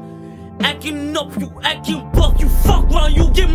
Acting 0.62 1.16
up, 1.16 1.36
you 1.40 1.52
acting 1.64 2.08
you 2.38 2.48
fuck 2.48 2.88
you 3.08 3.28
get 3.32 3.48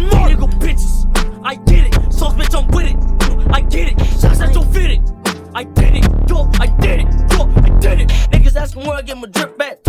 bitches, 0.60 1.06
I 1.46 1.56
get 1.56 1.88
it. 1.88 2.12
Sauce 2.12 2.34
bitch, 2.34 2.54
I'm 2.54 2.68
with 2.76 2.88
it. 2.88 2.98
I 3.54 3.62
get 3.62 3.94
it. 3.94 4.00
Shots 4.20 4.40
that 4.40 4.54
don't 4.54 4.70
fit 4.74 4.92
it. 4.92 5.02
I 5.56 5.64
did 5.64 5.96
it, 5.96 6.30
yo, 6.30 6.52
I 6.60 6.68
did 6.82 7.00
it, 7.00 7.08
yo, 7.32 7.50
I 7.56 7.70
did 7.80 8.02
it. 8.02 8.10
Niggas 8.32 8.58
asking 8.58 8.86
where 8.86 8.98
I 8.98 9.02
get 9.02 9.18
my 9.18 9.28
drip 9.28 9.58
back 9.58 9.87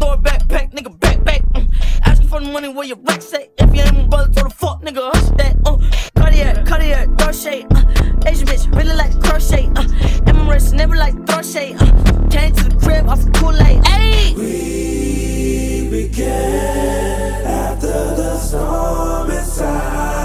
throw 0.00 0.12
it 0.14 0.22
back, 0.22 0.48
pack, 0.48 0.72
nigga, 0.72 0.98
back, 0.98 1.22
back. 1.24 1.42
Mm. 1.52 1.72
Asking 2.04 2.28
for 2.28 2.40
the 2.40 2.46
money 2.46 2.68
where 2.68 2.86
your 2.86 2.96
racks 2.98 3.26
say 3.26 3.50
If 3.58 3.74
you 3.74 3.82
ain't 3.82 3.96
my 3.96 4.06
brother, 4.06 4.32
throw 4.32 4.48
the 4.48 4.54
fuck, 4.54 4.82
nigga, 4.82 5.10
hush 5.12 5.28
that. 5.36 5.56
Uh. 5.66 5.78
Cardiac, 6.16 6.66
cardiac, 6.66 7.08
throw 7.18 7.32
shade. 7.32 7.66
Uh. 7.70 7.84
Asian 8.26 8.46
bitch, 8.46 8.74
really 8.74 8.94
like 8.94 9.12
crochet. 9.22 9.66
Uh. 9.76 9.84
Emirates, 10.30 10.72
never 10.72 10.96
like 10.96 11.14
throw. 11.26 11.40
Uh. 11.40 12.30
Came 12.30 12.54
to 12.54 12.64
the 12.64 12.76
crib 12.82 13.08
off 13.08 13.26
of 13.26 13.32
Kool-Aid. 13.34 14.36
We 14.36 15.88
began 15.90 17.44
after 17.44 17.86
the 17.88 18.38
storm 18.38 19.30
inside. 19.30 20.19